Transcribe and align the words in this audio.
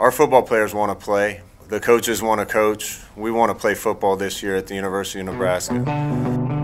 Our 0.00 0.10
football 0.10 0.42
players 0.42 0.72
want 0.72 0.98
to 0.98 1.04
play. 1.04 1.42
The 1.68 1.78
coaches 1.78 2.22
want 2.22 2.40
to 2.40 2.46
coach. 2.46 2.98
We 3.16 3.30
want 3.30 3.50
to 3.50 3.54
play 3.54 3.74
football 3.74 4.16
this 4.16 4.42
year 4.42 4.56
at 4.56 4.66
the 4.66 4.74
University 4.74 5.20
of 5.20 5.26
Nebraska. 5.26 5.74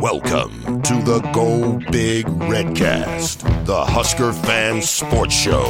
Welcome 0.00 0.80
to 0.80 0.94
the 1.02 1.20
Go 1.34 1.78
Big 1.92 2.24
Redcast, 2.24 3.66
the 3.66 3.84
Husker 3.84 4.32
fan 4.32 4.80
sports 4.80 5.34
show 5.34 5.64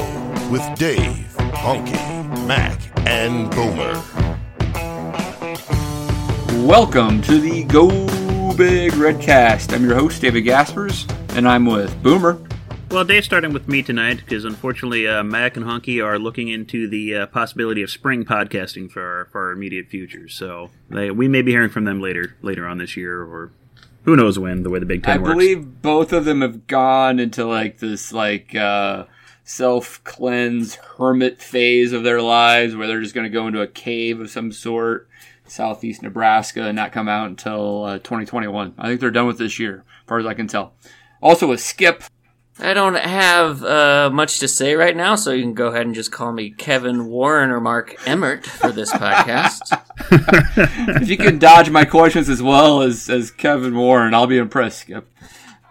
with 0.49 0.63
Dave, 0.79 1.27
Honky, 1.39 2.47
Mac, 2.47 2.81
and 3.05 3.51
Boomer. 3.51 4.01
Welcome 6.65 7.21
to 7.23 7.41
the 7.41 7.65
Go 7.65 7.89
Big 8.55 8.93
Redcast. 8.93 9.75
I'm 9.75 9.85
your 9.85 9.97
host, 9.97 10.23
David 10.23 10.43
Gaspers, 10.43 11.05
and 11.31 11.49
I'm 11.49 11.67
with 11.67 12.01
Boomer. 12.01 12.46
Well, 12.91 13.05
Dave's 13.05 13.27
starting 13.27 13.53
with 13.53 13.69
me 13.69 13.83
tonight 13.83 14.19
because 14.19 14.45
unfortunately, 14.45 15.09
uh, 15.09 15.23
Mac 15.25 15.57
and 15.57 15.67
Honky 15.67 16.03
are 16.03 16.19
looking 16.19 16.49
into 16.49 16.89
the 16.89 17.15
uh, 17.15 17.27
possibility 17.27 17.83
of 17.83 17.91
spring 17.91 18.25
podcasting 18.25 18.91
for 18.91 19.03
our, 19.03 19.25
for 19.27 19.47
our 19.47 19.53
immediate 19.53 19.89
future. 19.89 20.29
So 20.29 20.71
they, 20.89 21.11
we 21.11 21.27
may 21.29 21.43
be 21.43 21.51
hearing 21.51 21.69
from 21.69 21.85
them 21.85 22.01
later 22.01 22.37
later 22.43 22.67
on 22.67 22.79
this 22.79 22.97
year, 22.97 23.23
or 23.23 23.51
who 24.05 24.15
knows 24.17 24.39
when. 24.39 24.63
The 24.63 24.71
way 24.71 24.79
the 24.79 24.87
Big 24.87 25.03
Ten 25.03 25.19
I 25.19 25.21
works. 25.21 25.33
believe 25.33 25.83
both 25.83 26.13
of 26.13 26.25
them 26.25 26.41
have 26.41 26.67
gone 26.69 27.19
into 27.19 27.45
like 27.45 27.79
this 27.81 28.13
like 28.13 28.55
uh, 28.55 29.05
self 29.45 30.03
cleanse 30.05 30.77
hermit 30.97 31.43
phase 31.43 31.93
of 31.93 32.05
their 32.05 32.23
lives, 32.23 32.77
where 32.77 32.87
they're 32.87 33.03
just 33.03 33.15
going 33.15 33.25
to 33.27 33.31
go 33.31 33.49
into 33.49 33.61
a 33.61 33.67
cave 33.67 34.21
of 34.21 34.31
some 34.31 34.53
sort, 34.53 35.09
southeast 35.45 36.03
Nebraska, 36.03 36.63
and 36.63 36.77
not 36.77 36.93
come 36.93 37.09
out 37.09 37.29
until 37.29 37.85
uh, 37.85 37.99
2021. 37.99 38.75
I 38.79 38.87
think 38.87 39.01
they're 39.01 39.11
done 39.11 39.27
with 39.27 39.39
this 39.39 39.59
year, 39.59 39.85
as 40.03 40.07
far 40.07 40.19
as 40.19 40.25
I 40.27 40.35
can 40.35 40.47
tell. 40.47 40.75
Also, 41.21 41.49
with 41.49 41.61
Skip, 41.61 42.05
I 42.59 42.73
don't 42.73 42.97
have 42.97 43.63
uh, 43.63 44.11
much 44.11 44.39
to 44.39 44.49
say 44.49 44.75
right 44.75 44.97
now, 44.97 45.15
so 45.15 45.31
you 45.33 45.43
can 45.43 45.53
go 45.53 45.67
ahead 45.69 45.85
and 45.85 45.95
just 45.95 46.11
call 46.11 46.33
me 46.33 46.51
Kevin 46.51 47.07
Warren 47.07 47.51
or 47.51 47.61
Mark 47.61 47.97
Emmert 48.07 48.47
for 48.47 48.73
this 48.73 48.91
podcast. 48.91 49.79
if 51.03 51.09
you 51.09 51.19
can 51.19 51.39
dodge 51.39 51.69
my 51.69 51.85
questions 51.85 52.31
as 52.31 52.43
well 52.43 52.81
as, 52.81 53.11
as 53.11 53.31
Kevin 53.31 53.77
Warren, 53.77 54.15
I'll 54.15 54.27
be 54.27 54.39
impressed, 54.39 54.81
Skip. 54.81 55.07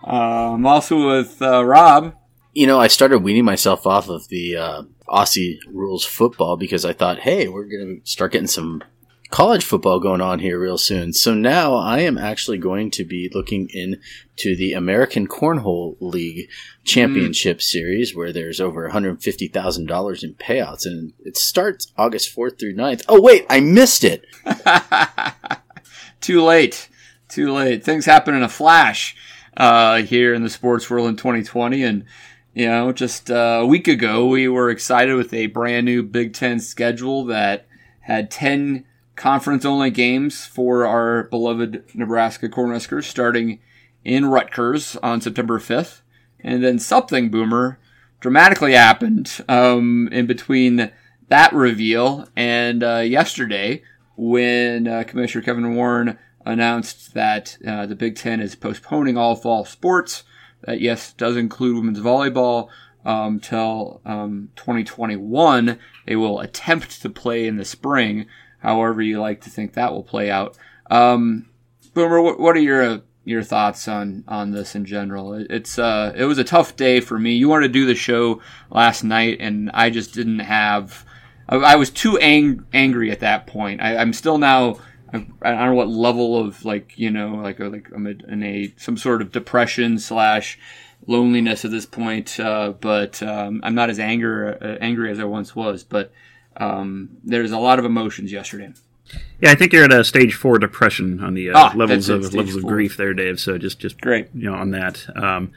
Uh, 0.06 0.54
I'm 0.54 0.66
also 0.68 1.18
with 1.18 1.42
uh, 1.42 1.66
Rob. 1.66 2.16
You 2.54 2.68
know, 2.68 2.80
I 2.80 2.88
started 2.88 3.20
weaning 3.20 3.46
myself 3.46 3.88
off 3.88 4.08
of 4.08 4.28
the 4.28 4.56
uh, 4.56 4.84
Aussie 5.08 5.58
rules 5.68 6.06
football 6.06 6.56
because 6.56 6.86
I 6.86 6.94
thought, 6.94 7.20
hey, 7.20 7.48
we're 7.48 7.66
going 7.66 8.02
to 8.02 8.10
start 8.10 8.32
getting 8.32 8.48
some 8.48 8.84
college 9.32 9.66
football 9.66 10.00
going 10.00 10.22
on 10.22 10.40
here 10.40 10.60
real 10.60 10.78
soon. 10.78 11.14
So 11.14 11.34
now 11.34 11.76
I 11.76 12.00
am 12.00 12.18
actually 12.18 12.58
going 12.58 12.92
to 12.92 13.04
be 13.04 13.30
looking 13.34 13.70
into 13.70 14.56
the 14.56 14.74
American 14.74 15.28
Cornhole 15.28 15.98
League 16.00 16.50
Championship 16.84 17.62
Series 17.62 18.16
where 18.16 18.32
there's 18.32 18.62
over 18.62 18.90
$150,000 18.90 20.24
in 20.24 20.34
payouts 20.36 20.86
and 20.86 21.14
it 21.20 21.38
starts 21.38 21.92
August 21.98 22.36
4th 22.36 22.60
through 22.60 22.76
9th. 22.76 23.04
Oh, 23.08 23.22
wait, 23.22 23.46
I 23.50 23.60
missed 23.60 24.04
it. 24.04 24.26
Too 26.22 26.44
late. 26.44 26.90
Too 27.28 27.52
late. 27.52 27.84
Things 27.84 28.06
happen 28.06 28.36
in 28.36 28.44
a 28.44 28.50
flash 28.50 29.16
uh, 29.58 30.02
here 30.04 30.34
in 30.34 30.44
the 30.44 30.50
sports 30.50 30.90
world 30.90 31.10
in 31.10 31.16
2020. 31.16 31.84
And, 31.84 32.06
you 32.54 32.68
know, 32.68 32.92
just 32.92 33.32
uh, 33.32 33.60
a 33.62 33.66
week 33.66 33.88
ago, 33.88 34.28
we 34.28 34.48
were 34.48 34.70
excited 34.70 35.16
with 35.16 35.34
a 35.34 35.48
brand 35.48 35.86
new 35.86 36.04
Big 36.04 36.34
Ten 36.34 36.60
schedule 36.60 37.26
that 37.26 37.68
had 38.02 38.30
10 38.30 38.86
conference 39.16 39.66
only 39.66 39.90
games 39.90 40.46
for 40.46 40.86
our 40.86 41.24
beloved 41.24 41.84
Nebraska 41.94 42.50
Cornhuskers 42.50 43.04
starting 43.04 43.60
in 44.04 44.26
Rutgers 44.26 44.96
on 44.98 45.22
September 45.22 45.60
5th. 45.60 46.02
And 46.40 46.64
then 46.64 46.78
something, 46.80 47.30
Boomer, 47.30 47.80
dramatically 48.20 48.74
happened 48.74 49.44
um, 49.50 50.10
in 50.12 50.28
between 50.28 50.92
that 51.28 51.54
reveal 51.54 52.28
and 52.36 52.84
uh, 52.84 53.00
yesterday 53.00 53.82
when 54.16 54.88
uh, 54.88 55.04
Commissioner 55.08 55.44
Kevin 55.44 55.76
Warren 55.76 56.18
announced 56.46 57.14
that 57.16 57.58
uh, 57.68 57.86
the 57.86 57.96
Big 57.96 58.16
Ten 58.16 58.40
is 58.40 58.56
postponing 58.56 59.18
all 59.18 59.36
fall 59.36 59.66
sports. 59.66 60.24
That, 60.62 60.80
yes, 60.80 61.14
does 61.14 61.36
include 61.36 61.78
women's 61.78 62.00
volleyball 62.00 62.70
um, 63.04 63.40
till 63.40 64.02
um, 64.06 64.50
2021. 64.56 65.80
They 66.06 66.16
will 66.16 66.40
attempt 66.40 67.02
to 67.02 67.10
play 67.10 67.48
in 67.48 67.58
the 67.58 67.66
spring, 67.66 68.28
however 68.66 69.02
you 69.02 69.22
like 69.22 69.42
to 69.42 69.50
think 69.50 69.74
that 69.74 69.94
will 69.94 70.04
play 70.04 70.32
out. 70.32 70.58
Um, 70.90 71.48
Boomer, 71.94 72.22
what, 72.22 72.58
are 72.58 72.60
your 72.60 73.02
your 73.24 73.44
thoughts 73.44 73.88
on 73.88 74.24
on 74.28 74.52
this 74.52 74.76
in 74.76 74.86
general? 74.86 75.34
It, 75.34 75.48
it's 75.50 75.80
uh, 75.80 76.14
it 76.16 76.26
was 76.26 76.38
a 76.38 76.44
tough 76.44 76.76
day 76.76 77.00
for 77.00 77.20
me. 77.20 77.36
You 77.36 77.48
wanted 77.48 77.68
to 77.68 77.74
do 77.74 77.86
the 77.86 77.96
show 77.96 78.42
last 78.70 79.04
night, 79.04 79.38
and 79.40 79.70
I 79.74 79.90
just 79.90 80.14
didn't 80.14 80.40
have. 80.40 81.06
I, 81.48 81.58
I 81.58 81.76
was 81.76 81.90
too 81.90 82.18
ang- 82.18 82.66
angry 82.74 83.12
at 83.12 83.20
that 83.22 83.48
point. 83.48 83.82
I, 83.82 83.98
I'm 83.98 84.14
still 84.14 84.38
now. 84.38 84.80
I, 85.14 85.26
I 85.42 85.52
don't 85.52 85.68
know 85.68 85.76
what 85.76 85.88
level 85.88 86.38
of 86.38 86.66
like 86.66 86.98
you 86.98 87.12
know 87.12 87.36
like 87.36 87.60
like 87.60 87.90
I'm 87.94 88.08
in 88.08 88.44
a 88.44 88.74
some 88.78 88.98
sort 88.98 89.22
of 89.22 89.32
depression 89.32 90.00
slash 90.00 90.60
loneliness 91.08 91.64
at 91.64 91.72
this 91.72 91.86
point, 91.86 92.40
uh, 92.40 92.74
but 92.82 93.22
um, 93.22 93.62
I'm 93.64 93.76
not 93.76 93.90
as 93.90 94.00
anger 94.00 94.58
uh, 94.62 94.84
angry 94.84 95.12
as 95.12 95.20
I 95.20 95.26
once 95.26 95.56
was. 95.56 95.84
But 95.84 96.12
um, 96.58 97.10
there's 97.24 97.52
a 97.52 97.58
lot 97.60 97.80
of 97.80 97.86
emotions 97.86 98.32
yesterday. 98.32 98.74
Yeah, 99.40 99.52
I 99.52 99.56
think 99.56 99.72
you're 99.74 99.84
at 99.84 99.94
a 99.94 100.04
stage 100.04 100.34
four 100.34 100.58
depression 100.58 101.24
on 101.24 101.36
the 101.36 101.52
uh, 101.52 101.58
Ah, 101.58 101.74
levels 101.76 102.10
of 102.10 102.34
levels 102.34 102.56
of 102.56 102.66
grief 102.66 102.98
there, 102.98 103.14
Dave. 103.14 103.40
So 103.40 103.58
just 103.58 103.80
just 103.80 104.02
Great. 104.02 104.30
you 104.34 104.50
know 104.50 104.56
on 104.56 104.72
that. 104.72 105.06
Um, 105.16 105.52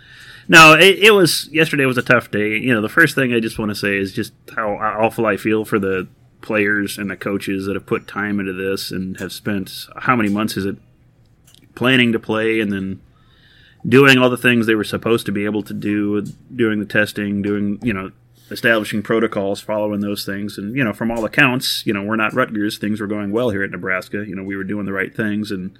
no, 0.48 0.74
it, 0.74 0.98
it 0.98 1.10
was 1.12 1.48
yesterday 1.52 1.86
was 1.86 1.98
a 1.98 2.02
tough 2.02 2.30
day. 2.30 2.56
You 2.58 2.74
know, 2.74 2.82
the 2.82 2.88
first 2.88 3.14
thing 3.14 3.32
I 3.32 3.40
just 3.40 3.58
want 3.58 3.70
to 3.70 3.74
say 3.74 3.96
is 3.96 4.12
just 4.12 4.32
how 4.54 4.70
awful 4.72 5.26
I 5.26 5.36
feel 5.36 5.64
for 5.64 5.78
the 5.78 6.08
players 6.40 6.98
and 6.98 7.10
the 7.10 7.16
coaches 7.16 7.66
that 7.66 7.74
have 7.74 7.86
put 7.86 8.06
time 8.06 8.38
into 8.40 8.52
this 8.52 8.90
and 8.90 9.18
have 9.18 9.32
spent 9.32 9.86
how 9.96 10.14
many 10.14 10.28
months 10.28 10.56
is 10.56 10.64
it 10.64 10.76
planning 11.74 12.12
to 12.12 12.18
play 12.18 12.60
and 12.60 12.72
then 12.72 13.00
doing 13.86 14.18
all 14.18 14.30
the 14.30 14.36
things 14.36 14.66
they 14.66 14.74
were 14.74 14.84
supposed 14.84 15.26
to 15.26 15.32
be 15.32 15.44
able 15.44 15.62
to 15.62 15.74
do, 15.74 16.22
doing 16.54 16.80
the 16.80 16.84
testing, 16.86 17.42
doing 17.42 17.78
you 17.82 17.92
know 17.92 18.10
establishing 18.50 19.02
protocols, 19.02 19.60
following 19.60 20.00
those 20.00 20.24
things, 20.24 20.58
and 20.58 20.76
you 20.76 20.84
know 20.84 20.92
from 20.92 21.10
all 21.10 21.24
accounts, 21.24 21.86
you 21.86 21.92
know 21.92 22.02
we're 22.02 22.16
not 22.16 22.34
Rutgers. 22.34 22.78
Things 22.78 23.00
were 23.00 23.06
going 23.06 23.30
well 23.30 23.50
here 23.50 23.62
at 23.62 23.70
Nebraska. 23.70 24.24
You 24.26 24.34
know 24.34 24.42
we 24.42 24.56
were 24.56 24.64
doing 24.64 24.86
the 24.86 24.92
right 24.92 25.14
things, 25.14 25.50
and 25.50 25.78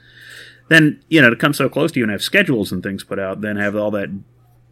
then 0.69 1.03
you 1.09 1.21
know 1.21 1.31
to 1.31 1.37
come 1.37 1.55
so 1.55 1.69
close 1.69 1.93
to 1.93 2.01
you 2.01 2.05
and 2.05 2.13
have 2.13 2.23
schedules 2.23 2.73
and 2.73 2.83
things 2.83 3.05
put 3.05 3.19
out, 3.19 3.41
then 3.41 3.57
have 3.57 3.77
all 3.77 3.91
that 3.93 4.11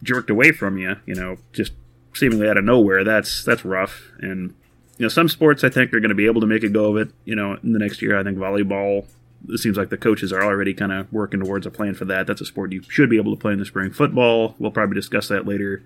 jerked 0.03 0.31
away 0.31 0.53
from 0.53 0.79
you, 0.79 0.97
you 1.07 1.15
know, 1.15 1.37
just 1.53 1.73
seemingly 2.15 2.49
out 2.49 2.57
of 2.57 2.65
nowhere. 2.65 3.05
That's 3.05 3.45
that's 3.45 3.65
rough. 3.65 4.13
And 4.21 4.55
you 4.99 5.05
know, 5.05 5.09
some 5.09 5.28
sports 5.28 5.65
I 5.65 5.69
think 5.69 5.93
are 5.93 6.01
going 6.01 6.11
to 6.11 6.15
be 6.15 6.27
able 6.27 6.41
to 6.41 6.47
make 6.47 6.63
a 6.63 6.69
go 6.69 6.97
of 6.97 7.09
it. 7.09 7.15
You 7.25 7.37
know, 7.37 7.59
in 7.63 7.73
the 7.73 7.78
next 7.78 8.03
year, 8.03 8.19
I 8.19 8.23
think 8.23 8.39
volleyball. 8.39 9.07
It 9.49 9.59
seems 9.59 9.77
like 9.77 9.91
the 9.91 9.99
coaches 9.99 10.33
are 10.33 10.43
already 10.43 10.75
kind 10.75 10.91
of 10.91 11.13
working 11.13 11.41
towards 11.41 11.67
a 11.67 11.71
plan 11.71 11.95
for 11.95 12.05
that. 12.07 12.27
That's 12.27 12.41
a 12.41 12.47
sport 12.47 12.73
you 12.73 12.83
should 12.89 13.11
be 13.11 13.19
able 13.19 13.37
to 13.37 13.41
play 13.41 13.53
in 13.53 13.59
the 13.59 13.67
spring. 13.67 13.93
Football, 13.93 14.57
we'll 14.59 14.71
probably 14.71 14.95
discuss 14.95 15.28
that 15.28 15.47
later. 15.47 15.84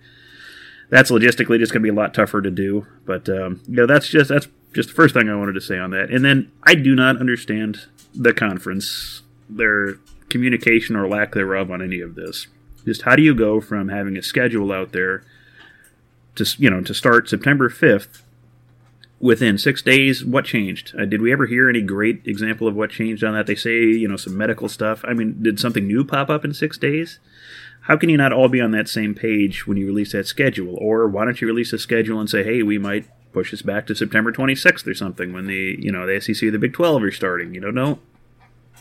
That's 0.91 1.11
logistically 1.11 1.59
just 1.59 1.73
going 1.73 1.83
to 1.83 1.93
be 1.93 1.97
a 1.97 2.01
lot 2.01 2.13
tougher 2.13 2.43
to 2.43 2.51
do. 2.51 2.87
But 3.07 3.29
um, 3.29 3.63
you 3.67 3.77
know, 3.77 3.87
that's 3.87 4.09
just 4.09 4.29
that's 4.29 4.49
just 4.75 4.91
the 4.91 4.95
first 4.95 5.15
thing 5.15 5.29
I 5.29 5.37
wanted 5.37 5.55
to 5.55 5.61
say 5.61 5.79
on 5.79 5.91
that. 5.91 6.11
And 6.11 6.25
then 6.25 6.51
I 6.65 6.75
do 6.75 6.95
not 6.95 7.19
understand 7.19 7.87
the 8.15 8.33
conference, 8.33 9.23
their 9.49 9.95
communication 10.29 10.97
or 10.97 11.09
lack 11.09 11.33
thereof 11.33 11.71
on 11.71 11.83
any 11.83 12.01
of 12.01 12.15
this. 12.15 12.47
Just 12.85 13.03
how 13.03 13.17
do 13.17 13.23
you 13.23 13.35
go 13.35 13.61
from 13.61 13.89
having 13.89 14.17
a 14.17 14.23
schedule 14.23 14.73
out 14.73 14.93
there 14.93 15.23
to 16.37 16.47
you 16.59 16.71
know 16.71 16.81
to 16.81 16.95
start 16.95 17.29
September 17.29 17.69
fifth 17.69 18.25
within 19.21 19.59
six 19.59 19.83
days? 19.83 20.25
What 20.25 20.45
changed? 20.45 20.95
Uh, 20.99 21.05
did 21.05 21.21
we 21.21 21.33
ever 21.33 21.47
hear 21.47 21.69
any 21.69 21.83
great 21.83 22.23
example 22.27 22.67
of 22.67 22.75
what 22.75 22.91
changed 22.91 23.23
on 23.23 23.35
that? 23.35 23.47
They 23.47 23.55
say 23.55 23.83
you 23.83 24.09
know 24.09 24.17
some 24.17 24.37
medical 24.37 24.69
stuff. 24.69 25.05
I 25.07 25.13
mean, 25.13 25.43
did 25.43 25.61
something 25.61 25.87
new 25.87 26.05
pop 26.05 26.31
up 26.31 26.45
in 26.45 26.55
six 26.55 26.79
days? 26.79 27.19
How 27.83 27.97
can 27.97 28.09
you 28.09 28.17
not 28.17 28.33
all 28.33 28.49
be 28.49 28.61
on 28.61 28.71
that 28.73 28.89
same 28.89 29.15
page 29.15 29.67
when 29.67 29.77
you 29.77 29.87
release 29.87 30.13
that 30.13 30.27
schedule? 30.27 30.77
Or 30.77 31.09
why 31.09 31.25
don't 31.25 31.41
you 31.41 31.47
release 31.47 31.73
a 31.73 31.79
schedule 31.79 32.21
and 32.21 32.29
say, 32.29 32.45
hey, 32.45 32.63
we 32.63 32.79
might 32.79 33.07
push 33.33 33.51
this 33.51 33.63
back 33.63 33.87
to 33.87 33.95
September 33.95 34.33
26th 34.33 34.87
or 34.87 34.95
something 34.95 35.33
when 35.33 35.47
the 35.47 35.77
you 35.79 35.93
know 35.93 36.07
the 36.07 36.21
SEC 36.21 36.51
the 36.51 36.59
Big 36.59 36.73
12 36.73 37.03
are 37.03 37.11
starting? 37.11 37.55
You 37.55 37.61
know, 37.61 37.71
no. 37.71 37.99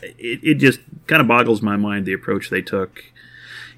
It, 0.01 0.40
it 0.44 0.56
just 0.56 0.80
kind 1.07 1.22
of 1.22 1.28
boggles 1.28 1.62
my 1.62 1.75
mind 1.75 2.06
the 2.06 2.13
approach 2.13 2.50
they 2.50 2.62
took 2.62 3.04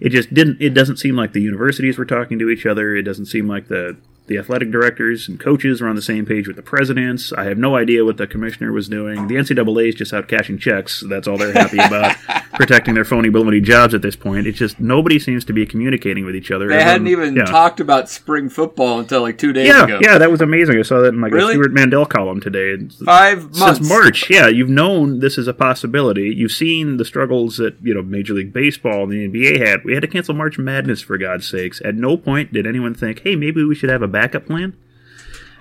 it 0.01 0.09
just 0.09 0.33
didn't 0.33 0.57
it 0.59 0.73
doesn't 0.73 0.97
seem 0.97 1.15
like 1.15 1.33
the 1.33 1.41
universities 1.41 1.97
were 1.97 2.06
talking 2.06 2.38
to 2.39 2.50
each 2.50 2.65
other 2.65 2.95
it 2.95 3.03
doesn't 3.03 3.27
seem 3.27 3.47
like 3.47 3.69
the 3.69 3.95
the 4.27 4.38
athletic 4.38 4.71
directors 4.71 5.27
and 5.27 5.39
coaches 5.39 5.81
were 5.81 5.88
on 5.88 5.95
the 5.95 6.01
same 6.01 6.25
page 6.25 6.47
with 6.47 6.56
the 6.56 6.62
presidents. 6.62 7.33
I 7.33 7.45
have 7.45 7.57
no 7.57 7.75
idea 7.75 8.06
what 8.06 8.18
the 8.18 8.27
commissioner 8.27 8.71
was 8.71 8.88
doing. 8.88 9.27
The 9.27 9.35
NCAA 9.35 9.89
is 9.89 9.95
just 9.95 10.13
out 10.13 10.27
cashing 10.27 10.57
checks. 10.57 11.03
That's 11.07 11.27
all 11.27 11.38
they're 11.38 11.51
happy 11.51 11.79
about, 11.79 12.15
protecting 12.53 12.94
their 12.94 13.03
phony 13.03 13.29
baloney 13.29 13.62
jobs 13.62 13.94
at 13.94 14.01
this 14.01 14.15
point. 14.15 14.47
It's 14.47 14.57
just 14.57 14.79
nobody 14.79 15.19
seems 15.19 15.44
to 15.45 15.53
be 15.53 15.65
communicating 15.65 16.25
with 16.25 16.35
each 16.35 16.51
other. 16.51 16.68
They 16.69 16.83
hadn't 16.83 17.07
even 17.07 17.35
yeah. 17.35 17.45
talked 17.45 17.79
about 17.79 18.09
spring 18.09 18.47
football 18.47 19.00
until 19.00 19.21
like 19.21 19.38
two 19.38 19.53
days 19.53 19.68
yeah, 19.68 19.83
ago. 19.83 20.00
Yeah, 20.01 20.18
that 20.18 20.31
was 20.31 20.39
amazing. 20.39 20.77
I 20.77 20.83
saw 20.83 21.01
that 21.01 21.09
in 21.09 21.21
like 21.21 21.33
really? 21.33 21.53
a 21.53 21.56
Stewart 21.56 21.74
Mandel 21.74 22.06
column 22.06 22.39
today. 22.39 22.77
Five 23.03 23.44
months 23.57 23.79
since 23.79 23.89
March. 23.89 24.29
Yeah, 24.29 24.47
you've 24.47 24.69
known 24.69 25.19
this 25.19 25.38
is 25.38 25.47
a 25.47 25.53
possibility. 25.53 26.33
You've 26.33 26.51
seen 26.51 26.97
the 26.97 27.06
struggles 27.06 27.57
that 27.57 27.75
you 27.81 27.94
know 27.94 28.01
Major 28.01 28.33
League 28.33 28.53
Baseball 28.53 29.03
and 29.03 29.12
the 29.12 29.27
NBA 29.27 29.67
had. 29.67 29.83
We 29.83 29.94
had 29.94 30.01
to 30.01 30.07
cancel 30.07 30.35
March 30.35 30.57
Madness 30.57 31.01
for 31.01 31.17
God's 31.17 31.50
sakes. 31.50 31.81
At 31.83 31.95
no 31.95 32.17
point 32.17 32.53
did 32.53 32.67
anyone 32.67 32.94
think, 32.94 33.21
"Hey, 33.24 33.35
maybe 33.35 33.63
we 33.63 33.75
should 33.75 33.89
have 33.89 34.01
a 34.01 34.12
backup 34.21 34.45
plan." 34.45 34.77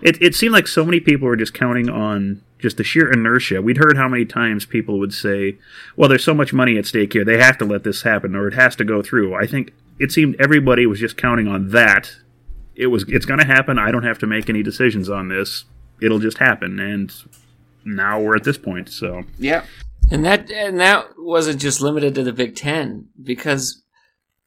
It, 0.03 0.21
it 0.23 0.35
seemed 0.35 0.53
like 0.53 0.67
so 0.67 0.85
many 0.85 1.01
people 1.01 1.29
were 1.29 1.37
just 1.37 1.53
counting 1.53 1.91
on 1.91 2.43
just 2.59 2.77
the 2.77 2.85
sheer 2.85 3.11
inertia. 3.11 3.61
We'd 3.63 3.79
heard 3.79 3.97
how 3.97 4.09
many 4.09 4.25
times 4.25 4.65
people 4.65 4.99
would 4.99 5.13
say, 5.13 5.59
well, 5.97 6.09
there's 6.09 6.25
so 6.25 6.35
much 6.35 6.53
money 6.53 6.79
at 6.79 6.87
stake 6.87 7.13
here, 7.13 7.25
they 7.25 7.39
have 7.39 7.59
to 7.59 7.65
let 7.65 7.85
this 7.85 8.03
happen, 8.03 8.35
or 8.35 8.49
it 8.49 8.55
has 8.55 8.77
to 8.77 8.85
go 8.85 9.03
through. 9.03 9.35
I 9.35 9.47
think 9.47 9.73
it 9.99 10.13
seemed 10.13 10.37
everybody 10.39 10.87
was 10.87 11.01
just 11.01 11.17
counting 11.17 11.49
on 11.49 11.69
that. 11.71 12.13
It 12.75 12.87
was 12.87 13.05
it's 13.09 13.27
going 13.27 13.41
to 13.41 13.47
happen. 13.47 13.79
I 13.79 13.91
don't 13.91 14.05
have 14.05 14.19
to 14.21 14.27
make 14.27 14.49
any 14.49 14.63
decisions 14.63 15.11
on 15.11 15.29
this. 15.29 15.65
It'll 16.01 16.19
just 16.19 16.39
happen, 16.39 16.81
and 16.81 17.13
now 17.85 18.21
we're 18.21 18.37
at 18.37 18.45
this 18.45 18.57
point. 18.57 18.89
So 18.89 19.25
yeah, 19.39 19.65
and 20.11 20.25
that 20.25 20.51
and 20.51 20.81
that 20.81 21.09
wasn't 21.19 21.61
just 21.61 21.83
limited 21.83 22.15
to 22.15 22.23
the 22.23 22.33
Big 22.33 22.57
Ten 22.57 23.09
because 23.23 23.83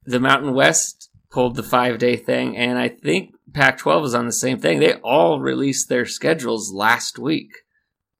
the 0.05 0.19
Mountain 0.19 0.55
West 0.55 1.09
pulled 1.29 1.55
the 1.55 1.63
five 1.63 1.99
day 1.99 2.15
thing, 2.15 2.57
and 2.57 2.79
I 2.79 2.87
think 2.89 3.32
Pac 3.53 3.77
12 3.77 4.05
is 4.05 4.15
on 4.15 4.25
the 4.25 4.31
same 4.31 4.59
thing. 4.59 4.79
They 4.79 4.93
all 4.95 5.39
released 5.39 5.89
their 5.89 6.05
schedules 6.05 6.71
last 6.71 7.19
week. 7.19 7.51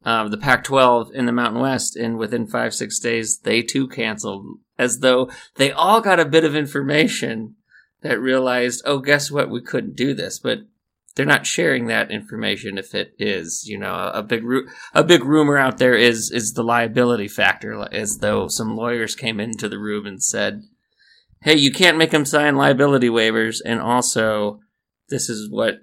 Uh, 0.06 0.28
the 0.28 0.38
Pac 0.38 0.64
12 0.66 1.12
in 1.14 1.26
the 1.26 1.32
Mountain 1.32 1.62
West, 1.62 1.96
and 1.96 2.18
within 2.18 2.46
five, 2.46 2.74
six 2.74 3.00
days, 3.00 3.40
they 3.40 3.62
too 3.62 3.88
canceled, 3.88 4.46
as 4.78 5.00
though 5.00 5.30
they 5.56 5.72
all 5.72 6.02
got 6.02 6.20
a 6.20 6.26
bit 6.26 6.44
of 6.44 6.56
information 6.56 7.56
that 8.02 8.20
realized, 8.20 8.82
oh, 8.86 9.00
guess 9.00 9.32
what? 9.32 9.50
We 9.50 9.62
couldn't 9.62 9.96
do 9.96 10.14
this. 10.14 10.40
But 10.40 10.60
they're 11.16 11.26
not 11.26 11.46
sharing 11.46 11.88
that 11.88 12.12
information 12.12 12.78
if 12.78 12.94
it 12.94 13.14
is, 13.18 13.64
you 13.66 13.78
know, 13.78 14.12
a 14.14 14.24
big 14.24 14.44
ru- 14.44 14.68
a 14.94 15.04
big 15.04 15.24
rumor 15.24 15.58
out 15.58 15.78
there 15.78 15.96
is 15.96 16.32
is 16.32 16.54
the 16.54 16.64
liability 16.64 17.28
factor, 17.28 17.88
as 17.92 18.18
though 18.18 18.48
some 18.48 18.76
lawyers 18.76 19.16
came 19.16 19.40
into 19.40 19.70
the 19.70 19.78
room 19.78 20.06
and 20.06 20.24
said, 20.24 20.64
"Hey, 21.44 21.56
you 21.56 21.72
can't 21.72 21.98
make 21.98 22.12
them 22.12 22.26
sign 22.26 22.56
liability 22.56 23.10
waivers, 23.10 23.62
and 23.64 23.80
also 23.80 24.60
this 25.10 25.30
is 25.30 25.50
what 25.50 25.82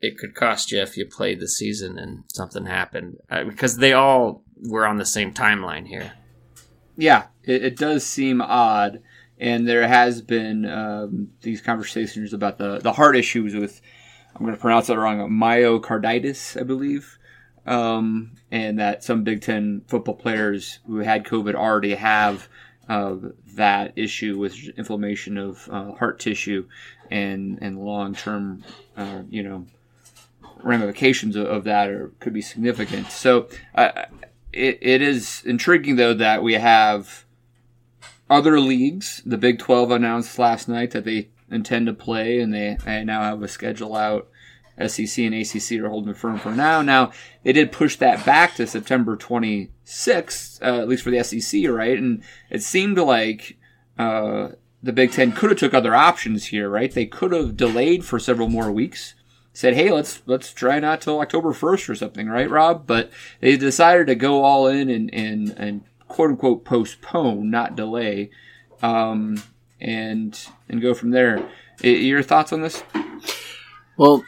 it 0.00 0.18
could 0.18 0.34
cost 0.34 0.72
you 0.72 0.80
if 0.80 0.96
you 0.96 1.06
played 1.06 1.40
the 1.40 1.48
season 1.48 1.98
and 1.98 2.24
something 2.32 2.66
happened 2.66 3.16
uh, 3.30 3.44
because 3.44 3.78
they 3.78 3.92
all 3.92 4.44
were 4.68 4.86
on 4.86 4.96
the 4.96 5.06
same 5.06 5.32
timeline 5.32 5.86
here. 5.86 6.12
Yeah, 6.96 7.26
it, 7.42 7.64
it 7.64 7.76
does 7.76 8.04
seem 8.04 8.40
odd, 8.40 9.02
and 9.38 9.68
there 9.68 9.86
has 9.86 10.22
been 10.22 10.64
um, 10.64 11.28
these 11.42 11.60
conversations 11.60 12.32
about 12.32 12.58
the 12.58 12.78
the 12.78 12.92
heart 12.92 13.16
issues 13.16 13.54
with 13.54 13.80
I'm 14.34 14.42
going 14.44 14.54
to 14.54 14.60
pronounce 14.60 14.88
that 14.88 14.98
wrong 14.98 15.18
myocarditis, 15.30 16.60
I 16.60 16.64
believe, 16.64 17.18
um, 17.64 18.32
and 18.50 18.78
that 18.78 19.02
some 19.02 19.24
Big 19.24 19.40
Ten 19.40 19.82
football 19.88 20.14
players 20.14 20.80
who 20.86 20.98
had 20.98 21.24
COVID 21.24 21.54
already 21.54 21.94
have 21.94 22.48
uh, 22.88 23.16
that 23.54 23.92
issue 23.96 24.38
with 24.38 24.68
inflammation 24.76 25.36
of 25.38 25.68
uh, 25.70 25.92
heart 25.92 26.20
tissue 26.20 26.66
and 27.10 27.58
and 27.60 27.84
long 27.84 28.14
term, 28.14 28.64
uh, 28.96 29.22
you 29.28 29.42
know, 29.42 29.66
ramifications 30.62 31.36
of, 31.36 31.46
of, 31.46 31.64
that 31.64 31.88
are, 31.88 32.12
could 32.20 32.32
be 32.32 32.42
significant. 32.42 33.10
So 33.10 33.48
it, 33.76 34.78
it 34.80 35.02
is 35.02 35.42
intriguing 35.44 35.96
though 35.96 36.14
that 36.14 36.42
we 36.42 36.54
have 36.54 37.24
other 38.28 38.60
leagues. 38.60 39.22
The 39.24 39.38
Big 39.38 39.58
Twelve 39.58 39.90
announced 39.90 40.38
last 40.38 40.68
night 40.68 40.92
that 40.92 41.04
they 41.04 41.28
intend 41.50 41.86
to 41.86 41.92
play, 41.94 42.40
and 42.40 42.52
they, 42.52 42.76
they 42.84 43.04
now 43.04 43.22
have 43.22 43.42
a 43.42 43.48
schedule 43.48 43.96
out. 43.96 44.28
SEC 44.86 45.24
and 45.24 45.34
ACC 45.34 45.80
are 45.80 45.88
holding 45.88 46.12
firm 46.12 46.38
for 46.38 46.52
now. 46.52 46.82
Now 46.82 47.10
they 47.42 47.52
did 47.52 47.72
push 47.72 47.96
that 47.96 48.26
back 48.26 48.54
to 48.56 48.66
September 48.66 49.16
26th, 49.86 50.62
uh, 50.62 50.80
at 50.80 50.88
least 50.88 51.02
for 51.02 51.10
the 51.10 51.22
SEC, 51.22 51.68
right? 51.68 51.98
And 51.98 52.22
it 52.50 52.62
seemed 52.62 52.98
like 52.98 53.56
uh, 53.98 54.50
the 54.82 54.92
Big 54.92 55.12
Ten 55.12 55.32
could 55.32 55.50
have 55.50 55.58
took 55.58 55.74
other 55.74 55.94
options 55.94 56.46
here, 56.46 56.68
right? 56.68 56.92
They 56.92 57.06
could 57.06 57.32
have 57.32 57.56
delayed 57.56 58.04
for 58.04 58.18
several 58.18 58.48
more 58.48 58.70
weeks. 58.70 59.14
Said, 59.52 59.74
hey, 59.74 59.90
let's 59.90 60.20
let's 60.26 60.52
try 60.52 60.78
not 60.80 61.00
till 61.00 61.18
October 61.18 61.54
first 61.54 61.88
or 61.88 61.94
something, 61.94 62.28
right, 62.28 62.50
Rob? 62.50 62.86
But 62.86 63.10
they 63.40 63.56
decided 63.56 64.06
to 64.08 64.14
go 64.14 64.44
all 64.44 64.66
in 64.66 64.90
and 64.90 65.12
and, 65.14 65.54
and 65.56 65.84
quote 66.08 66.30
unquote 66.30 66.64
postpone, 66.66 67.48
not 67.48 67.74
delay, 67.74 68.30
um, 68.82 69.42
and 69.80 70.38
and 70.68 70.82
go 70.82 70.92
from 70.92 71.10
there. 71.10 71.48
Your 71.82 72.22
thoughts 72.22 72.52
on 72.52 72.60
this? 72.60 72.82
Well, 73.96 74.22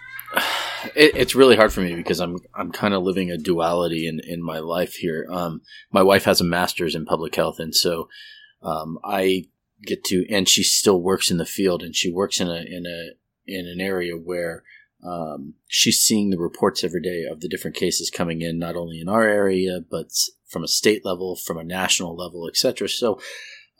it, 0.95 1.17
it's 1.17 1.35
really 1.35 1.57
hard 1.57 1.73
for 1.73 1.81
me 1.81 1.95
because 1.95 2.21
I'm 2.21 2.39
I'm 2.55 2.73
kind 2.73 2.95
of 2.95 3.03
living 3.03 3.31
a 3.31 3.39
duality 3.39 4.07
in 4.07 4.21
in 4.21 4.43
my 4.43 4.59
life 4.59 4.95
here. 4.95 5.27
Um, 5.31 5.63
my 5.91 6.03
wife 6.03 6.25
has 6.25 6.41
a 6.41 6.45
master's 6.45 6.95
in 6.95 7.05
public 7.05 7.35
health, 7.35 7.59
and 7.59 7.75
so 7.75 8.09
um, 8.63 8.99
I 9.05 9.45
get 9.83 10.05
to, 10.05 10.27
and 10.31 10.49
she 10.49 10.63
still 10.63 11.01
works 11.01 11.31
in 11.31 11.37
the 11.37 11.47
field, 11.47 11.83
and 11.83 11.95
she 11.95 12.13
works 12.13 12.41
in 12.41 12.49
a 12.49 12.57
in 12.57 12.85
a 12.87 13.11
in 13.47 13.67
an 13.67 13.81
area 13.81 14.15
where 14.15 14.63
um, 15.05 15.55
she's 15.69 16.01
seeing 16.01 16.31
the 16.31 16.39
reports 16.39 16.83
every 16.83 17.01
day 17.01 17.25
of 17.31 17.41
the 17.41 17.49
different 17.49 17.77
cases 17.77 18.11
coming 18.11 18.43
in, 18.43 18.59
not 18.59 18.77
only 18.77 19.01
in 19.01 19.09
our 19.09 19.25
area 19.25 19.81
but 19.89 20.11
from 20.47 20.65
a 20.65 20.69
state 20.69 21.05
level, 21.05 21.37
from 21.37 21.59
a 21.59 21.65
national 21.65 22.17
level, 22.17 22.49
etc. 22.49 22.89
So, 22.89 23.21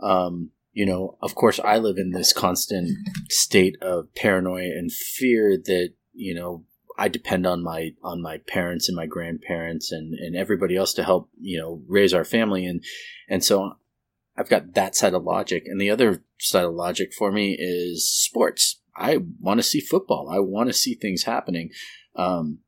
um, 0.01 0.51
you 0.73 0.87
know, 0.87 1.17
of 1.23 1.35
course, 1.35 1.59
I 1.65 1.79
live 1.79 1.97
in 1.97 2.13
this 2.13 2.33
constant 2.33 2.91
state 3.31 3.77
of 3.83 4.15
paranoia 4.15 4.71
and 4.77 4.93
fear 4.93 5.57
that 5.57 5.95
you 6.13 6.35
know 6.35 6.65
I 6.99 7.09
depend 7.09 7.47
on 7.47 7.63
my 7.63 7.93
on 8.03 8.21
my 8.21 8.39
parents 8.39 8.89
and 8.89 8.97
my 8.97 9.07
grandparents 9.07 9.93
and, 9.93 10.15
and 10.15 10.37
everybody 10.37 10.77
else 10.77 10.93
to 10.95 11.05
help 11.05 11.31
you 11.41 11.59
know 11.59 11.83
raise 11.87 12.13
our 12.13 12.25
family 12.25 12.67
and 12.67 12.83
and 13.29 13.45
so 13.45 13.77
I've 14.39 14.49
got 14.49 14.75
that 14.75 14.95
side 14.95 15.15
of 15.15 15.25
logic. 15.25 15.65
And 15.67 15.81
the 15.81 15.91
other 15.91 16.23
side 16.39 16.65
of 16.65 16.75
logic 16.75 17.13
for 17.13 17.33
me 17.33 17.57
is 17.59 18.09
sports. 18.09 18.81
I 18.97 19.19
want 19.41 19.59
to 19.59 19.65
see 19.65 19.81
football. 19.81 20.29
I 20.31 20.39
want 20.39 20.69
to 20.69 20.73
see 20.73 20.95
things 20.95 21.25
happening. 21.25 21.71
Um, 22.15 22.61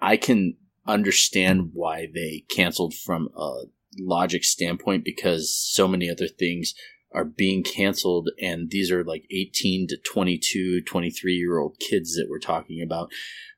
I 0.00 0.16
can 0.16 0.56
understand 0.84 1.70
why 1.72 2.08
they 2.12 2.44
canceled 2.48 2.94
from 2.94 3.28
a 3.36 3.62
logic 3.98 4.42
standpoint 4.42 5.04
because 5.04 5.54
so 5.56 5.86
many 5.86 6.10
other 6.10 6.28
things 6.28 6.74
are 7.16 7.24
being 7.24 7.64
canceled 7.64 8.28
and 8.40 8.70
these 8.70 8.92
are 8.92 9.02
like 9.02 9.24
18 9.30 9.88
to 9.88 9.96
22 9.96 10.82
23 10.82 11.32
year 11.32 11.58
old 11.58 11.76
kids 11.80 12.14
that 12.14 12.26
we're 12.28 12.38
talking 12.38 12.82
about 12.82 13.10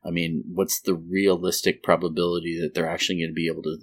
i 0.07 0.11
mean 0.11 0.45
what's 0.47 0.81
the 0.81 0.95
realistic 0.95 1.83
probability 1.83 2.59
that 2.61 2.73
they're 2.75 2.89
actually 2.89 3.17
going 3.17 3.31
to 3.31 3.35
be 3.35 3.49
able 3.49 3.63
to 3.63 3.77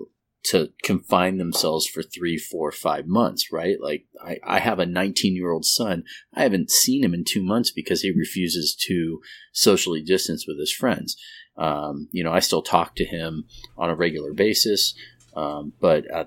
to 0.46 0.72
confine 0.84 1.38
themselves 1.38 1.88
for 1.88 2.03
three, 2.03 2.38
four, 2.38 2.72
five 2.72 3.08
months, 3.08 3.51
right? 3.51 3.77
Like 3.82 4.05
I, 4.24 4.38
I 4.44 4.60
have 4.60 4.77
a 4.77 4.86
19 4.86 5.36
year 5.36 5.51
old 5.51 5.65
son. 5.65 6.03
I 6.36 6.44
haven't 6.44 6.70
seen 6.70 7.03
him 7.03 7.15
in 7.15 7.24
two 7.24 7.44
months 7.44 7.72
because 7.72 8.01
he 8.01 8.12
refuses 8.12 8.75
to 8.88 9.22
socially 9.53 10.03
distance 10.03 10.46
with 10.48 10.60
his 10.60 10.72
friends. 10.72 11.17
Um, 11.58 12.10
you 12.12 12.24
know, 12.24 12.32
I 12.32 12.39
still 12.41 12.62
talk 12.62 12.96
to 12.96 13.05
him 13.05 13.46
on 13.75 13.89
a 13.89 13.96
regular 13.96 14.34
basis, 14.34 14.94
um, 15.36 15.74
but 15.79 16.10
uh, 16.13 16.25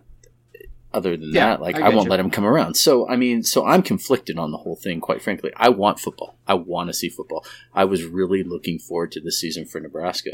other 0.92 1.16
than 1.16 1.32
yeah, 1.32 1.50
that, 1.50 1.60
like 1.60 1.76
I, 1.76 1.86
I 1.86 1.88
won't 1.90 2.04
you. 2.04 2.10
let 2.10 2.20
him 2.20 2.30
come 2.30 2.44
around. 2.44 2.74
So 2.74 3.08
I 3.08 3.16
mean, 3.16 3.42
so 3.42 3.66
I'm 3.66 3.82
conflicted 3.82 4.38
on 4.38 4.50
the 4.50 4.58
whole 4.58 4.76
thing. 4.76 5.00
Quite 5.00 5.22
frankly, 5.22 5.52
I 5.56 5.68
want 5.68 6.00
football. 6.00 6.36
I 6.46 6.54
want 6.54 6.88
to 6.88 6.94
see 6.94 7.08
football. 7.08 7.44
I 7.74 7.84
was 7.84 8.04
really 8.04 8.42
looking 8.42 8.78
forward 8.78 9.12
to 9.12 9.20
the 9.20 9.32
season 9.32 9.66
for 9.66 9.80
Nebraska. 9.80 10.32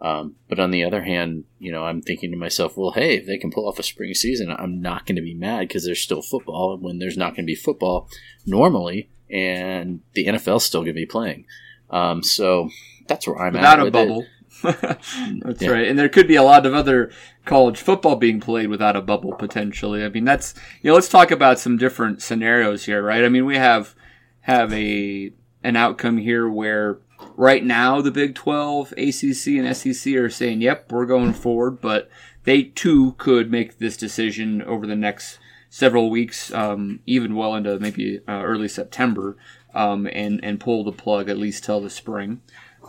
Um, 0.00 0.34
but 0.48 0.58
on 0.58 0.72
the 0.72 0.82
other 0.82 1.04
hand, 1.04 1.44
you 1.60 1.70
know, 1.70 1.84
I'm 1.84 2.02
thinking 2.02 2.32
to 2.32 2.36
myself, 2.36 2.76
well, 2.76 2.90
hey, 2.90 3.18
if 3.18 3.26
they 3.26 3.38
can 3.38 3.52
pull 3.52 3.68
off 3.68 3.78
a 3.78 3.84
spring 3.84 4.14
season, 4.14 4.50
I'm 4.50 4.82
not 4.82 5.06
going 5.06 5.14
to 5.14 5.22
be 5.22 5.34
mad 5.34 5.68
because 5.68 5.84
there's 5.84 6.00
still 6.00 6.22
football. 6.22 6.76
When 6.76 6.98
there's 6.98 7.16
not 7.16 7.36
going 7.36 7.44
to 7.44 7.52
be 7.52 7.54
football 7.54 8.08
normally, 8.44 9.10
and 9.30 10.00
the 10.14 10.26
NFL's 10.26 10.64
still 10.64 10.80
going 10.80 10.94
to 10.94 11.00
be 11.00 11.06
playing. 11.06 11.46
Um, 11.90 12.24
so 12.24 12.68
that's 13.06 13.28
where 13.28 13.38
I'm 13.40 13.52
without 13.52 13.78
at. 13.78 13.84
Without 13.84 14.02
a 14.02 14.08
bubble. 14.08 14.26
that's 15.42 15.62
yeah. 15.62 15.70
right. 15.70 15.88
And 15.88 15.98
there 15.98 16.08
could 16.08 16.28
be 16.28 16.36
a 16.36 16.42
lot 16.42 16.66
of 16.66 16.74
other 16.74 17.10
college 17.44 17.78
football 17.78 18.16
being 18.16 18.40
played 18.40 18.68
without 18.68 18.96
a 18.96 19.02
bubble 19.02 19.34
potentially. 19.34 20.04
I 20.04 20.08
mean, 20.08 20.24
that's 20.24 20.54
you 20.80 20.88
know, 20.88 20.94
let's 20.94 21.08
talk 21.08 21.30
about 21.30 21.58
some 21.58 21.76
different 21.76 22.22
scenarios 22.22 22.84
here, 22.84 23.02
right? 23.02 23.24
I 23.24 23.28
mean, 23.28 23.44
we 23.44 23.56
have 23.56 23.94
have 24.42 24.72
a 24.72 25.32
an 25.62 25.76
outcome 25.76 26.18
here 26.18 26.48
where 26.48 26.98
right 27.36 27.64
now 27.64 28.00
the 28.00 28.10
Big 28.10 28.34
12, 28.34 28.92
ACC, 28.92 29.46
and 29.58 29.76
SEC 29.76 30.14
are 30.14 30.30
saying, 30.30 30.60
yep, 30.60 30.90
we're 30.90 31.06
going 31.06 31.32
forward, 31.32 31.80
but 31.80 32.08
they 32.44 32.64
too 32.64 33.12
could 33.18 33.50
make 33.50 33.78
this 33.78 33.96
decision 33.96 34.62
over 34.62 34.86
the 34.86 34.96
next 34.96 35.38
several 35.70 36.10
weeks, 36.10 36.52
um, 36.52 37.00
even 37.06 37.34
well 37.34 37.54
into 37.54 37.78
maybe 37.78 38.20
uh, 38.28 38.42
early 38.42 38.68
September, 38.68 39.36
um, 39.74 40.08
and, 40.12 40.44
and 40.44 40.60
pull 40.60 40.84
the 40.84 40.92
plug 40.92 41.28
at 41.28 41.38
least 41.38 41.64
till 41.64 41.80
the 41.80 41.90
spring. 41.90 42.40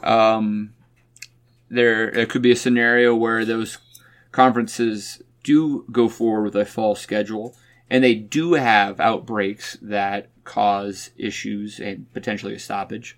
um, 0.03 0.73
there 1.73 2.09
it 2.09 2.29
could 2.29 2.41
be 2.41 2.51
a 2.51 2.55
scenario 2.55 3.15
where 3.15 3.45
those 3.45 3.77
conferences 4.31 5.21
do 5.43 5.85
go 5.91 6.07
forward 6.07 6.43
with 6.43 6.55
a 6.55 6.65
fall 6.65 6.95
schedule 6.95 7.55
and 7.89 8.03
they 8.03 8.15
do 8.15 8.53
have 8.53 8.99
outbreaks 8.99 9.77
that 9.81 10.29
cause 10.43 11.11
issues 11.17 11.79
and 11.79 12.11
potentially 12.13 12.55
a 12.55 12.59
stoppage. 12.59 13.17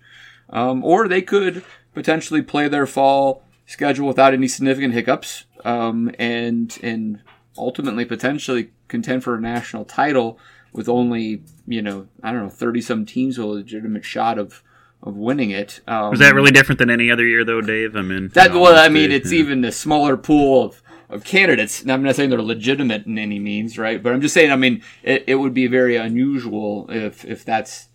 Um, 0.50 0.84
or 0.84 1.08
they 1.08 1.22
could 1.22 1.64
potentially 1.94 2.42
play 2.42 2.68
their 2.68 2.86
fall 2.86 3.42
schedule 3.66 4.06
without 4.06 4.34
any 4.34 4.48
significant 4.48 4.94
hiccups 4.94 5.44
um, 5.64 6.14
and 6.18 6.78
and 6.82 7.20
ultimately 7.58 8.04
potentially 8.04 8.70
contend 8.86 9.24
for 9.24 9.34
a 9.34 9.40
national 9.40 9.84
title 9.84 10.38
with 10.72 10.88
only 10.88 11.42
you 11.66 11.82
know 11.82 12.06
I 12.22 12.30
don't 12.30 12.44
know 12.44 12.50
thirty 12.50 12.80
some 12.80 13.06
teams 13.06 13.38
with 13.38 13.46
a 13.46 13.50
legitimate 13.50 14.04
shot 14.04 14.38
of 14.38 14.62
of 15.02 15.16
winning 15.16 15.50
it. 15.50 15.80
Um, 15.86 16.10
Was 16.10 16.20
that 16.20 16.34
really 16.34 16.50
different 16.50 16.78
than 16.78 16.90
any 16.90 17.10
other 17.10 17.26
year, 17.26 17.44
though, 17.44 17.60
Dave? 17.60 17.96
I 17.96 18.02
mean, 18.02 18.28
that 18.34 18.52
well, 18.52 18.76
I 18.76 18.88
mean, 18.88 19.12
it's 19.12 19.32
yeah. 19.32 19.40
even 19.40 19.64
a 19.64 19.72
smaller 19.72 20.16
pool 20.16 20.64
of, 20.64 20.82
of 21.08 21.24
candidates. 21.24 21.84
Now, 21.84 21.94
I'm 21.94 22.02
not 22.02 22.16
saying 22.16 22.30
they're 22.30 22.42
legitimate 22.42 23.06
in 23.06 23.18
any 23.18 23.38
means, 23.38 23.78
right? 23.78 24.02
But 24.02 24.12
I'm 24.12 24.20
just 24.20 24.34
saying, 24.34 24.50
I 24.50 24.56
mean, 24.56 24.82
it, 25.02 25.24
it 25.26 25.34
would 25.36 25.54
be 25.54 25.66
very 25.66 25.96
unusual 25.96 26.86
if 26.90 27.24
if 27.24 27.44
that's 27.44 27.88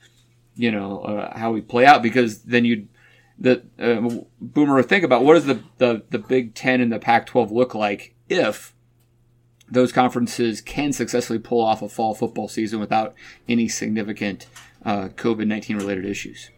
you 0.55 0.72
know 0.72 1.01
uh, 1.01 1.38
how 1.38 1.51
we 1.51 1.62
play 1.62 1.86
out 1.86 2.03
because 2.03 2.43
then 2.43 2.65
you'd 2.65 2.88
the 3.39 3.63
uh, 3.79 4.24
boomer 4.39 4.84
think 4.84 5.03
about 5.03 5.24
what 5.24 5.34
does 5.34 5.46
the, 5.46 5.63
the 5.79 6.03
the 6.10 6.20
Big 6.20 6.53
Ten 6.53 6.79
and 6.79 6.91
the 6.91 7.00
Pac-12 7.00 7.51
look 7.51 7.74
like 7.74 8.13
if 8.29 8.74
those 9.70 9.91
conferences 9.91 10.62
can 10.62 10.93
successfully 10.93 11.39
pull 11.39 11.62
off 11.62 11.81
a 11.81 11.89
fall 11.89 12.13
football 12.13 12.48
season 12.48 12.79
without 12.79 13.15
any 13.48 13.67
significant 13.67 14.46
uh, 14.85 15.09
COVID 15.09 15.47
nineteen 15.47 15.77
related 15.77 16.05
issues. 16.05 16.50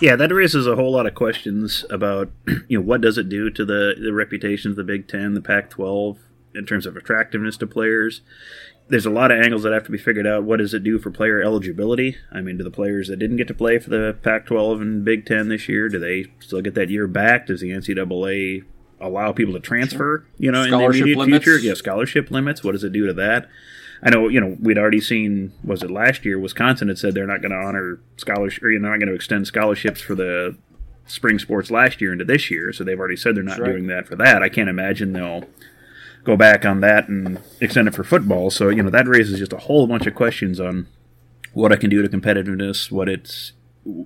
Yeah, 0.00 0.16
that 0.16 0.32
raises 0.32 0.66
a 0.66 0.76
whole 0.76 0.92
lot 0.92 1.06
of 1.06 1.14
questions 1.14 1.84
about 1.90 2.30
you 2.68 2.78
know 2.78 2.84
what 2.84 3.00
does 3.00 3.18
it 3.18 3.28
do 3.28 3.50
to 3.50 3.64
the 3.64 3.94
the 4.00 4.12
reputation 4.12 4.70
of 4.70 4.76
the 4.76 4.84
Big 4.84 5.08
Ten, 5.08 5.34
the 5.34 5.40
Pac-12 5.40 6.18
in 6.54 6.66
terms 6.66 6.86
of 6.86 6.96
attractiveness 6.96 7.56
to 7.58 7.66
players. 7.66 8.20
There's 8.88 9.06
a 9.06 9.10
lot 9.10 9.30
of 9.30 9.38
angles 9.38 9.64
that 9.64 9.72
have 9.72 9.84
to 9.84 9.90
be 9.90 9.98
figured 9.98 10.26
out. 10.26 10.44
What 10.44 10.58
does 10.58 10.72
it 10.72 10.82
do 10.82 10.98
for 10.98 11.10
player 11.10 11.42
eligibility? 11.42 12.16
I 12.32 12.40
mean, 12.40 12.56
do 12.56 12.64
the 12.64 12.70
players 12.70 13.08
that 13.08 13.18
didn't 13.18 13.36
get 13.36 13.46
to 13.48 13.54
play 13.54 13.78
for 13.78 13.90
the 13.90 14.16
Pac-12 14.22 14.80
and 14.80 15.04
Big 15.04 15.26
Ten 15.26 15.48
this 15.48 15.68
year, 15.68 15.90
do 15.90 15.98
they 15.98 16.26
still 16.40 16.62
get 16.62 16.74
that 16.74 16.88
year 16.88 17.06
back? 17.06 17.46
Does 17.46 17.60
the 17.60 17.70
NCAA 17.70 18.64
allow 18.98 19.32
people 19.32 19.52
to 19.54 19.60
transfer? 19.60 20.26
You 20.38 20.50
know, 20.50 20.62
in 20.62 20.70
the 20.70 20.76
Scholarship 20.76 21.02
immediate 21.02 21.18
limits? 21.18 21.44
future, 21.44 21.58
yeah, 21.58 21.74
scholarship 21.74 22.30
limits. 22.30 22.64
What 22.64 22.72
does 22.72 22.84
it 22.84 22.92
do 22.92 23.06
to 23.06 23.12
that? 23.14 23.48
I 24.02 24.10
know, 24.10 24.28
you 24.28 24.40
know, 24.40 24.56
we'd 24.60 24.78
already 24.78 25.00
seen. 25.00 25.52
Was 25.64 25.82
it 25.82 25.90
last 25.90 26.24
year? 26.24 26.38
Wisconsin 26.38 26.88
had 26.88 26.98
said 26.98 27.14
they're 27.14 27.26
not 27.26 27.42
going 27.42 27.52
to 27.52 27.58
honor 27.58 28.00
scholarship, 28.16 28.62
or 28.62 28.70
they're 28.70 28.78
not 28.78 28.98
going 28.98 29.08
to 29.08 29.14
extend 29.14 29.46
scholarships 29.46 30.00
for 30.00 30.14
the 30.14 30.56
spring 31.06 31.38
sports 31.38 31.70
last 31.70 32.00
year 32.00 32.12
into 32.12 32.24
this 32.24 32.50
year. 32.50 32.72
So 32.72 32.84
they've 32.84 32.98
already 32.98 33.16
said 33.16 33.34
they're 33.34 33.42
not 33.42 33.58
right. 33.58 33.72
doing 33.72 33.86
that 33.88 34.06
for 34.06 34.16
that. 34.16 34.42
I 34.42 34.48
can't 34.48 34.68
imagine 34.68 35.12
they'll 35.12 35.44
go 36.24 36.36
back 36.36 36.64
on 36.64 36.80
that 36.80 37.08
and 37.08 37.40
extend 37.60 37.88
it 37.88 37.94
for 37.94 38.04
football. 38.04 38.50
So 38.50 38.68
you 38.68 38.82
know 38.82 38.90
that 38.90 39.08
raises 39.08 39.38
just 39.38 39.52
a 39.52 39.58
whole 39.58 39.86
bunch 39.86 40.06
of 40.06 40.14
questions 40.14 40.60
on 40.60 40.86
what 41.54 41.72
I 41.72 41.76
can 41.76 41.90
do 41.90 42.02
to 42.02 42.08
competitiveness, 42.08 42.90
what 42.90 43.08
it's 43.08 43.52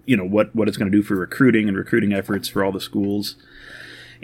you 0.06 0.16
know 0.16 0.24
what 0.24 0.54
what 0.54 0.68
it's 0.68 0.76
going 0.76 0.90
to 0.90 0.96
do 0.96 1.02
for 1.02 1.16
recruiting 1.16 1.68
and 1.68 1.76
recruiting 1.76 2.12
efforts 2.12 2.48
for 2.48 2.64
all 2.64 2.72
the 2.72 2.80
schools. 2.80 3.36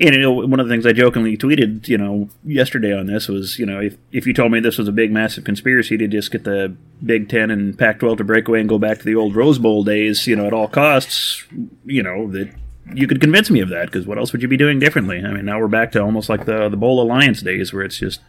And 0.00 0.14
you 0.14 0.20
know, 0.20 0.32
one 0.32 0.60
of 0.60 0.68
the 0.68 0.72
things 0.72 0.86
I 0.86 0.92
jokingly 0.92 1.36
tweeted, 1.36 1.88
you 1.88 1.98
know, 1.98 2.28
yesterday 2.44 2.96
on 2.96 3.06
this 3.06 3.26
was, 3.26 3.58
you 3.58 3.66
know, 3.66 3.80
if, 3.80 3.96
if 4.12 4.26
you 4.28 4.32
told 4.32 4.52
me 4.52 4.60
this 4.60 4.78
was 4.78 4.86
a 4.86 4.92
big, 4.92 5.10
massive 5.10 5.42
conspiracy 5.42 5.96
to 5.96 6.06
just 6.06 6.30
get 6.30 6.44
the 6.44 6.76
Big 7.04 7.28
Ten 7.28 7.50
and 7.50 7.76
Pac-12 7.76 8.18
to 8.18 8.24
break 8.24 8.46
away 8.46 8.60
and 8.60 8.68
go 8.68 8.78
back 8.78 8.98
to 8.98 9.04
the 9.04 9.16
old 9.16 9.34
Rose 9.34 9.58
Bowl 9.58 9.82
days, 9.82 10.26
you 10.26 10.36
know, 10.36 10.46
at 10.46 10.52
all 10.52 10.68
costs, 10.68 11.44
you 11.84 12.02
know, 12.02 12.30
that 12.30 12.48
you 12.94 13.08
could 13.08 13.20
convince 13.20 13.50
me 13.50 13.60
of 13.60 13.70
that 13.70 13.86
because 13.86 14.06
what 14.06 14.18
else 14.18 14.32
would 14.32 14.40
you 14.40 14.48
be 14.48 14.56
doing 14.56 14.78
differently? 14.78 15.18
I 15.18 15.32
mean, 15.32 15.44
now 15.44 15.58
we're 15.58 15.66
back 15.66 15.90
to 15.92 16.02
almost 16.02 16.28
like 16.28 16.44
the 16.44 16.68
the 16.68 16.76
Bowl 16.76 17.02
Alliance 17.02 17.42
days 17.42 17.72
where 17.72 17.82
it's 17.82 17.98
just, 17.98 18.20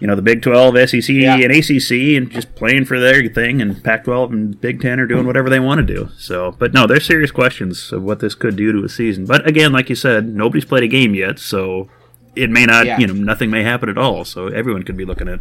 you 0.00 0.06
know, 0.06 0.16
the 0.16 0.22
Big 0.22 0.42
12, 0.42 0.74
SEC, 0.88 1.08
Yeah. 1.14 1.36
and 1.36 1.52
ACC, 1.52 2.16
and 2.16 2.30
just 2.30 2.54
playing 2.54 2.86
for 2.86 2.98
their 2.98 3.26
thing, 3.28 3.60
and 3.62 3.82
Pac-12 3.84 4.30
and 4.32 4.60
Big 4.60 4.80
Ten 4.80 4.98
are 4.98 5.06
doing 5.06 5.26
whatever 5.26 5.48
they 5.50 5.60
want 5.60 5.86
to 5.86 5.94
do. 5.94 6.08
So, 6.16 6.56
but 6.58 6.72
no, 6.72 6.86
there's 6.86 7.04
serious 7.06 7.30
questions 7.30 7.92
of 7.92 8.02
what 8.02 8.20
this 8.20 8.34
could 8.34 8.56
do 8.56 8.72
to 8.72 8.84
a 8.84 8.88
season. 8.88 9.26
But 9.26 9.46
again, 9.46 9.72
like 9.72 9.88
you 9.88 9.94
said, 9.94 10.26
nobody's 10.26 10.64
played 10.64 10.82
a 10.84 10.88
game 10.88 11.14
yet, 11.14 11.38
so 11.38 11.88
it 12.34 12.48
may 12.50 12.64
not, 12.64 12.86
Yeah. 12.86 12.98
you 12.98 13.06
know, 13.06 13.12
nothing 13.14 13.50
may 13.50 13.62
happen 13.62 13.88
at 13.88 13.98
all. 13.98 14.24
So 14.24 14.48
everyone 14.48 14.82
could 14.84 14.96
be 14.96 15.04
looking 15.04 15.28
at 15.28 15.40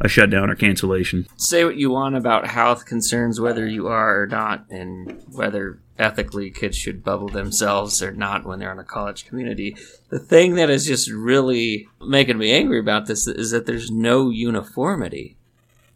a 0.00 0.08
shutdown 0.08 0.48
or 0.48 0.54
cancellation. 0.54 1.26
say 1.36 1.62
what 1.64 1.76
you 1.76 1.90
want 1.90 2.16
about 2.16 2.46
health 2.46 2.86
concerns, 2.86 3.38
whether 3.38 3.66
you 3.66 3.86
are 3.88 4.22
or 4.22 4.26
not, 4.26 4.64
and 4.70 5.20
whether 5.32 5.78
ethically 6.00 6.50
kids 6.50 6.76
should 6.76 7.04
bubble 7.04 7.28
themselves 7.28 8.02
or 8.02 8.10
not 8.10 8.44
when 8.44 8.58
they're 8.58 8.72
in 8.72 8.78
a 8.78 8.84
college 8.84 9.26
community. 9.26 9.76
The 10.08 10.18
thing 10.18 10.54
that 10.54 10.70
is 10.70 10.86
just 10.86 11.10
really 11.10 11.88
making 12.00 12.38
me 12.38 12.52
angry 12.52 12.80
about 12.80 13.06
this 13.06 13.26
is 13.26 13.50
that 13.50 13.66
there's 13.66 13.90
no 13.90 14.30
uniformity. 14.30 15.36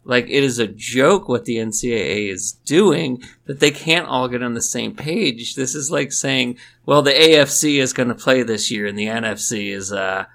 Like, 0.07 0.25
it 0.25 0.43
is 0.43 0.59
a 0.59 0.67
joke 0.67 1.27
what 1.27 1.45
the 1.45 1.57
NCAA 1.57 2.31
is 2.31 2.51
doing 2.63 3.23
that 3.45 3.59
they 3.59 3.71
can't 3.71 4.07
all 4.07 4.27
get 4.27 4.43
on 4.43 4.53
the 4.53 4.61
same 4.61 4.95
page. 4.95 5.55
This 5.55 5.73
is 5.73 5.89
like 5.89 6.11
saying, 6.11 6.59
well, 6.85 7.01
the 7.01 7.11
AFC 7.11 7.79
is 7.79 7.91
going 7.91 8.09
to 8.09 8.15
play 8.15 8.43
this 8.43 8.69
year 8.69 8.85
and 8.85 8.97
the 8.97 9.07
NFC 9.07 9.71
is, 9.71 9.91
uh, 9.91 10.25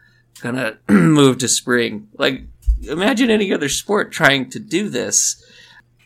going 0.40 0.56
to 0.56 0.76
move 0.92 1.38
to 1.38 1.48
spring. 1.48 2.08
Like, 2.18 2.42
imagine 2.82 3.30
any 3.30 3.52
other 3.52 3.68
sport 3.68 4.10
trying 4.10 4.50
to 4.50 4.58
do 4.58 4.88
this. 4.88 5.44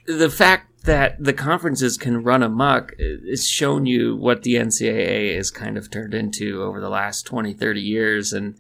The 0.07 0.31
fact 0.31 0.71
that 0.85 1.23
the 1.23 1.33
conferences 1.33 1.97
can 1.97 2.23
run 2.23 2.43
amok 2.43 2.93
is 2.99 3.49
shown 3.49 3.87
you 3.87 4.15
what 4.17 4.43
the 4.43 4.55
NCAA 4.55 5.35
has 5.35 5.51
kind 5.51 5.79
of 5.79 5.91
turned 5.91 6.13
into 6.13 6.63
over 6.63 6.79
the 6.79 6.91
last 6.91 7.23
20, 7.23 7.55
30 7.55 7.81
years. 7.81 8.35
And 8.35 8.55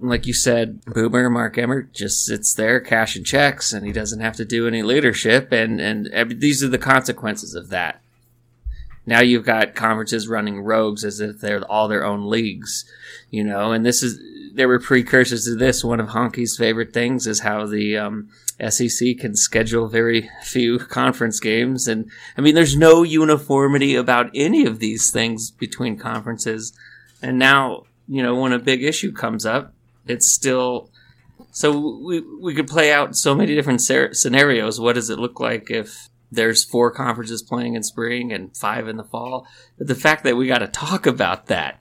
like 0.00 0.26
you 0.26 0.32
said, 0.32 0.82
Boomer, 0.86 1.28
Mark 1.28 1.58
Emmert 1.58 1.92
just 1.92 2.24
sits 2.24 2.54
there 2.54 2.80
cashing 2.80 3.24
checks 3.24 3.74
and 3.74 3.86
he 3.86 3.92
doesn't 3.92 4.20
have 4.20 4.36
to 4.36 4.44
do 4.46 4.66
any 4.66 4.82
leadership. 4.82 5.52
And, 5.52 5.78
and 5.78 6.40
these 6.40 6.64
are 6.64 6.68
the 6.68 6.78
consequences 6.78 7.54
of 7.54 7.68
that. 7.68 8.00
Now 9.04 9.20
you've 9.20 9.46
got 9.46 9.74
conferences 9.74 10.28
running 10.28 10.60
rogues 10.60 11.04
as 11.04 11.20
if 11.20 11.40
they're 11.40 11.62
all 11.70 11.88
their 11.88 12.04
own 12.04 12.28
leagues, 12.28 12.90
you 13.30 13.44
know, 13.44 13.72
and 13.72 13.84
this 13.84 14.02
is, 14.02 14.18
there 14.54 14.66
were 14.66 14.80
precursors 14.80 15.44
to 15.44 15.54
this. 15.54 15.84
One 15.84 16.00
of 16.00 16.08
Honky's 16.08 16.56
favorite 16.56 16.94
things 16.94 17.26
is 17.26 17.40
how 17.40 17.66
the 17.66 17.98
um, 17.98 18.30
SEC 18.68 19.18
can 19.18 19.36
schedule 19.36 19.88
very 19.88 20.30
few 20.42 20.78
conference 20.90 21.40
games. 21.40 21.86
And 21.86 22.10
I 22.36 22.40
mean, 22.40 22.54
there's 22.54 22.76
no 22.76 23.02
uniformity 23.02 23.94
about 23.94 24.30
any 24.34 24.64
of 24.66 24.78
these 24.78 25.10
things 25.10 25.50
between 25.50 25.98
conferences. 25.98 26.72
And 27.22 27.38
now, 27.38 27.84
you 28.08 28.22
know, 28.22 28.34
when 28.34 28.52
a 28.52 28.58
big 28.58 28.82
issue 28.82 29.12
comes 29.12 29.44
up, 29.44 29.72
it's 30.06 30.30
still. 30.30 30.90
So 31.50 32.00
we, 32.04 32.20
we 32.40 32.54
could 32.54 32.68
play 32.68 32.92
out 32.92 33.16
so 33.16 33.34
many 33.34 33.54
different 33.54 33.80
ser- 33.80 34.12
scenarios. 34.12 34.80
What 34.80 34.94
does 34.94 35.10
it 35.10 35.18
look 35.18 35.40
like 35.40 35.70
if 35.70 36.08
there's 36.30 36.64
four 36.64 36.90
conferences 36.90 37.42
playing 37.42 37.74
in 37.74 37.82
spring 37.82 38.32
and 38.32 38.54
five 38.56 38.88
in 38.88 38.96
the 38.96 39.04
fall? 39.04 39.46
But 39.78 39.86
the 39.86 39.94
fact 39.94 40.24
that 40.24 40.36
we 40.36 40.46
got 40.46 40.58
to 40.58 40.68
talk 40.68 41.06
about 41.06 41.46
that 41.46 41.80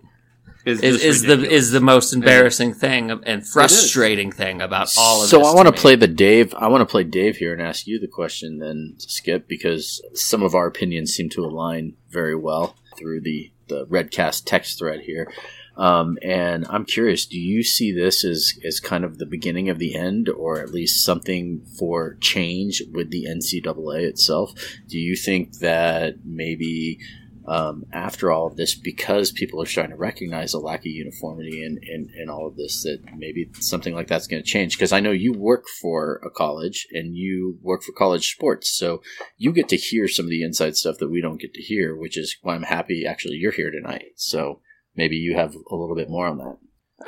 Is, 0.65 0.81
is, 0.81 1.03
is 1.03 1.21
the 1.21 1.47
is 1.47 1.69
the 1.69 1.79
most 1.79 2.11
embarrassing 2.11 2.73
thing 2.73 3.11
and 3.11 3.47
frustrating 3.47 4.31
thing 4.31 4.63
about 4.63 4.91
all 4.97 5.21
of 5.21 5.29
so 5.29 5.37
this. 5.37 5.47
I 5.47 5.53
want 5.53 5.67
to 5.67 5.71
me. 5.71 5.77
play 5.77 5.95
the 5.95 6.07
Dave. 6.07 6.55
I 6.55 6.67
want 6.69 6.81
to 6.81 6.91
play 6.91 7.03
Dave 7.03 7.37
here 7.37 7.53
and 7.53 7.61
ask 7.61 7.85
you 7.85 7.99
the 7.99 8.07
question 8.07 8.57
then, 8.57 8.95
Skip, 8.97 9.47
because 9.47 10.01
some 10.15 10.41
of 10.41 10.55
our 10.55 10.65
opinions 10.65 11.13
seem 11.13 11.29
to 11.29 11.45
align 11.45 11.93
very 12.09 12.35
well 12.35 12.77
through 12.97 13.21
the 13.21 13.51
the 13.67 13.85
Redcast 13.85 14.43
text 14.45 14.79
thread 14.79 15.01
here. 15.01 15.31
Um, 15.77 16.17
and 16.21 16.65
I'm 16.69 16.85
curious, 16.85 17.25
do 17.25 17.37
you 17.37 17.61
see 17.61 17.91
this 17.91 18.23
as, 18.23 18.53
as 18.65 18.79
kind 18.79 19.03
of 19.03 19.17
the 19.17 19.25
beginning 19.25 19.69
of 19.69 19.77
the 19.77 19.95
end, 19.95 20.29
or 20.29 20.61
at 20.61 20.71
least 20.71 21.03
something 21.03 21.65
for 21.77 22.15
change 22.21 22.81
with 22.93 23.11
the 23.11 23.25
NCAA 23.25 24.03
itself? 24.03 24.53
Do 24.87 24.97
you 24.97 25.15
think 25.15 25.59
that 25.59 26.19
maybe 26.23 26.99
um, 27.47 27.83
after 27.91 28.31
all 28.31 28.47
of 28.47 28.55
this, 28.55 28.75
because 28.75 29.31
people 29.31 29.61
are 29.61 29.65
starting 29.65 29.91
to 29.91 29.97
recognize 29.97 30.53
a 30.53 30.59
lack 30.59 30.79
of 30.79 30.87
uniformity 30.87 31.63
in, 31.63 31.79
in, 31.83 32.09
in 32.21 32.29
all 32.29 32.47
of 32.47 32.55
this, 32.55 32.83
that 32.83 32.99
maybe 33.17 33.49
something 33.59 33.93
like 33.93 34.07
that's 34.07 34.27
going 34.27 34.41
to 34.41 34.49
change. 34.49 34.77
Because 34.77 34.91
I 34.91 34.99
know 34.99 35.11
you 35.11 35.33
work 35.33 35.65
for 35.81 36.21
a 36.25 36.29
college 36.29 36.87
and 36.91 37.15
you 37.15 37.57
work 37.61 37.83
for 37.83 37.91
college 37.91 38.31
sports, 38.31 38.75
so 38.75 39.01
you 39.37 39.53
get 39.53 39.69
to 39.69 39.77
hear 39.77 40.07
some 40.07 40.25
of 40.25 40.29
the 40.29 40.43
inside 40.43 40.75
stuff 40.75 40.97
that 40.99 41.11
we 41.11 41.21
don't 41.21 41.41
get 41.41 41.53
to 41.53 41.61
hear, 41.61 41.95
which 41.95 42.17
is 42.17 42.37
why 42.41 42.55
I'm 42.55 42.63
happy 42.63 43.05
actually 43.05 43.35
you're 43.35 43.51
here 43.51 43.71
tonight. 43.71 44.13
So 44.15 44.61
maybe 44.95 45.15
you 45.15 45.35
have 45.35 45.55
a 45.55 45.75
little 45.75 45.95
bit 45.95 46.09
more 46.09 46.27
on 46.27 46.37
that. 46.37 46.57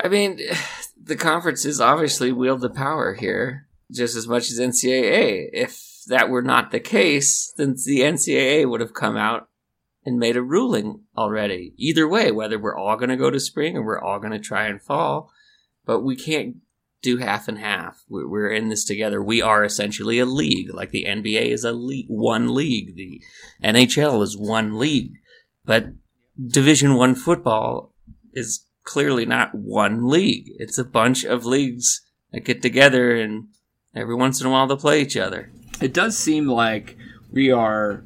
I 0.02 0.08
mean, 0.08 0.40
the 1.02 1.16
conferences 1.16 1.80
obviously 1.80 2.32
wield 2.32 2.60
the 2.60 2.70
power 2.70 3.14
here 3.14 3.66
just 3.90 4.16
as 4.16 4.28
much 4.28 4.50
as 4.50 4.60
NCAA. 4.60 5.48
If 5.52 6.02
that 6.08 6.28
were 6.28 6.42
not 6.42 6.70
the 6.70 6.80
case, 6.80 7.52
then 7.56 7.76
the 7.84 8.00
NCAA 8.00 8.68
would 8.68 8.80
have 8.80 8.94
come 8.94 9.16
out 9.16 9.48
and 10.04 10.18
made 10.18 10.36
a 10.36 10.42
ruling 10.42 11.02
already. 11.16 11.74
Either 11.76 12.08
way, 12.08 12.30
whether 12.30 12.58
we're 12.58 12.76
all 12.76 12.96
going 12.96 13.10
to 13.10 13.16
go 13.16 13.30
to 13.30 13.40
spring 13.40 13.76
or 13.76 13.84
we're 13.84 14.00
all 14.00 14.18
going 14.18 14.32
to 14.32 14.38
try 14.38 14.66
and 14.66 14.80
fall, 14.80 15.30
but 15.84 16.00
we 16.00 16.16
can't 16.16 16.56
do 17.02 17.18
half 17.18 17.48
and 17.48 17.58
half. 17.58 18.02
We're 18.08 18.50
in 18.50 18.68
this 18.68 18.84
together. 18.84 19.22
We 19.22 19.40
are 19.40 19.64
essentially 19.64 20.18
a 20.18 20.26
league. 20.26 20.72
Like 20.72 20.90
the 20.90 21.04
NBA 21.04 21.50
is 21.50 21.64
a 21.64 21.72
league, 21.72 22.06
one 22.08 22.54
league. 22.54 22.96
The 22.96 23.22
NHL 23.62 24.22
is 24.22 24.36
one 24.36 24.78
league, 24.78 25.12
but 25.64 25.86
Division 26.44 26.94
One 26.94 27.14
football 27.14 27.94
is 28.32 28.66
clearly 28.84 29.26
not 29.26 29.54
one 29.54 30.08
league. 30.08 30.46
It's 30.56 30.78
a 30.78 30.84
bunch 30.84 31.24
of 31.24 31.44
leagues 31.44 32.02
that 32.32 32.44
get 32.44 32.62
together 32.62 33.16
and 33.16 33.48
every 33.94 34.14
once 34.14 34.40
in 34.40 34.46
a 34.46 34.50
while 34.50 34.66
they'll 34.66 34.76
play 34.76 35.02
each 35.02 35.16
other. 35.16 35.50
It 35.80 35.92
does 35.92 36.16
seem 36.16 36.46
like 36.46 36.96
we 37.30 37.50
are 37.50 38.04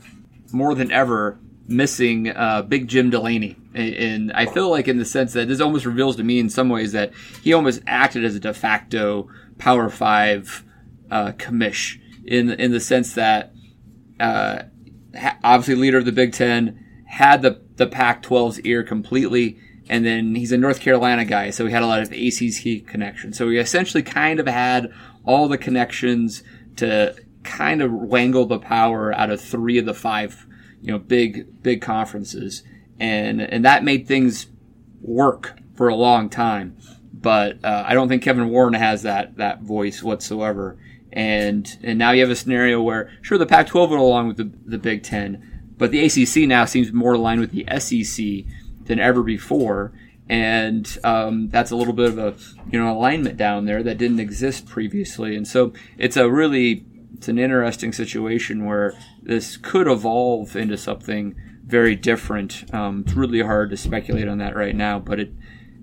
more 0.52 0.74
than 0.74 0.90
ever 0.90 1.38
missing 1.66 2.28
uh, 2.28 2.62
Big 2.62 2.88
Jim 2.88 3.10
Delaney. 3.10 3.56
And 3.74 4.32
I 4.32 4.46
feel 4.46 4.70
like, 4.70 4.88
in 4.88 4.98
the 4.98 5.04
sense 5.04 5.32
that 5.32 5.48
this 5.48 5.60
almost 5.60 5.86
reveals 5.86 6.16
to 6.16 6.24
me 6.24 6.38
in 6.38 6.50
some 6.50 6.68
ways 6.68 6.92
that 6.92 7.12
he 7.42 7.52
almost 7.52 7.82
acted 7.86 8.24
as 8.24 8.34
a 8.34 8.40
de 8.40 8.52
facto 8.52 9.28
Power 9.58 9.88
Five 9.88 10.64
uh, 11.10 11.32
commish 11.32 11.98
in 12.24 12.50
in 12.50 12.72
the 12.72 12.80
sense 12.80 13.14
that 13.14 13.52
uh, 14.20 14.62
obviously 15.42 15.74
leader 15.74 15.98
of 15.98 16.04
the 16.04 16.12
Big 16.12 16.32
Ten 16.32 16.78
had 17.06 17.42
the 17.42 17.62
the 17.76 17.86
Pac-12's 17.86 18.60
ear 18.60 18.82
completely, 18.82 19.58
and 19.88 20.04
then 20.04 20.34
he's 20.34 20.52
a 20.52 20.58
North 20.58 20.80
Carolina 20.80 21.24
guy, 21.24 21.50
so 21.50 21.66
he 21.66 21.72
had 21.72 21.82
a 21.82 21.86
lot 21.86 22.02
of 22.02 22.12
ACC 22.12 22.86
connections. 22.86 23.38
So 23.38 23.48
he 23.48 23.58
essentially 23.58 24.02
kind 24.02 24.40
of 24.40 24.46
had 24.46 24.92
all 25.24 25.48
the 25.48 25.58
connections 25.58 26.42
to 26.76 27.14
kind 27.42 27.82
of 27.82 27.92
wangle 27.92 28.46
the 28.46 28.58
power 28.58 29.12
out 29.12 29.30
of 29.30 29.40
three 29.40 29.78
of 29.78 29.84
the 29.84 29.94
five 29.94 30.46
you 30.82 30.92
know 30.92 30.98
big 30.98 31.62
big 31.62 31.80
conferences, 31.80 32.62
and 33.00 33.40
and 33.40 33.64
that 33.64 33.84
made 33.84 34.06
things 34.06 34.46
work 35.00 35.58
for 35.74 35.88
a 35.88 35.94
long 35.94 36.28
time. 36.28 36.76
But 37.12 37.64
uh, 37.64 37.84
I 37.86 37.94
don't 37.94 38.08
think 38.08 38.22
Kevin 38.22 38.48
Warren 38.50 38.74
has 38.74 39.02
that 39.02 39.36
that 39.36 39.62
voice 39.62 40.02
whatsoever. 40.02 40.78
And 41.12 41.78
and 41.82 41.98
now 41.98 42.10
you 42.10 42.22
have 42.22 42.30
a 42.30 42.36
scenario 42.36 42.80
where 42.82 43.10
sure 43.20 43.38
the 43.38 43.46
Pac-12 43.46 43.90
went 43.90 44.02
along 44.02 44.28
with 44.28 44.36
the 44.38 44.50
the 44.66 44.78
Big 44.78 45.02
Ten, 45.02 45.72
but 45.78 45.90
the 45.90 46.04
ACC 46.04 46.48
now 46.48 46.64
seems 46.64 46.92
more 46.92 47.14
aligned 47.14 47.40
with 47.40 47.52
the 47.52 47.66
SEC 47.78 48.44
than 48.84 48.98
ever 48.98 49.22
before 49.22 49.92
and 50.28 50.98
um, 51.04 51.48
that's 51.48 51.70
a 51.70 51.76
little 51.76 51.92
bit 51.92 52.08
of 52.08 52.18
a 52.18 52.34
you 52.70 52.78
know 52.78 52.90
alignment 52.90 53.36
down 53.36 53.64
there 53.64 53.82
that 53.82 53.98
didn't 53.98 54.20
exist 54.20 54.66
previously 54.66 55.36
and 55.36 55.46
so 55.46 55.72
it's 55.98 56.16
a 56.16 56.30
really 56.30 56.86
it's 57.14 57.28
an 57.28 57.38
interesting 57.38 57.92
situation 57.92 58.64
where 58.64 58.94
this 59.22 59.56
could 59.56 59.86
evolve 59.86 60.56
into 60.56 60.76
something 60.76 61.34
very 61.64 61.94
different. 61.94 62.72
Um, 62.74 63.04
it's 63.06 63.14
really 63.14 63.42
hard 63.42 63.70
to 63.70 63.76
speculate 63.76 64.28
on 64.28 64.38
that 64.38 64.56
right 64.56 64.74
now, 64.74 64.98
but 64.98 65.20
it 65.20 65.32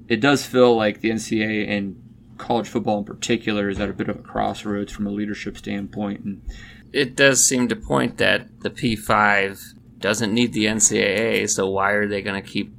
it 0.07 0.21
does 0.21 0.45
feel 0.45 0.75
like 0.75 1.01
the 1.01 1.11
NCAA 1.11 1.69
and 1.69 2.01
college 2.37 2.67
football 2.67 2.99
in 2.99 3.05
particular 3.05 3.69
is 3.69 3.79
at 3.79 3.89
a 3.89 3.93
bit 3.93 4.09
of 4.09 4.17
a 4.17 4.21
crossroads 4.21 4.91
from 4.91 5.05
a 5.05 5.11
leadership 5.11 5.55
standpoint. 5.57 6.23
And 6.23 6.41
it 6.91 7.15
does 7.15 7.45
seem 7.45 7.67
to 7.67 7.75
point 7.75 8.17
that 8.17 8.61
the 8.61 8.71
P5 8.71 9.75
doesn't 9.99 10.33
need 10.33 10.53
the 10.53 10.65
NCAA, 10.65 11.49
so 11.49 11.69
why 11.69 11.91
are 11.91 12.07
they 12.07 12.21
going 12.21 12.41
to 12.41 12.47
keep 12.47 12.73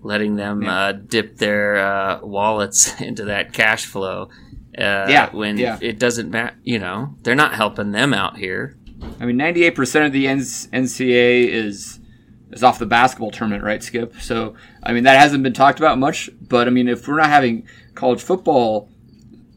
letting 0.00 0.34
them 0.34 0.62
yeah. 0.62 0.76
uh, 0.76 0.92
dip 0.92 1.36
their 1.36 1.76
uh, 1.76 2.20
wallets 2.22 3.00
into 3.00 3.26
that 3.26 3.52
cash 3.52 3.86
flow? 3.86 4.28
Uh, 4.76 5.06
yeah, 5.08 5.30
when 5.34 5.58
yeah. 5.58 5.78
it 5.80 5.98
doesn't 5.98 6.30
matter, 6.30 6.56
you 6.62 6.78
know, 6.78 7.14
they're 7.22 7.34
not 7.34 7.54
helping 7.54 7.92
them 7.92 8.14
out 8.14 8.38
here. 8.38 8.76
I 9.20 9.26
mean, 9.26 9.36
ninety-eight 9.36 9.74
percent 9.74 10.06
of 10.06 10.12
the 10.12 10.26
NCAA 10.26 11.48
is 11.48 12.00
is 12.52 12.62
off 12.62 12.78
the 12.78 12.86
basketball 12.86 13.30
tournament, 13.30 13.64
right, 13.64 13.82
Skip? 13.82 14.14
So, 14.20 14.54
I 14.82 14.92
mean, 14.92 15.04
that 15.04 15.18
hasn't 15.18 15.42
been 15.42 15.54
talked 15.54 15.78
about 15.78 15.98
much. 15.98 16.30
But 16.40 16.68
I 16.68 16.70
mean, 16.70 16.88
if 16.88 17.06
we're 17.08 17.16
not 17.16 17.28
having 17.28 17.66
college 17.94 18.22
football 18.22 18.90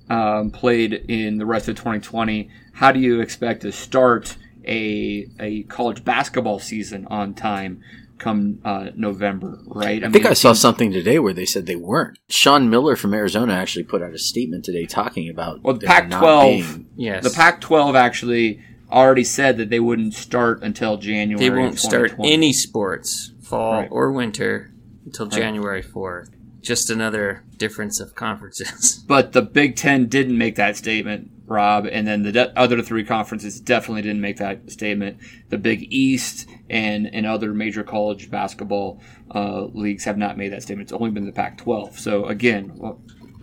um, 0.10 0.51
played 0.51 0.93
in 0.93 1.38
the 1.38 1.45
rest 1.45 1.67
of 1.67 1.75
2020, 1.75 2.50
how 2.74 2.91
do 2.91 3.00
you 3.00 3.22
expect 3.22 3.62
to 3.62 3.72
start 3.72 4.38
a 4.65 5.27
a 5.39 5.63
college 5.63 6.03
basketball 6.03 6.60
season 6.60 7.05
on 7.07 7.34
time? 7.34 7.81
Come 8.17 8.60
uh, 8.63 8.89
November, 8.95 9.60
right? 9.67 10.01
I, 10.01 10.05
I 10.05 10.10
mean, 10.10 10.12
think 10.12 10.25
I 10.25 10.34
saw 10.34 10.53
something 10.53 10.91
today 10.91 11.19
where 11.19 11.34
they 11.34 11.45
said 11.45 11.65
they 11.65 11.75
weren't. 11.75 12.17
Sean 12.29 12.69
Miller 12.69 12.95
from 12.95 13.13
Arizona 13.13 13.53
actually 13.53 13.84
put 13.84 14.01
out 14.01 14.13
a 14.13 14.19
statement 14.19 14.65
today 14.65 14.86
talking 14.86 15.29
about 15.29 15.62
well, 15.62 15.75
the 15.75 15.86
Pac-12. 15.86 16.86
Yes, 16.95 17.24
the 17.24 17.29
Pac-12 17.29 17.95
actually 17.95 18.62
already 18.91 19.24
said 19.24 19.57
that 19.57 19.70
they 19.70 19.79
wouldn't 19.79 20.13
start 20.13 20.63
until 20.63 20.98
January. 20.98 21.50
They 21.50 21.55
won't 21.55 21.79
start 21.79 22.13
any 22.24 22.53
sports, 22.53 23.31
fall 23.42 23.74
right. 23.74 23.89
or 23.92 24.11
winter, 24.11 24.72
until 25.05 25.27
right. 25.27 25.35
January 25.35 25.81
fourth. 25.81 26.29
Just 26.61 26.89
another 26.89 27.44
difference 27.57 28.00
of 28.00 28.16
conferences. 28.16 29.03
But 29.07 29.33
the 29.33 29.44
Big 29.44 29.75
Ten 29.75 30.07
didn't 30.07 30.37
make 30.37 30.55
that 30.55 30.75
statement. 30.77 31.31
Rob, 31.48 31.85
and 31.85 32.07
then 32.07 32.24
the 32.24 32.31
de- 32.31 32.59
other 32.59 32.81
three 32.81 33.03
conferences 33.03 33.59
definitely 33.59 34.01
didn't 34.01 34.22
make 34.22 34.37
that 34.37 34.72
statement. 34.72 35.20
The 35.50 35.59
Big 35.59 35.85
East 35.94 36.48
and 36.69 37.13
and 37.13 37.25
other 37.25 37.53
major 37.53 37.83
college 37.83 38.29
basketball 38.31 39.01
uh, 39.33 39.65
leagues 39.73 40.03
have 40.05 40.17
not 40.17 40.37
made 40.37 40.51
that 40.51 40.63
statement. 40.63 40.87
It's 40.87 40.93
only 40.93 41.11
been 41.11 41.25
the 41.25 41.31
Pac-12. 41.31 41.97
So 41.99 42.25
again, 42.25 42.79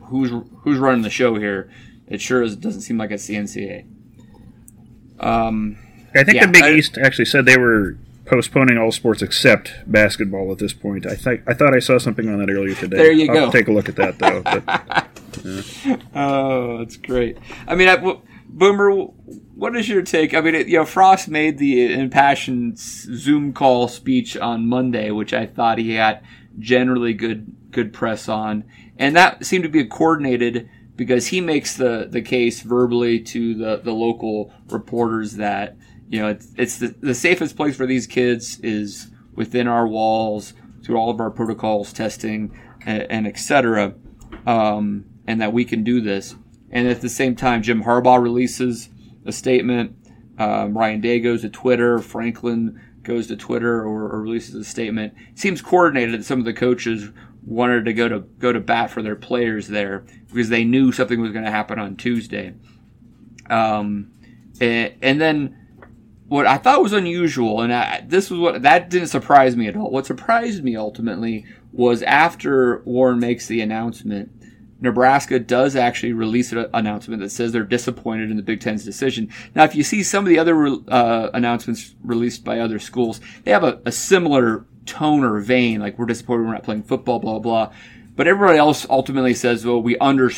who's 0.01 0.31
who's 0.63 0.79
running 0.79 1.03
the 1.03 1.11
show 1.11 1.37
here? 1.37 1.71
It 2.07 2.21
sure 2.21 2.43
is, 2.43 2.57
doesn't 2.57 2.83
seem 2.83 2.99
like 2.99 3.11
it's 3.11 3.27
the 3.27 3.37
NCAA. 3.37 3.87
Um, 5.21 5.79
I 6.15 6.25
think 6.25 6.37
yeah, 6.37 6.47
the 6.47 6.53
Big 6.53 6.63
I, 6.65 6.73
East 6.73 6.99
actually 6.99 7.25
said 7.27 7.47
they 7.47 7.57
were 7.57 7.97
postponing 8.27 8.79
all 8.79 8.93
sports 8.93 9.23
except 9.23 9.73
basketball 9.87 10.51
at 10.53 10.59
this 10.59 10.73
point. 10.73 11.07
I 11.07 11.15
think 11.15 11.43
I 11.47 11.55
thought 11.55 11.75
I 11.75 11.79
saw 11.79 11.99
something 11.99 12.29
on 12.29 12.39
that 12.39 12.51
earlier 12.51 12.75
today. 12.75 12.97
There 12.97 13.13
you 13.13 13.29
I'll 13.31 13.47
go. 13.47 13.51
Take 13.51 13.69
a 13.69 13.73
look 13.73 13.89
at 13.89 13.97
that 13.97 14.19
though. 14.19 14.43
But, 14.43 15.09
Oh, 16.15 16.79
that's 16.79 16.97
great. 16.97 17.39
I 17.67 17.75
mean, 17.75 17.89
I, 17.89 17.97
Boomer, 18.49 19.09
what 19.63 19.77
is 19.77 19.89
your 19.89 20.03
take? 20.03 20.35
I 20.35 20.41
mean, 20.41 20.57
it, 20.57 20.67
you 20.67 20.79
know, 20.79 20.85
Frost 20.85 21.29
made 21.29 21.59
the 21.59 21.93
impassioned 21.93 22.77
Zoom 22.81 23.53
call 23.53 23.87
speech 23.87 24.37
on 24.37 24.67
Monday, 24.67 25.13
which 25.13 25.33
I 25.33 25.47
thought 25.47 25.79
he 25.79 25.93
had 25.93 26.25
generally 26.59 27.15
good 27.15 27.55
good 27.71 27.93
press 27.93 28.29
on, 28.29 28.65
and 28.99 29.15
that 29.15 29.47
seemed 29.47 29.63
to 29.63 29.71
be 29.71 29.85
coordinated 29.85 30.69
because 30.97 31.29
he 31.29 31.41
makes 31.41 31.77
the 31.77 32.09
the 32.11 32.23
case 32.23 32.63
verbally 32.63 33.21
to 33.21 33.55
the 33.55 33.77
the 33.77 33.93
local 33.93 34.53
reporters 34.69 35.35
that 35.37 35.77
you 36.09 36.21
know 36.21 36.31
it's, 36.31 36.49
it's 36.57 36.79
the, 36.79 36.89
the 37.01 37.15
safest 37.15 37.57
place 37.57 37.77
for 37.77 37.87
these 37.87 38.09
kids 38.09 38.59
is 38.65 39.13
within 39.37 39.69
our 39.69 39.87
walls 39.87 40.55
through 40.83 40.97
all 40.97 41.09
of 41.09 41.21
our 41.21 41.31
protocols, 41.31 41.93
testing, 41.93 42.53
and, 42.85 43.03
and 43.03 43.27
etc. 43.29 43.95
Um, 44.45 45.05
and 45.25 45.41
that 45.41 45.53
we 45.53 45.65
can 45.65 45.85
do 45.85 46.01
this. 46.01 46.35
And 46.73 46.89
at 46.89 47.01
the 47.01 47.09
same 47.09 47.37
time, 47.37 47.63
Jim 47.63 47.85
Harbaugh 47.85 48.21
releases 48.21 48.89
a 49.25 49.33
statement. 49.33 49.97
Um, 50.39 50.77
Ryan 50.77 51.01
Day 51.01 51.21
goes 51.21 51.43
to 51.43 51.49
Twitter. 51.49 51.99
Franklin 51.99 52.81
goes 53.03 53.27
to 53.27 53.37
Twitter 53.37 53.81
or, 53.83 54.09
or, 54.11 54.23
releases 54.23 54.55
a 54.55 54.65
statement. 54.65 55.15
It 55.31 55.39
seems 55.39 55.61
coordinated 55.61 56.19
that 56.19 56.25
some 56.25 56.39
of 56.39 56.45
the 56.45 56.53
coaches 56.53 57.11
wanted 57.45 57.85
to 57.85 57.93
go 57.93 58.09
to 58.09 58.21
go 58.21 58.53
to 58.53 58.61
bat 58.61 58.91
for 58.91 59.03
their 59.03 59.17
players 59.17 59.69
there 59.69 60.05
because 60.29 60.49
they 60.49 60.65
knew 60.65 60.93
something 60.93 61.21
was 61.21 61.33
going 61.33 61.45
to 61.45 61.51
happen 61.51 61.79
on 61.79 61.97
Tuesday. 61.97 62.55
Um, 63.51 64.13
and, 64.61 64.95
and, 65.03 65.21
then 65.21 65.59
what 66.29 66.47
I 66.47 66.57
thought 66.59 66.83
was 66.83 66.93
unusual, 66.93 67.61
and 67.61 67.73
I, 67.73 68.05
this 68.07 68.31
was 68.31 68.39
what 68.39 68.63
that 68.63 68.89
didn't 68.89 69.09
surprise 69.09 69.57
me 69.57 69.67
at 69.67 69.77
all. 69.77 69.91
What 69.91 70.07
surprised 70.07 70.63
me 70.63 70.77
ultimately 70.77 71.45
was 71.73 72.03
after 72.03 72.83
Warren 72.85 73.19
makes 73.19 73.47
the 73.47 73.61
announcement 73.61 74.31
Nebraska 74.83 75.39
does 75.39 75.77
actually 75.77 76.13
release 76.13 76.51
an 76.51 76.67
announcement 76.75 77.23
that 77.23 77.31
says 77.31 77.53
they're 77.53 77.63
disappointed 77.63 78.31
in 78.33 78.37
the 78.37 78.43
Big 78.43 78.61
Ten's 78.61 78.85
decision. 78.85 79.31
Now, 79.55 79.63
if 79.63 79.77
you 79.77 79.85
see 79.85 80.03
some 80.03 80.25
of 80.25 80.29
the 80.29 80.41
other 80.41 80.67
uh, 80.89 81.31
announcements 81.33 81.95
released 82.03 82.45
by 82.45 82.59
other 82.59 82.81
schools, 82.81 83.21
they 83.45 83.53
have 83.53 83.63
a, 83.63 83.81
a, 83.87 83.93
similar 83.93 84.67
tone 84.85 85.23
or 85.23 85.39
vein, 85.39 85.81
like 85.81 85.99
we're 85.99 86.07
disappointed 86.07 86.47
we're 86.47 86.53
not 86.53 86.65
playing 86.65 86.83
football, 86.83 87.21
blah 87.21 87.39
blah. 87.39 87.73
But 88.17 88.27
everybody 88.27 88.59
else 88.59 88.85
ultimately 88.91 89.35
says, 89.35 89.65
well, 89.65 89.81
we 89.81 89.97
under 89.99 90.31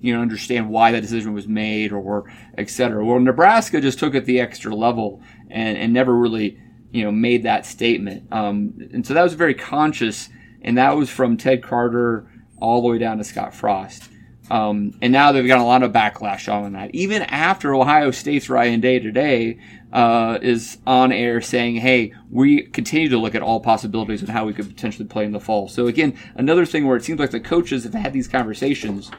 you 0.00 0.14
know 0.14 0.22
understand 0.22 0.70
why 0.70 0.90
that 0.92 1.02
decision 1.02 1.34
was 1.34 1.46
made 1.46 1.92
or 1.92 2.32
etc. 2.56 3.04
Well, 3.04 3.20
Nebraska 3.20 3.80
just 3.82 3.98
took 3.98 4.14
it 4.14 4.24
the 4.24 4.40
extra 4.40 4.74
level 4.74 5.22
and, 5.50 5.76
and 5.76 5.92
never 5.92 6.16
really 6.16 6.58
you 6.92 7.04
know 7.04 7.12
made 7.12 7.42
that 7.42 7.66
statement. 7.66 8.32
Um, 8.32 8.88
and 8.90 9.06
so 9.06 9.12
that 9.12 9.22
was 9.22 9.34
very 9.34 9.54
conscious, 9.54 10.30
and 10.62 10.78
that 10.78 10.96
was 10.96 11.10
from 11.10 11.36
Ted 11.36 11.62
Carter 11.62 12.26
all 12.62 12.80
the 12.80 12.88
way 12.88 12.98
down 12.98 13.18
to 13.18 13.24
Scott 13.24 13.54
Frost. 13.54 14.08
Um, 14.50 14.92
and 15.00 15.12
now 15.12 15.32
they've 15.32 15.46
got 15.46 15.60
a 15.60 15.64
lot 15.64 15.82
of 15.82 15.92
backlash 15.92 16.52
on 16.52 16.72
that. 16.72 16.94
Even 16.94 17.22
after 17.22 17.74
Ohio 17.74 18.10
State's 18.10 18.48
Ryan 18.48 18.80
Day 18.80 18.98
today 18.98 19.58
uh, 19.92 20.38
is 20.42 20.78
on 20.86 21.12
air 21.12 21.40
saying, 21.40 21.76
"Hey, 21.76 22.12
we 22.30 22.62
continue 22.62 23.08
to 23.08 23.18
look 23.18 23.34
at 23.34 23.42
all 23.42 23.60
possibilities 23.60 24.20
and 24.20 24.30
how 24.30 24.44
we 24.44 24.52
could 24.52 24.68
potentially 24.68 25.06
play 25.06 25.24
in 25.24 25.32
the 25.32 25.40
fall." 25.40 25.68
So 25.68 25.86
again, 25.86 26.18
another 26.34 26.66
thing 26.66 26.86
where 26.86 26.96
it 26.96 27.04
seems 27.04 27.18
like 27.18 27.30
the 27.30 27.40
coaches 27.40 27.84
have 27.84 27.94
had 27.94 28.12
these 28.12 28.28
conversations, 28.28 29.10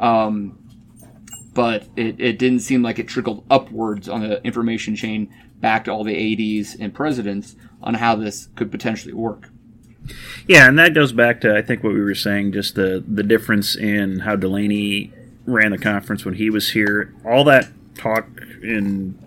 um, 0.00 0.58
but 1.54 1.86
it, 1.96 2.20
it 2.20 2.38
didn't 2.38 2.60
seem 2.60 2.82
like 2.82 2.98
it 2.98 3.08
trickled 3.08 3.46
upwards 3.50 4.08
on 4.08 4.20
the 4.20 4.42
information 4.44 4.96
chain 4.96 5.32
back 5.60 5.84
to 5.84 5.92
all 5.92 6.04
the 6.04 6.58
ads 6.58 6.74
and 6.74 6.92
presidents 6.92 7.56
on 7.82 7.94
how 7.94 8.16
this 8.16 8.48
could 8.54 8.70
potentially 8.70 9.14
work. 9.14 9.50
Yeah, 10.46 10.68
and 10.68 10.78
that 10.78 10.94
goes 10.94 11.12
back 11.12 11.40
to 11.42 11.56
I 11.56 11.62
think 11.62 11.82
what 11.82 11.94
we 11.94 12.00
were 12.00 12.14
saying, 12.14 12.52
just 12.52 12.74
the 12.74 13.02
the 13.06 13.22
difference 13.22 13.76
in 13.76 14.20
how 14.20 14.36
Delaney 14.36 15.12
ran 15.46 15.70
the 15.70 15.78
conference 15.78 16.24
when 16.24 16.34
he 16.34 16.50
was 16.50 16.70
here. 16.70 17.14
All 17.24 17.44
that 17.44 17.68
talk 17.94 18.26
in 18.62 19.18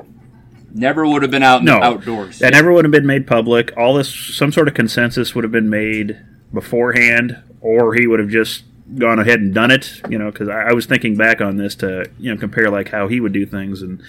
never 0.73 1.07
would 1.07 1.21
have 1.21 1.31
been 1.31 1.43
out 1.43 1.59
in 1.59 1.65
no, 1.65 1.81
outdoors. 1.81 2.39
That 2.39 2.53
never 2.53 2.71
would 2.71 2.85
have 2.85 2.91
been 2.91 3.05
made 3.05 3.27
public. 3.27 3.75
All 3.77 3.93
this, 3.93 4.13
some 4.13 4.51
sort 4.51 4.67
of 4.67 4.73
consensus 4.73 5.33
would 5.33 5.43
have 5.43 5.51
been 5.51 5.69
made 5.69 6.19
beforehand 6.53 7.41
or 7.61 7.93
he 7.93 8.07
would 8.07 8.19
have 8.19 8.29
just 8.29 8.63
gone 8.95 9.19
ahead 9.19 9.39
and 9.39 9.53
done 9.53 9.71
it. 9.71 10.01
You 10.09 10.17
know, 10.17 10.31
because 10.31 10.49
I, 10.49 10.69
I 10.69 10.73
was 10.73 10.85
thinking 10.85 11.17
back 11.17 11.41
on 11.41 11.57
this 11.57 11.75
to 11.75 12.09
you 12.19 12.33
know 12.33 12.39
compare 12.39 12.69
like 12.69 12.89
how 12.89 13.07
he 13.07 13.19
would 13.19 13.33
do 13.33 13.45
things 13.45 13.81
and 13.81 14.01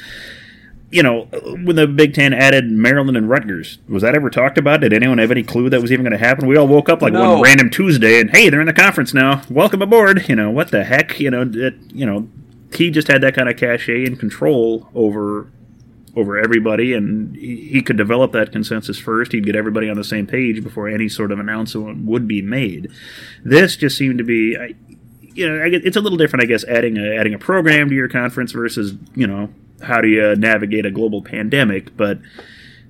you 0.90 1.02
know, 1.02 1.24
when 1.64 1.76
the 1.76 1.86
Big 1.86 2.14
Ten 2.14 2.32
added 2.32 2.70
Maryland 2.70 3.16
and 3.16 3.28
Rutgers, 3.28 3.78
was 3.88 4.02
that 4.02 4.14
ever 4.14 4.30
talked 4.30 4.56
about? 4.56 4.80
Did 4.80 4.92
anyone 4.92 5.18
have 5.18 5.30
any 5.30 5.42
clue 5.42 5.68
that 5.70 5.82
was 5.82 5.92
even 5.92 6.02
going 6.04 6.18
to 6.18 6.24
happen? 6.26 6.46
We 6.46 6.56
all 6.56 6.66
woke 6.66 6.88
up 6.88 7.02
like 7.02 7.12
No. 7.12 7.34
one 7.34 7.42
random 7.42 7.68
Tuesday 7.70 8.20
and 8.20 8.30
hey, 8.30 8.48
they're 8.48 8.60
in 8.60 8.66
the 8.66 8.72
conference 8.72 9.12
now. 9.12 9.42
Welcome 9.50 9.82
aboard. 9.82 10.28
You 10.28 10.36
know 10.36 10.50
what 10.50 10.70
the 10.70 10.84
heck? 10.84 11.20
You 11.20 11.30
know, 11.30 11.42
it, 11.52 11.74
you 11.92 12.06
know, 12.06 12.28
he 12.74 12.90
just 12.90 13.08
had 13.08 13.20
that 13.22 13.34
kind 13.34 13.48
of 13.48 13.56
cachet 13.56 14.04
and 14.06 14.18
control 14.18 14.88
over 14.94 15.50
over 16.16 16.36
everybody, 16.38 16.94
and 16.94 17.36
he, 17.36 17.68
he 17.70 17.82
could 17.82 17.96
develop 17.96 18.32
that 18.32 18.50
consensus 18.50 18.98
first. 18.98 19.30
He'd 19.32 19.44
get 19.46 19.54
everybody 19.54 19.88
on 19.88 19.96
the 19.96 20.02
same 20.02 20.26
page 20.26 20.64
before 20.64 20.88
any 20.88 21.08
sort 21.08 21.30
of 21.30 21.38
announcement 21.38 22.06
would 22.06 22.26
be 22.26 22.42
made. 22.42 22.90
This 23.44 23.76
just 23.76 23.96
seemed 23.96 24.18
to 24.18 24.24
be. 24.24 24.56
I, 24.56 24.74
you 25.34 25.48
know, 25.48 25.62
it's 25.64 25.96
a 25.96 26.00
little 26.00 26.18
different, 26.18 26.42
I 26.42 26.46
guess, 26.46 26.64
adding 26.64 26.96
a, 26.96 27.14
adding 27.14 27.34
a 27.34 27.38
program 27.38 27.88
to 27.90 27.94
your 27.94 28.08
conference 28.08 28.50
versus, 28.50 28.94
you 29.14 29.26
know, 29.26 29.50
how 29.82 30.00
do 30.00 30.08
you 30.08 30.34
navigate 30.36 30.86
a 30.86 30.90
global 30.90 31.22
pandemic. 31.22 31.96
But 31.96 32.18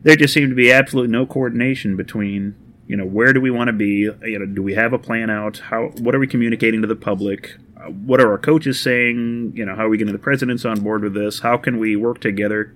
there 0.02 0.16
just 0.16 0.34
seemed 0.34 0.50
to 0.50 0.54
be 0.54 0.72
absolutely 0.72 1.12
no 1.12 1.26
coordination 1.26 1.96
between, 1.96 2.54
you 2.86 2.96
know, 2.96 3.04
where 3.04 3.32
do 3.32 3.40
we 3.40 3.50
want 3.50 3.68
to 3.68 3.72
be? 3.72 4.10
You 4.22 4.38
know, 4.38 4.46
do 4.46 4.62
we 4.62 4.74
have 4.74 4.92
a 4.92 4.98
plan 4.98 5.30
out? 5.30 5.58
How 5.58 5.88
what 5.98 6.14
are 6.14 6.18
we 6.18 6.26
communicating 6.26 6.80
to 6.82 6.88
the 6.88 6.96
public? 6.96 7.56
Uh, 7.76 7.90
what 7.90 8.20
are 8.20 8.30
our 8.30 8.38
coaches 8.38 8.80
saying? 8.80 9.52
You 9.54 9.64
know, 9.64 9.74
how 9.74 9.86
are 9.86 9.88
we 9.88 9.98
getting 9.98 10.12
the 10.12 10.18
presidents 10.18 10.64
on 10.64 10.80
board 10.80 11.02
with 11.02 11.14
this? 11.14 11.40
How 11.40 11.56
can 11.56 11.78
we 11.78 11.96
work 11.96 12.20
together? 12.20 12.74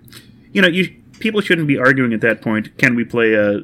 You 0.53 0.63
know, 0.63 0.69
you 0.69 0.95
people 1.19 1.41
shouldn't 1.41 1.69
be 1.69 1.79
arguing 1.79 2.13
at 2.13 2.21
that 2.21 2.43
point. 2.43 2.77
Can 2.79 2.95
we 2.95 3.05
play 3.05 3.35
a, 3.35 3.61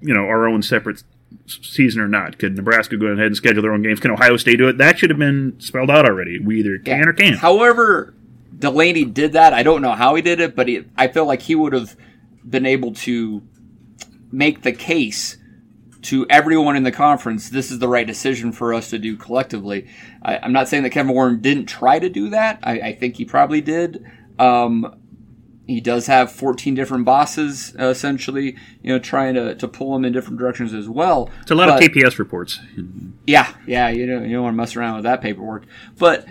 you 0.00 0.14
know, 0.14 0.24
our 0.24 0.48
own 0.48 0.62
separate 0.62 1.04
season 1.46 2.00
or 2.00 2.08
not? 2.08 2.38
Could 2.38 2.56
Nebraska 2.56 2.96
go 2.96 3.06
ahead 3.06 3.26
and 3.26 3.36
schedule 3.36 3.62
their 3.62 3.72
own 3.72 3.82
games? 3.82 4.00
Can 4.00 4.10
Ohio 4.10 4.36
State 4.36 4.56
do 4.56 4.68
it? 4.68 4.78
That 4.78 4.98
should 4.98 5.10
have 5.10 5.18
been 5.18 5.60
spelled 5.60 5.90
out 5.90 6.06
already. 6.06 6.38
We 6.40 6.60
either 6.60 6.78
can 6.78 7.08
or 7.08 7.12
can't. 7.12 7.38
However, 7.38 8.14
Delaney 8.58 9.04
did 9.04 9.32
that. 9.34 9.52
I 9.52 9.62
don't 9.62 9.82
know 9.82 9.92
how 9.92 10.14
he 10.14 10.22
did 10.22 10.40
it, 10.40 10.56
but 10.56 10.68
he, 10.68 10.84
I 10.96 11.08
feel 11.08 11.26
like 11.26 11.42
he 11.42 11.54
would 11.54 11.72
have 11.72 11.96
been 12.48 12.66
able 12.66 12.94
to 12.94 13.42
make 14.32 14.62
the 14.62 14.72
case 14.72 15.36
to 16.02 16.26
everyone 16.30 16.76
in 16.76 16.84
the 16.84 16.92
conference 16.92 17.48
this 17.50 17.70
is 17.72 17.80
the 17.80 17.88
right 17.88 18.06
decision 18.06 18.52
for 18.52 18.72
us 18.72 18.90
to 18.90 18.98
do 18.98 19.16
collectively. 19.16 19.88
I, 20.22 20.38
I'm 20.38 20.52
not 20.52 20.68
saying 20.68 20.84
that 20.84 20.90
Kevin 20.90 21.12
Warren 21.12 21.40
didn't 21.40 21.66
try 21.66 21.98
to 21.98 22.08
do 22.08 22.30
that. 22.30 22.60
I, 22.62 22.80
I 22.80 22.92
think 22.94 23.16
he 23.16 23.24
probably 23.24 23.60
did. 23.60 24.04
Um, 24.38 25.00
he 25.66 25.80
does 25.80 26.06
have 26.06 26.30
14 26.30 26.76
different 26.76 27.04
bosses, 27.04 27.74
uh, 27.80 27.86
essentially, 27.86 28.56
you 28.82 28.92
know, 28.92 29.00
trying 29.00 29.34
to, 29.34 29.56
to 29.56 29.66
pull 29.66 29.96
him 29.96 30.04
in 30.04 30.12
different 30.12 30.38
directions 30.38 30.72
as 30.72 30.88
well. 30.88 31.28
It's 31.42 31.50
a 31.50 31.56
lot 31.56 31.68
But- 31.68 31.82
of 31.82 31.90
TPS 31.90 32.18
reports. 32.20 32.60
yeah, 33.26 33.52
yeah, 33.66 33.88
you 33.88 34.06
don't 34.06 34.28
you 34.28 34.34
don't 34.36 34.44
want 34.44 34.54
to 34.54 34.56
mess 34.58 34.76
around 34.76 34.94
with 34.96 35.04
that 35.04 35.20
paperwork. 35.20 35.64
But 35.98 36.24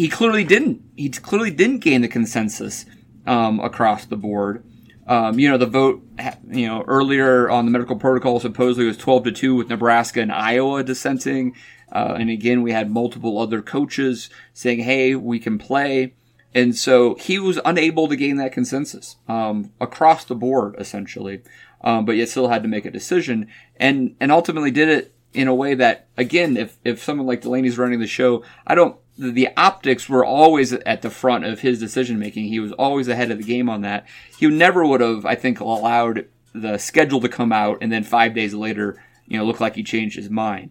he 0.00 0.08
clearly 0.08 0.44
didn't. 0.44 0.82
He 0.96 1.10
clearly 1.10 1.50
didn't 1.50 1.80
gain 1.80 2.00
the 2.00 2.08
consensus 2.08 2.86
um, 3.26 3.60
across 3.60 4.06
the 4.06 4.16
board. 4.16 4.64
Um, 5.06 5.38
you 5.38 5.46
know, 5.46 5.58
the 5.58 5.66
vote, 5.66 6.02
you 6.48 6.66
know, 6.66 6.84
earlier 6.88 7.50
on 7.50 7.66
the 7.66 7.70
medical 7.70 7.96
protocol 7.96 8.40
supposedly 8.40 8.86
was 8.86 8.96
twelve 8.96 9.24
to 9.24 9.32
two 9.32 9.54
with 9.54 9.68
Nebraska 9.68 10.22
and 10.22 10.32
Iowa 10.32 10.82
dissenting. 10.82 11.54
Uh, 11.92 12.16
and 12.18 12.30
again, 12.30 12.62
we 12.62 12.72
had 12.72 12.90
multiple 12.90 13.38
other 13.38 13.60
coaches 13.60 14.30
saying, 14.54 14.78
"Hey, 14.78 15.14
we 15.14 15.38
can 15.38 15.58
play." 15.58 16.14
And 16.54 16.74
so 16.74 17.16
he 17.16 17.38
was 17.38 17.60
unable 17.66 18.08
to 18.08 18.16
gain 18.16 18.38
that 18.38 18.52
consensus 18.52 19.16
um, 19.28 19.70
across 19.82 20.24
the 20.24 20.34
board, 20.34 20.76
essentially, 20.78 21.42
um, 21.82 22.06
but 22.06 22.16
yet 22.16 22.30
still 22.30 22.48
had 22.48 22.62
to 22.62 22.70
make 22.70 22.86
a 22.86 22.90
decision, 22.90 23.48
and 23.76 24.16
and 24.18 24.32
ultimately 24.32 24.70
did 24.70 24.88
it 24.88 25.14
in 25.32 25.48
a 25.48 25.54
way 25.54 25.74
that, 25.74 26.08
again, 26.16 26.56
if 26.56 26.76
if 26.84 27.02
someone 27.02 27.26
like 27.26 27.42
Delaney's 27.42 27.78
running 27.78 28.00
the 28.00 28.06
show, 28.06 28.44
I 28.66 28.74
don't. 28.74 28.96
The 29.18 29.50
optics 29.56 30.08
were 30.08 30.24
always 30.24 30.72
at 30.72 31.02
the 31.02 31.10
front 31.10 31.44
of 31.44 31.60
his 31.60 31.78
decision 31.78 32.18
making. 32.18 32.46
He 32.46 32.58
was 32.58 32.72
always 32.72 33.06
ahead 33.06 33.30
of 33.30 33.36
the 33.36 33.44
game 33.44 33.68
on 33.68 33.82
that. 33.82 34.06
He 34.38 34.46
never 34.46 34.84
would 34.86 35.02
have, 35.02 35.26
I 35.26 35.34
think, 35.34 35.60
allowed 35.60 36.26
the 36.54 36.78
schedule 36.78 37.20
to 37.20 37.28
come 37.28 37.52
out 37.52 37.78
and 37.82 37.92
then 37.92 38.02
five 38.02 38.34
days 38.34 38.54
later, 38.54 39.02
you 39.26 39.36
know, 39.36 39.44
look 39.44 39.60
like 39.60 39.74
he 39.74 39.82
changed 39.82 40.16
his 40.16 40.30
mind 40.30 40.70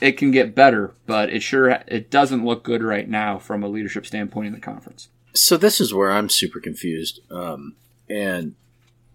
it 0.00 0.12
can 0.12 0.30
get 0.30 0.54
better, 0.54 0.94
but 1.06 1.30
it 1.30 1.42
sure 1.42 1.70
it 1.86 2.10
doesn't 2.10 2.44
look 2.44 2.64
good 2.64 2.82
right 2.82 3.08
now 3.08 3.38
from 3.38 3.62
a 3.62 3.68
leadership 3.68 4.06
standpoint 4.06 4.48
in 4.48 4.52
the 4.52 4.60
conference. 4.60 5.08
So 5.32 5.56
this 5.56 5.80
is 5.80 5.94
where 5.94 6.12
I'm 6.12 6.28
super 6.28 6.60
confused. 6.60 7.20
Um, 7.30 7.74
and 8.08 8.54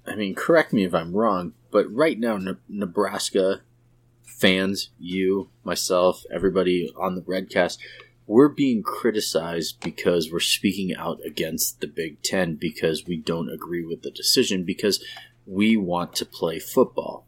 I 0.06 0.16
mean, 0.16 0.36
correct 0.36 0.74
me 0.74 0.84
if 0.84 0.94
I'm 0.94 1.14
wrong, 1.14 1.54
but 1.72 1.92
right 1.94 2.20
now, 2.20 2.38
Ne- 2.38 2.58
Nebraska 2.68 3.62
fans, 4.40 4.90
you, 4.98 5.50
myself, 5.64 6.24
everybody 6.34 6.92
on 6.98 7.16
the 7.16 7.22
Redcast, 7.22 7.78
we're 8.26 8.48
being 8.48 8.84
criticized 8.84 9.80
because 9.82 10.32
we're 10.32 10.40
speaking 10.40 10.96
out 10.96 11.20
against 11.26 11.82
the 11.82 11.88
Big 11.88 12.22
Ten 12.22 12.56
because 12.56 13.06
we 13.06 13.18
don't 13.18 13.52
agree 13.52 13.84
with 13.84 14.04
the 14.04 14.12
decision 14.12 14.64
because 14.64 15.04
we 15.46 15.76
want 15.76 16.14
to 16.16 16.26
play 16.26 16.60
football. 16.60 17.26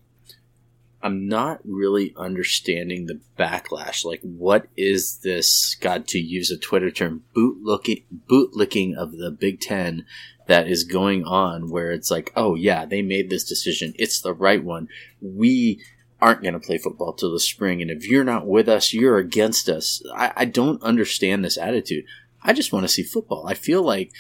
I'm 1.03 1.27
not 1.27 1.59
really 1.63 2.13
understanding 2.15 3.07
the 3.07 3.19
backlash. 3.37 4.05
Like, 4.05 4.21
what 4.21 4.67
is 4.77 5.17
this? 5.23 5.75
God, 5.81 6.07
to 6.09 6.19
use 6.19 6.51
a 6.51 6.57
Twitter 6.57 6.91
term, 6.91 7.23
bootlicking, 7.35 8.03
bootlicking 8.29 8.95
of 8.95 9.17
the 9.17 9.31
Big 9.31 9.59
Ten 9.59 10.05
that 10.47 10.67
is 10.67 10.83
going 10.83 11.23
on, 11.25 11.71
where 11.71 11.91
it's 11.91 12.11
like, 12.11 12.31
oh 12.35 12.53
yeah, 12.53 12.85
they 12.85 13.01
made 13.01 13.29
this 13.29 13.43
decision. 13.43 13.93
It's 13.97 14.21
the 14.21 14.33
right 14.33 14.63
one. 14.63 14.87
We 15.19 15.81
aren't 16.21 16.43
going 16.43 16.53
to 16.53 16.59
play 16.59 16.77
football 16.77 17.13
till 17.13 17.31
the 17.31 17.39
spring, 17.39 17.81
and 17.81 17.89
if 17.89 18.07
you're 18.07 18.23
not 18.23 18.47
with 18.47 18.69
us, 18.69 18.93
you're 18.93 19.17
against 19.17 19.67
us. 19.67 20.01
I, 20.15 20.31
I 20.35 20.45
don't 20.45 20.81
understand 20.83 21.43
this 21.43 21.57
attitude. 21.57 22.05
I 22.43 22.53
just 22.53 22.71
want 22.71 22.83
to 22.83 22.89
see 22.89 23.03
football. 23.03 23.47
I 23.47 23.53
feel 23.53 23.81
like 23.81 24.11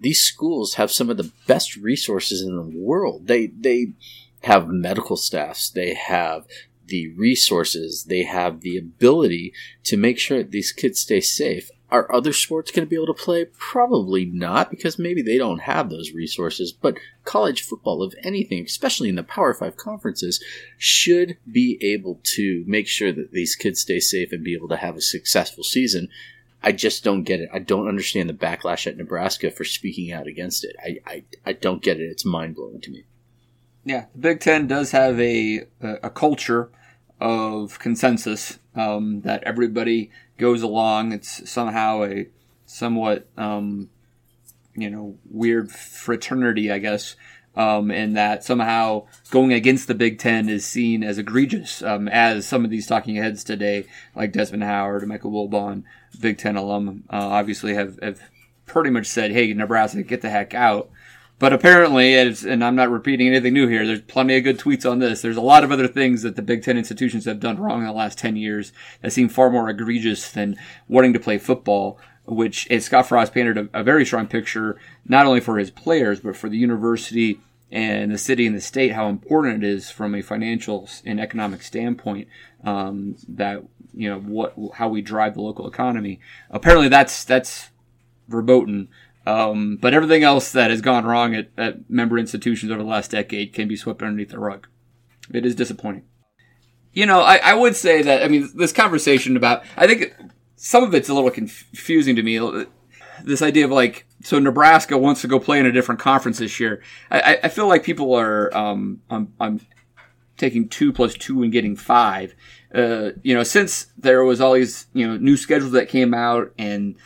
these 0.00 0.20
schools 0.20 0.74
have 0.74 0.90
some 0.90 1.10
of 1.10 1.16
the 1.16 1.30
best 1.46 1.76
resources 1.76 2.42
in 2.42 2.56
the 2.56 2.78
world. 2.78 3.26
They 3.26 3.46
they 3.48 3.92
have 4.42 4.68
medical 4.68 5.16
staffs, 5.16 5.68
they 5.70 5.94
have 5.94 6.46
the 6.86 7.12
resources, 7.14 8.04
they 8.04 8.22
have 8.24 8.62
the 8.62 8.76
ability 8.76 9.52
to 9.84 9.96
make 9.96 10.18
sure 10.18 10.38
that 10.38 10.50
these 10.50 10.72
kids 10.72 11.00
stay 11.00 11.20
safe. 11.20 11.70
Are 11.90 12.12
other 12.14 12.32
sports 12.32 12.70
going 12.70 12.86
to 12.86 12.90
be 12.90 12.96
able 12.96 13.12
to 13.12 13.22
play? 13.22 13.46
Probably 13.46 14.24
not, 14.24 14.70
because 14.70 14.98
maybe 14.98 15.22
they 15.22 15.38
don't 15.38 15.62
have 15.62 15.90
those 15.90 16.12
resources. 16.12 16.72
But 16.72 16.98
college 17.24 17.62
football, 17.62 18.02
of 18.02 18.14
anything, 18.22 18.64
especially 18.64 19.08
in 19.08 19.16
the 19.16 19.24
Power 19.24 19.52
Five 19.54 19.76
conferences, 19.76 20.42
should 20.78 21.36
be 21.50 21.78
able 21.80 22.20
to 22.36 22.64
make 22.66 22.86
sure 22.86 23.12
that 23.12 23.32
these 23.32 23.56
kids 23.56 23.80
stay 23.80 23.98
safe 23.98 24.30
and 24.30 24.44
be 24.44 24.54
able 24.54 24.68
to 24.68 24.76
have 24.76 24.96
a 24.96 25.00
successful 25.00 25.64
season. 25.64 26.08
I 26.62 26.72
just 26.72 27.02
don't 27.02 27.24
get 27.24 27.40
it. 27.40 27.48
I 27.52 27.58
don't 27.58 27.88
understand 27.88 28.28
the 28.28 28.34
backlash 28.34 28.86
at 28.86 28.96
Nebraska 28.96 29.50
for 29.50 29.64
speaking 29.64 30.12
out 30.12 30.26
against 30.26 30.64
it. 30.64 30.76
I, 30.82 30.98
I, 31.06 31.24
I 31.44 31.52
don't 31.54 31.82
get 31.82 31.98
it. 31.98 32.04
It's 32.04 32.24
mind 32.24 32.54
blowing 32.54 32.80
to 32.82 32.90
me. 32.90 33.04
Yeah, 33.84 34.06
the 34.12 34.20
Big 34.20 34.40
Ten 34.40 34.66
does 34.66 34.90
have 34.90 35.18
a 35.18 35.62
a, 35.80 36.10
culture 36.10 36.70
of 37.18 37.78
consensus 37.78 38.58
um, 38.74 39.22
that 39.22 39.42
everybody 39.44 40.10
goes 40.40 40.62
along. 40.62 41.12
It's 41.12 41.48
somehow 41.48 42.02
a 42.02 42.26
somewhat 42.64 43.28
um, 43.36 43.90
you 44.74 44.90
know 44.90 45.16
weird 45.30 45.70
fraternity, 45.70 46.72
I 46.72 46.78
guess. 46.78 47.14
Um, 47.56 47.90
and 47.90 48.16
that 48.16 48.44
somehow 48.44 49.06
going 49.32 49.52
against 49.52 49.88
the 49.88 49.94
Big 49.94 50.20
Ten 50.20 50.48
is 50.48 50.64
seen 50.64 51.02
as 51.02 51.18
egregious, 51.18 51.82
um, 51.82 52.06
as 52.06 52.46
some 52.46 52.64
of 52.64 52.70
these 52.70 52.86
talking 52.86 53.16
heads 53.16 53.42
today, 53.42 53.86
like 54.14 54.30
Desmond 54.30 54.62
Howard 54.62 55.06
Michael 55.08 55.32
Wilbon, 55.32 55.82
Big 56.20 56.38
Ten 56.38 56.54
alum, 56.54 57.02
uh, 57.10 57.16
obviously 57.16 57.74
have, 57.74 57.98
have 58.00 58.20
pretty 58.66 58.90
much 58.90 59.06
said, 59.06 59.32
"Hey, 59.32 59.52
Nebraska, 59.52 60.04
get 60.04 60.22
the 60.22 60.30
heck 60.30 60.54
out." 60.54 60.90
But 61.40 61.54
apparently, 61.54 62.14
and 62.18 62.62
I'm 62.62 62.76
not 62.76 62.90
repeating 62.90 63.26
anything 63.26 63.54
new 63.54 63.66
here, 63.66 63.86
there's 63.86 64.02
plenty 64.02 64.36
of 64.36 64.44
good 64.44 64.58
tweets 64.58 64.88
on 64.88 64.98
this. 64.98 65.22
There's 65.22 65.38
a 65.38 65.40
lot 65.40 65.64
of 65.64 65.72
other 65.72 65.88
things 65.88 66.20
that 66.20 66.36
the 66.36 66.42
Big 66.42 66.62
Ten 66.62 66.76
institutions 66.76 67.24
have 67.24 67.40
done 67.40 67.58
wrong 67.58 67.80
in 67.80 67.86
the 67.86 67.92
last 67.92 68.18
10 68.18 68.36
years 68.36 68.74
that 69.00 69.10
seem 69.10 69.30
far 69.30 69.48
more 69.48 69.70
egregious 69.70 70.30
than 70.30 70.58
wanting 70.86 71.14
to 71.14 71.18
play 71.18 71.38
football, 71.38 71.98
which 72.26 72.70
is 72.70 72.84
Scott 72.84 73.08
Frost 73.08 73.32
painted 73.32 73.56
a, 73.56 73.80
a 73.80 73.82
very 73.82 74.04
strong 74.04 74.26
picture, 74.26 74.78
not 75.06 75.24
only 75.24 75.40
for 75.40 75.56
his 75.56 75.70
players, 75.70 76.20
but 76.20 76.36
for 76.36 76.50
the 76.50 76.58
university 76.58 77.40
and 77.72 78.12
the 78.12 78.18
city 78.18 78.46
and 78.46 78.54
the 78.54 78.60
state, 78.60 78.92
how 78.92 79.08
important 79.08 79.64
it 79.64 79.66
is 79.66 79.90
from 79.90 80.14
a 80.14 80.20
financial 80.20 80.90
and 81.06 81.18
economic 81.18 81.62
standpoint 81.62 82.28
um, 82.64 83.16
that, 83.26 83.62
you 83.94 84.10
know, 84.10 84.20
what, 84.20 84.54
how 84.74 84.90
we 84.90 85.00
drive 85.00 85.32
the 85.32 85.40
local 85.40 85.66
economy. 85.66 86.20
Apparently 86.50 86.88
that's, 86.88 87.24
that's 87.24 87.70
verboten. 88.28 88.88
Um, 89.26 89.76
but 89.76 89.92
everything 89.92 90.24
else 90.24 90.52
that 90.52 90.70
has 90.70 90.80
gone 90.80 91.04
wrong 91.04 91.34
at, 91.34 91.50
at 91.56 91.90
member 91.90 92.18
institutions 92.18 92.72
over 92.72 92.82
the 92.82 92.88
last 92.88 93.10
decade 93.10 93.52
can 93.52 93.68
be 93.68 93.76
swept 93.76 94.02
underneath 94.02 94.30
the 94.30 94.38
rug. 94.38 94.66
It 95.32 95.44
is 95.44 95.54
disappointing. 95.54 96.04
You 96.92 97.06
know, 97.06 97.20
I, 97.20 97.36
I 97.36 97.54
would 97.54 97.76
say 97.76 98.02
that, 98.02 98.22
I 98.22 98.28
mean, 98.28 98.48
this 98.54 98.72
conversation 98.72 99.36
about, 99.36 99.64
I 99.76 99.86
think 99.86 100.14
some 100.56 100.82
of 100.82 100.94
it's 100.94 101.08
a 101.08 101.14
little 101.14 101.30
confusing 101.30 102.16
to 102.16 102.22
me. 102.22 102.38
This 103.22 103.42
idea 103.42 103.66
of 103.66 103.70
like, 103.70 104.06
so 104.22 104.38
Nebraska 104.38 104.98
wants 104.98 105.20
to 105.20 105.28
go 105.28 105.38
play 105.38 105.60
in 105.60 105.66
a 105.66 105.72
different 105.72 106.00
conference 106.00 106.38
this 106.38 106.58
year. 106.58 106.82
I, 107.10 107.38
I 107.44 107.48
feel 107.48 107.68
like 107.68 107.84
people 107.84 108.14
are, 108.14 108.54
um, 108.56 109.02
um, 109.10 109.32
um 109.38 109.60
taking 110.40 110.68
two 110.68 110.92
plus 110.92 111.14
two 111.14 111.42
and 111.42 111.52
getting 111.52 111.76
five. 111.76 112.34
Uh, 112.74 113.10
you 113.22 113.34
know, 113.34 113.42
since 113.42 113.86
there 113.98 114.24
was 114.24 114.40
all 114.40 114.54
these 114.54 114.86
you 114.94 115.06
know 115.06 115.16
new 115.16 115.36
schedules 115.36 115.72
that 115.72 115.88
came 115.88 116.14
out, 116.14 116.52
and 116.58 116.96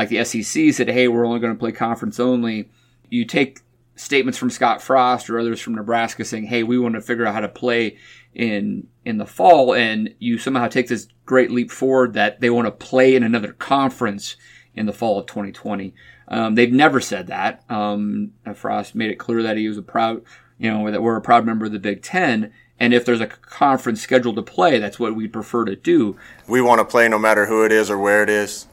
like 0.00 0.08
the 0.08 0.24
SEC 0.24 0.72
said, 0.72 0.88
hey, 0.88 1.08
we're 1.08 1.26
only 1.26 1.40
going 1.40 1.52
to 1.52 1.58
play 1.58 1.72
conference 1.72 2.18
only. 2.18 2.70
You 3.10 3.26
take 3.26 3.60
statements 3.96 4.38
from 4.38 4.48
Scott 4.48 4.80
Frost 4.80 5.28
or 5.28 5.38
others 5.38 5.60
from 5.60 5.74
Nebraska 5.74 6.24
saying, 6.24 6.44
hey, 6.44 6.62
we 6.62 6.78
want 6.78 6.94
to 6.94 7.02
figure 7.02 7.26
out 7.26 7.34
how 7.34 7.40
to 7.40 7.50
play 7.50 7.98
in 8.34 8.86
in 9.04 9.18
the 9.18 9.26
fall, 9.26 9.74
and 9.74 10.14
you 10.18 10.38
somehow 10.38 10.68
take 10.68 10.88
this 10.88 11.08
great 11.26 11.50
leap 11.50 11.70
forward 11.70 12.14
that 12.14 12.40
they 12.40 12.48
want 12.48 12.66
to 12.66 12.70
play 12.70 13.14
in 13.14 13.22
another 13.22 13.52
conference 13.52 14.36
in 14.74 14.86
the 14.86 14.92
fall 14.94 15.18
of 15.18 15.26
2020. 15.26 15.92
Um, 16.28 16.54
they've 16.54 16.72
never 16.72 16.98
said 16.98 17.26
that. 17.26 17.62
Um, 17.68 18.32
Frost 18.54 18.94
made 18.94 19.10
it 19.10 19.16
clear 19.16 19.42
that 19.42 19.58
he 19.58 19.68
was 19.68 19.76
a 19.76 19.82
proud, 19.82 20.22
you 20.58 20.70
know, 20.70 20.90
that 20.90 21.02
we're 21.02 21.16
a 21.16 21.20
proud 21.20 21.44
member 21.44 21.66
of 21.66 21.72
the 21.72 21.78
Big 21.78 22.02
Ten. 22.02 22.54
And 22.78 22.94
if 22.94 23.04
there's 23.04 23.20
a 23.20 23.26
conference 23.26 24.00
scheduled 24.00 24.36
to 24.36 24.42
play, 24.42 24.78
that's 24.78 24.98
what 24.98 25.14
we 25.14 25.28
prefer 25.28 25.66
to 25.66 25.76
do. 25.76 26.16
We 26.48 26.62
want 26.62 26.78
to 26.78 26.86
play 26.86 27.06
no 27.06 27.18
matter 27.18 27.44
who 27.44 27.64
it 27.66 27.72
is 27.72 27.90
or 27.90 27.98
where 27.98 28.22
it 28.22 28.30
is. 28.30 28.66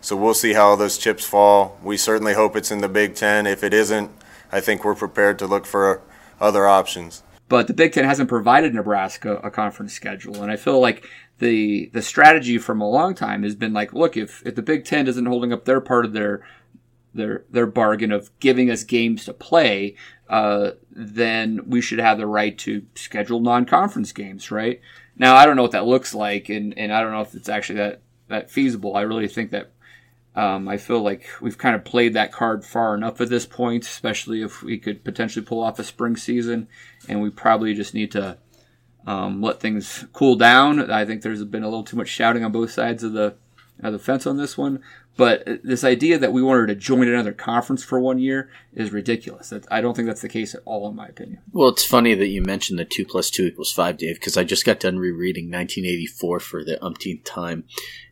So 0.00 0.16
we'll 0.16 0.34
see 0.34 0.54
how 0.54 0.76
those 0.76 0.98
chips 0.98 1.24
fall. 1.24 1.78
We 1.82 1.96
certainly 1.96 2.34
hope 2.34 2.56
it's 2.56 2.70
in 2.70 2.80
the 2.80 2.88
Big 2.88 3.14
Ten. 3.14 3.46
If 3.46 3.62
it 3.62 3.74
isn't, 3.74 4.10
I 4.50 4.60
think 4.60 4.84
we're 4.84 4.94
prepared 4.94 5.38
to 5.40 5.46
look 5.46 5.66
for 5.66 6.02
other 6.40 6.66
options. 6.66 7.22
But 7.48 7.66
the 7.66 7.74
Big 7.74 7.92
Ten 7.92 8.04
hasn't 8.04 8.28
provided 8.28 8.74
Nebraska 8.74 9.40
a 9.42 9.50
conference 9.50 9.92
schedule, 9.92 10.42
and 10.42 10.50
I 10.50 10.56
feel 10.56 10.80
like 10.80 11.06
the 11.38 11.90
the 11.92 12.02
strategy 12.02 12.58
from 12.58 12.80
a 12.80 12.88
long 12.88 13.14
time 13.14 13.42
has 13.42 13.54
been 13.54 13.72
like, 13.72 13.92
look, 13.92 14.16
if 14.16 14.42
if 14.46 14.54
the 14.54 14.62
Big 14.62 14.84
Ten 14.84 15.06
isn't 15.06 15.26
holding 15.26 15.52
up 15.52 15.64
their 15.64 15.80
part 15.80 16.04
of 16.04 16.12
their 16.12 16.46
their 17.12 17.44
their 17.50 17.66
bargain 17.66 18.12
of 18.12 18.30
giving 18.38 18.70
us 18.70 18.84
games 18.84 19.24
to 19.24 19.34
play, 19.34 19.96
uh, 20.28 20.72
then 20.90 21.60
we 21.66 21.80
should 21.80 21.98
have 21.98 22.18
the 22.18 22.26
right 22.26 22.56
to 22.58 22.86
schedule 22.94 23.40
non-conference 23.40 24.12
games, 24.12 24.50
right? 24.50 24.80
Now 25.16 25.34
I 25.34 25.44
don't 25.44 25.56
know 25.56 25.62
what 25.62 25.72
that 25.72 25.86
looks 25.86 26.14
like, 26.14 26.48
and, 26.48 26.76
and 26.78 26.92
I 26.92 27.02
don't 27.02 27.12
know 27.12 27.20
if 27.20 27.34
it's 27.34 27.48
actually 27.48 27.78
that 27.78 28.00
that 28.28 28.50
feasible. 28.50 28.96
I 28.96 29.02
really 29.02 29.28
think 29.28 29.50
that 29.50 29.72
um, 30.36 30.68
I 30.68 30.76
feel 30.76 31.02
like 31.02 31.26
we've 31.40 31.58
kind 31.58 31.74
of 31.74 31.84
played 31.84 32.14
that 32.14 32.32
card 32.32 32.64
far 32.64 32.94
enough 32.94 33.20
at 33.20 33.28
this 33.28 33.46
point, 33.46 33.84
especially 33.84 34.42
if 34.42 34.62
we 34.62 34.78
could 34.78 35.04
potentially 35.04 35.44
pull 35.44 35.62
off 35.62 35.78
a 35.78 35.84
spring 35.84 36.16
season, 36.16 36.68
and 37.08 37.20
we 37.20 37.30
probably 37.30 37.74
just 37.74 37.94
need 37.94 38.12
to 38.12 38.38
um, 39.06 39.42
let 39.42 39.60
things 39.60 40.06
cool 40.12 40.36
down. 40.36 40.90
I 40.90 41.04
think 41.04 41.22
there's 41.22 41.44
been 41.44 41.64
a 41.64 41.68
little 41.68 41.84
too 41.84 41.96
much 41.96 42.08
shouting 42.08 42.44
on 42.44 42.52
both 42.52 42.70
sides 42.70 43.02
of 43.02 43.12
the 43.12 43.34
of 43.82 43.94
the 43.94 43.98
fence 43.98 44.26
on 44.26 44.36
this 44.36 44.58
one, 44.58 44.82
but 45.16 45.46
this 45.64 45.84
idea 45.84 46.18
that 46.18 46.32
we 46.32 46.42
wanted 46.42 46.66
to 46.66 46.74
join 46.74 47.08
another 47.08 47.32
conference 47.32 47.82
for 47.82 47.98
one 47.98 48.18
year 48.18 48.50
is 48.74 48.92
ridiculous. 48.92 49.52
I 49.70 49.80
don't 49.80 49.94
think 49.94 50.06
that's 50.06 50.20
the 50.20 50.28
case 50.28 50.54
at 50.54 50.60
all, 50.66 50.88
in 50.88 50.96
my 50.96 51.06
opinion. 51.06 51.40
Well, 51.52 51.70
it's 51.70 51.84
funny 51.84 52.14
that 52.14 52.28
you 52.28 52.42
mentioned 52.42 52.78
the 52.78 52.84
two 52.84 53.04
plus 53.06 53.30
two 53.30 53.46
equals 53.46 53.72
five, 53.72 53.96
Dave, 53.96 54.16
because 54.16 54.36
I 54.36 54.44
just 54.44 54.66
got 54.66 54.80
done 54.80 54.98
rereading 54.98 55.46
1984 55.46 56.40
for 56.40 56.64
the 56.64 56.82
umpteenth 56.84 57.24
time, 57.24 57.64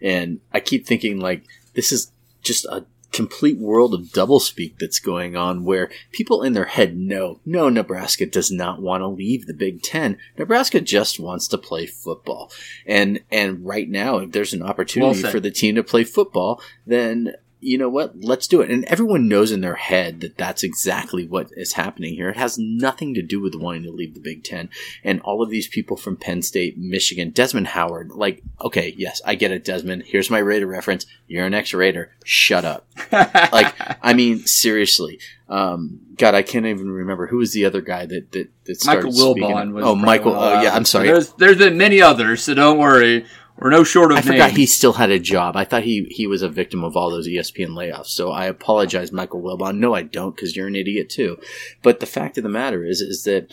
and 0.02 0.40
I 0.52 0.60
keep 0.60 0.86
thinking 0.86 1.20
like 1.20 1.44
this 1.74 1.92
is 1.92 2.12
just 2.42 2.64
a 2.66 2.84
complete 3.10 3.58
world 3.58 3.94
of 3.94 4.02
doublespeak 4.02 4.74
that's 4.78 5.00
going 5.00 5.34
on 5.34 5.64
where 5.64 5.90
people 6.12 6.42
in 6.42 6.52
their 6.52 6.66
head 6.66 6.96
know 6.96 7.40
no 7.46 7.68
nebraska 7.70 8.26
does 8.26 8.50
not 8.50 8.82
want 8.82 9.00
to 9.00 9.08
leave 9.08 9.46
the 9.46 9.54
big 9.54 9.82
ten. 9.82 10.18
Nebraska 10.36 10.80
just 10.80 11.18
wants 11.18 11.48
to 11.48 11.58
play 11.58 11.86
football. 11.86 12.52
And 12.86 13.20
and 13.30 13.64
right 13.64 13.88
now 13.88 14.18
if 14.18 14.32
there's 14.32 14.52
an 14.52 14.62
opportunity 14.62 15.22
well 15.22 15.32
for 15.32 15.40
the 15.40 15.50
team 15.50 15.76
to 15.76 15.82
play 15.82 16.04
football 16.04 16.60
then 16.86 17.34
you 17.60 17.76
know 17.78 17.88
what? 17.88 18.14
Let's 18.22 18.46
do 18.46 18.60
it. 18.60 18.70
And 18.70 18.84
everyone 18.84 19.28
knows 19.28 19.50
in 19.50 19.60
their 19.60 19.74
head 19.74 20.20
that 20.20 20.36
that's 20.36 20.62
exactly 20.62 21.26
what 21.26 21.50
is 21.56 21.72
happening 21.72 22.14
here. 22.14 22.28
It 22.28 22.36
has 22.36 22.58
nothing 22.58 23.14
to 23.14 23.22
do 23.22 23.40
with 23.40 23.54
wanting 23.54 23.82
to 23.84 23.90
leave 23.90 24.14
the 24.14 24.20
Big 24.20 24.44
Ten. 24.44 24.70
And 25.02 25.20
all 25.22 25.42
of 25.42 25.50
these 25.50 25.66
people 25.66 25.96
from 25.96 26.16
Penn 26.16 26.42
State, 26.42 26.78
Michigan, 26.78 27.30
Desmond 27.30 27.68
Howard, 27.68 28.10
like, 28.12 28.42
okay, 28.60 28.94
yes, 28.96 29.20
I 29.24 29.34
get 29.34 29.50
it, 29.50 29.64
Desmond. 29.64 30.04
Here's 30.06 30.30
my 30.30 30.38
Raider 30.38 30.66
reference. 30.66 31.06
You're 31.26 31.46
an 31.46 31.54
ex 31.54 31.74
Raider. 31.74 32.12
Shut 32.24 32.64
up. 32.64 32.86
like, 33.12 33.74
I 34.02 34.12
mean, 34.14 34.46
seriously. 34.46 35.18
Um, 35.48 36.00
God, 36.16 36.34
I 36.34 36.42
can't 36.42 36.66
even 36.66 36.90
remember 36.90 37.26
who 37.26 37.38
was 37.38 37.52
the 37.52 37.64
other 37.64 37.80
guy 37.80 38.06
that 38.06 38.32
that, 38.32 38.50
that 38.64 38.80
started 38.80 39.06
Michael 39.06 39.34
Wilbon 39.34 39.72
was. 39.72 39.84
Oh, 39.84 39.94
Michael. 39.94 40.34
Oh, 40.34 40.62
yeah. 40.62 40.74
I'm 40.74 40.84
sorry. 40.84 41.08
There's 41.08 41.32
there's 41.34 41.58
been 41.58 41.78
many 41.78 42.02
others, 42.02 42.44
so 42.44 42.54
don't 42.54 42.78
worry. 42.78 43.24
We're 43.60 43.70
no 43.70 43.82
short 43.82 44.12
of 44.12 44.18
I 44.18 44.20
forgot 44.20 44.52
he 44.52 44.66
still 44.66 44.92
had 44.92 45.10
a 45.10 45.18
job. 45.18 45.56
I 45.56 45.64
thought 45.64 45.82
he, 45.82 46.06
he 46.10 46.28
was 46.28 46.42
a 46.42 46.48
victim 46.48 46.84
of 46.84 46.96
all 46.96 47.10
those 47.10 47.26
ESPN 47.26 47.70
layoffs. 47.70 48.06
So 48.06 48.30
I 48.30 48.46
apologize, 48.46 49.10
Michael 49.10 49.42
Wilbon. 49.42 49.78
No, 49.78 49.94
I 49.94 50.02
don't, 50.02 50.36
because 50.36 50.54
you're 50.54 50.68
an 50.68 50.76
idiot 50.76 51.10
too. 51.10 51.38
But 51.82 51.98
the 51.98 52.06
fact 52.06 52.38
of 52.38 52.44
the 52.44 52.48
matter 52.48 52.84
is, 52.84 53.00
is 53.00 53.24
that 53.24 53.52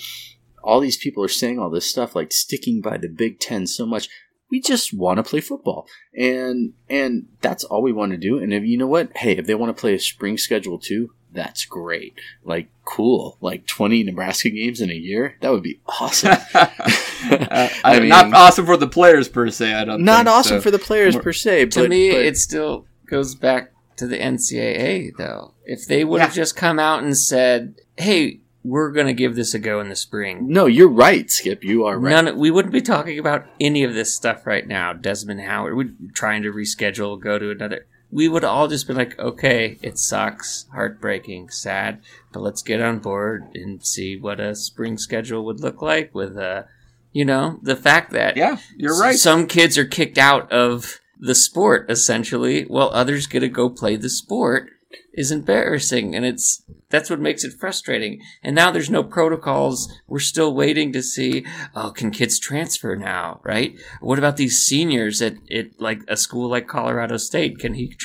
all 0.64 0.80
these 0.80 0.98
people 0.98 1.24
are 1.24 1.30
saying 1.30 1.58
all 1.58 1.72
this 1.72 1.90
stuff, 1.90 2.16
like 2.16 2.32
sticking 2.32 2.82
by 2.82 2.98
the 2.98 3.10
Big 3.10 3.40
Ten 3.40 3.66
so 3.66 3.86
much. 3.86 4.08
We 4.52 4.62
just 4.62 4.94
want 4.94 5.18
to 5.18 5.24
play 5.24 5.42
football, 5.42 5.88
and 6.14 6.74
and 6.88 7.28
that's 7.42 7.64
all 7.64 7.82
we 7.82 7.92
want 7.92 8.12
to 8.12 8.18
do. 8.18 8.38
And 8.38 8.54
if 8.54 8.64
you 8.64 8.78
know 8.78 8.86
what, 8.86 9.18
hey, 9.18 9.32
if 9.38 9.48
they 9.48 9.56
want 9.56 9.76
to 9.76 9.80
play 9.80 9.96
a 9.96 10.00
spring 10.00 10.38
schedule 10.38 10.78
too, 10.78 11.10
that's 11.36 11.66
great. 11.66 12.20
Like, 12.44 12.70
cool. 12.86 13.38
Like 13.42 13.68
20 13.68 14.04
Nebraska 14.04 14.50
games 14.50 14.82
in 14.82 14.90
a 14.90 14.96
year? 14.96 15.36
That 15.42 15.52
would 15.52 15.64
be 15.64 15.80
awesome. 15.86 16.32
uh, 16.54 16.68
I 17.84 18.00
mean, 18.00 18.10
not 18.10 18.34
awesome 18.34 18.66
for 18.66 18.78
the 18.78 18.88
players 18.88 19.28
per 19.28 19.50
se, 19.50 19.74
I 19.74 19.86
don't 19.86 20.04
Not 20.04 20.28
awesome 20.28 20.58
so. 20.58 20.62
for 20.62 20.72
the 20.72 20.80
players 20.80 21.16
per 21.16 21.34
se. 21.34 21.68
To 21.68 21.88
me, 21.88 22.12
but, 22.12 22.26
it 22.26 22.38
still 22.38 22.86
goes 23.06 23.36
back 23.36 23.72
to 23.98 24.08
the 24.08 24.18
NCAA, 24.18 25.16
though. 25.18 25.54
If 25.66 25.86
they 25.86 26.04
would 26.04 26.22
have 26.22 26.32
yeah. 26.32 26.36
just 26.36 26.56
come 26.56 26.80
out 26.80 27.04
and 27.04 27.18
said, 27.18 27.76
hey, 27.98 28.40
we're 28.64 28.92
going 28.92 29.08
to 29.08 29.14
give 29.14 29.36
this 29.36 29.54
a 29.54 29.60
go 29.60 29.80
in 29.80 29.90
the 29.90 29.96
spring. 29.96 30.48
No, 30.50 30.66
you're 30.66 30.90
right, 30.90 31.30
Skip. 31.30 31.64
You 31.64 31.86
are 31.86 32.00
right. 32.00 32.26
None, 32.26 32.38
we 32.38 32.50
wouldn't 32.50 32.74
be 32.74 32.82
talking 32.82 33.20
about 33.20 33.46
any 33.60 33.84
of 33.84 33.94
this 33.94 34.16
stuff 34.16 34.48
right 34.48 34.68
now. 34.68 34.92
Desmond 34.92 35.42
Howard, 35.42 35.78
we're 35.78 35.94
trying 36.14 36.42
to 36.44 36.52
reschedule, 36.52 37.20
go 37.20 37.38
to 37.38 37.52
another 37.52 37.86
we 38.16 38.30
would 38.30 38.46
all 38.46 38.70
just 38.70 38.88
be 38.88 38.94
like, 38.94 39.20
okay, 39.20 39.78
it 39.82 40.00
sucks, 40.00 40.68
heartbreaking, 40.72 41.50
sad, 41.50 42.02
but 42.32 42.40
let's 42.40 42.62
get 42.62 42.82
on 42.82 43.00
board 43.00 43.44
and 43.54 43.86
see 43.86 44.16
what 44.16 44.40
a 44.40 44.56
spring 44.56 44.98
schedule 44.98 45.44
would 45.44 45.60
look 45.60 45.82
like 45.82 46.16
with, 46.16 46.38
uh, 46.38 46.64
you 47.12 47.26
know, 47.26 47.60
the 47.62 47.76
fact 47.76 48.12
that 48.12 48.38
yeah, 48.38 48.56
you're 48.78 48.98
right. 48.98 49.18
Some 49.18 49.48
kids 49.48 49.78
are 49.78 49.84
kicked 49.84 50.18
out 50.18 50.50
of 50.50 51.02
the 51.20 51.36
sport 51.36 51.92
essentially, 51.92 52.64
while 52.64 52.90
others 52.94 53.28
get 53.28 53.42
to 53.42 53.50
go 53.50 53.70
play 53.70 53.98
the 53.98 54.10
sport 54.10 54.70
is 55.14 55.32
embarrassing 55.32 56.16
and 56.16 56.26
it's 56.26 56.64
that's 56.90 57.10
what 57.10 57.20
makes 57.20 57.44
it 57.44 57.54
frustrating. 57.60 58.22
And 58.44 58.56
now 58.56 58.72
there's 58.72 58.90
no 58.90 59.04
protocols. 59.04 59.92
We're 60.08 60.20
still 60.20 60.54
waiting 60.54 60.94
to 60.94 61.02
see 61.02 61.46
oh 61.76 61.92
can 61.92 62.12
kids 62.12 62.40
transfer 62.40 62.96
now 62.96 63.42
right? 63.44 63.76
What 64.02 64.20
about 64.20 64.38
these 64.38 64.66
seniors 64.66 65.22
at 65.22 65.36
it 65.48 65.80
like 65.80 66.02
a 66.08 66.18
school 66.18 66.50
like 66.50 66.68
colorado 66.68 67.18
state? 67.18 67.60
Can 67.60 67.74
he 67.74 67.96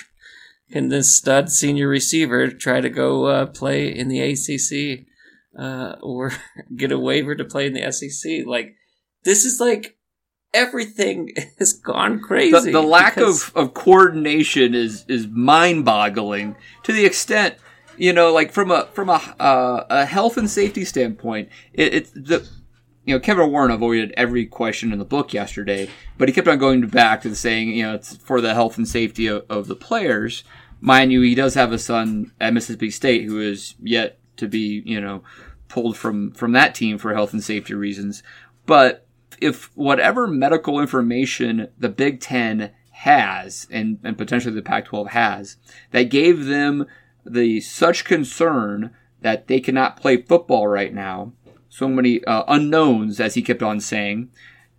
can 0.71 0.89
this 0.89 1.15
stud 1.15 1.51
senior 1.51 1.89
receiver 1.89 2.49
try 2.49 2.81
to 2.81 2.89
go 2.89 3.27
uh, 3.27 3.47
play 3.47 3.89
in 3.89 4.09
the 4.09 4.23
acc 4.23 5.07
uh, 5.59 5.97
or 6.01 6.33
get 6.77 6.93
a 6.93 6.99
waiver 6.99 7.35
to 7.35 7.45
play 7.45 7.67
in 7.67 7.75
the 7.75 7.91
sec 7.93 8.47
like 8.47 8.77
this 9.25 9.45
is 9.45 9.61
like 9.61 9.97
everything 10.53 11.31
has 11.59 11.73
gone 11.73 12.21
crazy. 12.21 12.59
The, 12.67 12.73
the 12.73 12.83
lack 12.83 13.17
of, 13.17 13.53
of 13.55 13.75
coordination 13.75 14.75
is 14.75 15.05
is 15.09 15.27
mind 15.29 15.85
boggling 15.85 16.57
to 16.85 16.93
the 16.93 17.05
extent 17.05 17.57
you 18.01 18.15
know, 18.15 18.33
like 18.33 18.51
from 18.51 18.71
a 18.71 18.87
from 18.87 19.11
a 19.11 19.21
uh, 19.39 19.85
a 19.91 20.07
health 20.07 20.39
and 20.39 20.49
safety 20.49 20.87
standpoint, 20.87 21.51
it, 21.75 21.93
it's 21.93 22.11
the 22.13 22.49
you 23.05 23.15
know 23.15 23.21
Kevin 23.21 23.51
Warren 23.51 23.71
avoided 23.71 24.15
every 24.17 24.47
question 24.47 24.91
in 24.91 24.99
the 24.99 25.05
book 25.05 25.35
yesterday, 25.35 25.87
but 26.17 26.27
he 26.27 26.33
kept 26.33 26.49
on 26.49 26.59
going 26.59 26.87
back 26.89 27.21
to 27.23 27.29
the 27.29 27.37
saying 27.37 27.69
you 27.69 27.83
know 27.83 27.95
it's 27.95 28.17
for 28.17 28.41
the 28.41 28.55
health 28.55 28.79
and 28.79 28.89
safety 28.89 29.27
of, 29.27 29.45
of 29.51 29.67
the 29.67 29.77
players. 29.77 30.45
Mind 30.81 31.13
you, 31.13 31.21
he 31.21 31.35
does 31.35 31.53
have 31.55 31.73
a 31.73 31.79
son 31.79 32.33
at 32.41 32.55
Mississippi 32.55 32.91
State 32.91 33.25
who 33.25 33.39
is 33.39 33.75
yet 33.83 34.19
to 34.39 34.49
be 34.49 34.83
you 34.87 34.99
know 34.99 35.23
pulled 35.69 35.99
from 35.99 36.33
from 36.33 36.53
that 36.53 36.75
team 36.75 36.97
for 36.97 37.13
health 37.13 37.35
and 37.35 37.45
safety 37.45 37.75
reasons, 37.75 38.23
but 38.65 39.07
if 39.41 39.71
whatever 39.77 40.27
medical 40.27 40.81
information 40.81 41.69
the 41.79 41.89
Big 41.89 42.21
Ten 42.21 42.73
has, 42.91 43.67
and, 43.71 43.99
and 44.05 44.19
potentially 44.19 44.55
the 44.55 44.63
Pac 44.63 44.87
12 44.87 45.09
has, 45.09 45.57
that 45.91 46.05
gave 46.05 46.45
them 46.45 46.87
the 47.25 47.61
such 47.61 48.05
concern 48.05 48.91
that 49.21 49.49
they 49.49 49.61
cannot 49.61 49.97
play 49.97 50.21
football 50.21 50.67
right 50.67 50.93
now, 50.93 51.33
so 51.69 51.89
many 51.89 52.25
uh, 52.25 52.45
unknowns, 52.49 53.21
as 53.21 53.35
he 53.35 53.43
kept 53.43 53.63
on 53.63 53.81
saying, 53.81 54.31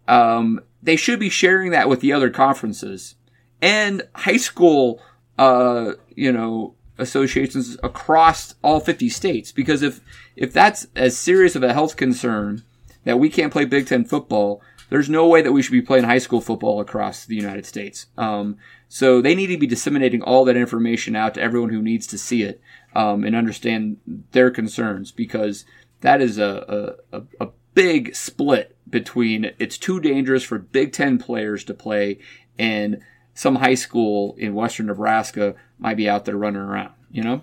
um, 0.07 0.59
they 0.83 0.95
should 0.95 1.19
be 1.19 1.29
sharing 1.29 1.71
that 1.71 1.87
with 1.89 2.01
the 2.01 2.11
other 2.11 2.29
conferences 2.29 3.15
and 3.61 4.03
high 4.15 4.37
school, 4.37 5.01
uh, 5.37 5.93
you 6.15 6.31
know, 6.31 6.75
associations 6.97 7.77
across 7.83 8.55
all 8.63 8.79
50 8.79 9.09
states. 9.09 9.51
Because 9.51 9.81
if, 9.81 10.01
if 10.35 10.51
that's 10.51 10.87
as 10.95 11.17
serious 11.17 11.55
of 11.55 11.63
a 11.63 11.73
health 11.73 11.95
concern 11.95 12.63
that 13.03 13.19
we 13.19 13.29
can't 13.29 13.51
play 13.51 13.65
Big 13.65 13.87
Ten 13.87 14.05
football, 14.05 14.61
there's 14.89 15.09
no 15.09 15.27
way 15.27 15.41
that 15.41 15.53
we 15.53 15.61
should 15.61 15.71
be 15.71 15.81
playing 15.81 16.03
high 16.03 16.17
school 16.17 16.41
football 16.41 16.81
across 16.81 17.25
the 17.25 17.35
United 17.35 17.65
States. 17.65 18.07
Um, 18.17 18.57
so 18.89 19.21
they 19.21 19.35
need 19.35 19.47
to 19.47 19.57
be 19.57 19.67
disseminating 19.67 20.21
all 20.21 20.43
that 20.45 20.57
information 20.57 21.15
out 21.15 21.33
to 21.35 21.41
everyone 21.41 21.69
who 21.69 21.81
needs 21.81 22.05
to 22.07 22.17
see 22.17 22.43
it 22.43 22.61
um, 22.93 23.23
and 23.23 23.35
understand 23.35 23.97
their 24.31 24.51
concerns 24.51 25.11
because 25.11 25.63
that 26.01 26.21
is 26.21 26.37
a, 26.37 26.97
a, 27.13 27.21
a 27.39 27.49
big 27.73 28.13
split 28.15 28.75
between 28.89 29.51
it's 29.59 29.77
too 29.77 30.01
dangerous 30.01 30.43
for 30.43 30.59
Big 30.59 30.91
Ten 30.91 31.17
players 31.17 31.63
to 31.63 31.73
play 31.73 32.19
and 32.59 33.01
some 33.33 33.55
high 33.55 33.75
school 33.75 34.35
in 34.37 34.53
western 34.53 34.87
Nebraska 34.87 35.55
might 35.79 35.95
be 35.95 36.09
out 36.09 36.25
there 36.25 36.35
running 36.35 36.61
around, 36.61 36.91
you 37.09 37.23
know? 37.23 37.41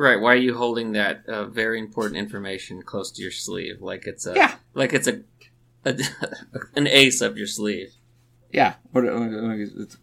Right. 0.00 0.18
Why 0.18 0.32
are 0.32 0.36
you 0.36 0.56
holding 0.56 0.92
that 0.92 1.28
uh, 1.28 1.44
very 1.44 1.78
important 1.78 2.16
information 2.16 2.80
close 2.82 3.10
to 3.12 3.22
your 3.22 3.30
sleeve, 3.30 3.82
like 3.82 4.06
it's 4.06 4.26
a 4.26 4.32
Yeah. 4.34 4.54
like 4.72 4.94
it's 4.94 5.06
a, 5.06 5.20
a 5.84 5.94
an 6.74 6.86
ace 6.86 7.20
up 7.20 7.36
your 7.36 7.46
sleeve? 7.46 7.92
Yeah, 8.50 8.76
what, 8.92 9.04
what- 9.04 9.58
it's 9.58 9.98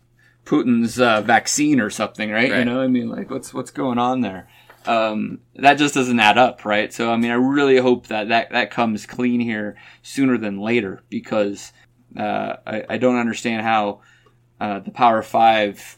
Putin's 0.46 1.00
uh, 1.00 1.22
vaccine 1.22 1.80
or 1.82 1.90
something, 1.90 2.30
right? 2.30 2.60
You 2.60 2.64
know, 2.64 2.80
I 2.80 2.86
mean, 2.88 3.10
like, 3.10 3.32
what's 3.32 3.56
what's 3.56 3.72
going 3.72 3.98
on 3.98 4.22
there? 4.22 4.48
Um, 4.86 5.40
that 5.56 5.80
just 5.80 5.96
doesn't 5.96 6.20
add 6.20 6.38
up, 6.38 6.64
right? 6.64 6.94
So, 6.94 7.12
I 7.12 7.18
mean, 7.18 7.32
I 7.32 7.34
really 7.34 7.78
hope 7.80 8.06
that 8.08 8.30
that, 8.30 8.52
that 8.52 8.70
comes 8.70 9.08
clean 9.08 9.40
here 9.40 9.78
sooner 10.04 10.38
than 10.38 10.60
later 10.60 11.02
because 11.10 11.74
uh, 12.16 12.58
I, 12.68 12.84
I 12.88 12.98
don't 13.00 13.18
understand 13.18 13.64
how 13.64 14.02
uh, 14.62 14.78
the 14.78 14.92
Power 14.92 15.24
Five 15.24 15.98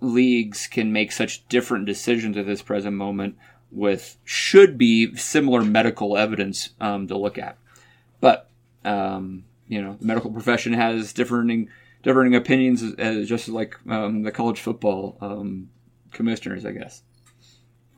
leagues 0.00 0.66
can 0.66 0.92
make 0.92 1.12
such 1.12 1.46
different 1.48 1.86
decisions 1.86 2.36
at 2.36 2.46
this 2.46 2.62
present 2.62 2.96
moment 2.96 3.36
with 3.70 4.16
should 4.24 4.76
be 4.76 5.14
similar 5.16 5.62
medical 5.62 6.16
evidence 6.16 6.70
um, 6.80 7.06
to 7.08 7.16
look 7.16 7.38
at. 7.38 7.56
But 8.20 8.48
um, 8.84 9.44
you 9.68 9.80
know, 9.80 9.96
the 10.00 10.06
medical 10.06 10.30
profession 10.30 10.72
has 10.72 11.12
differing 11.12 11.68
differing 12.02 12.34
opinions, 12.34 12.82
as, 12.82 12.94
as 12.94 13.28
just 13.28 13.48
like 13.48 13.76
um, 13.88 14.22
the 14.22 14.32
college 14.32 14.60
football 14.60 15.16
um, 15.20 15.70
commissioners, 16.12 16.64
I 16.64 16.72
guess. 16.72 17.02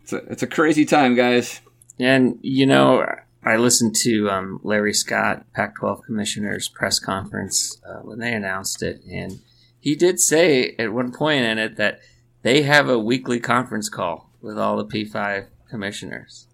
It's 0.03 0.13
a 0.13 0.17
it's 0.31 0.43
a 0.43 0.47
crazy 0.47 0.85
time, 0.85 1.15
guys. 1.15 1.61
And 1.99 2.39
you 2.43 2.67
know, 2.67 3.07
I 3.45 3.57
listened 3.57 3.95
to 4.03 4.31
um, 4.31 4.61
Larry 4.63 4.93
Scott, 4.93 5.45
Pac-12 5.55 6.05
commissioner's 6.05 6.69
press 6.69 6.99
conference 6.99 7.81
uh, 7.89 8.01
when 8.01 8.19
they 8.19 8.33
announced 8.33 8.83
it, 8.83 9.03
and 9.11 9.41
he 9.83 9.97
did 9.97 10.21
say 10.21 10.77
at 10.79 10.93
one 10.93 11.11
point 11.11 11.45
in 11.45 11.59
it 11.59 11.77
that 11.77 12.01
they 12.43 12.63
have 12.63 12.89
a 12.89 13.01
weekly 13.01 13.41
conference 13.41 13.89
call 13.89 14.31
with 14.41 14.57
all 14.57 14.77
the 14.77 14.85
P5 14.85 15.47
commissioners, 15.69 16.47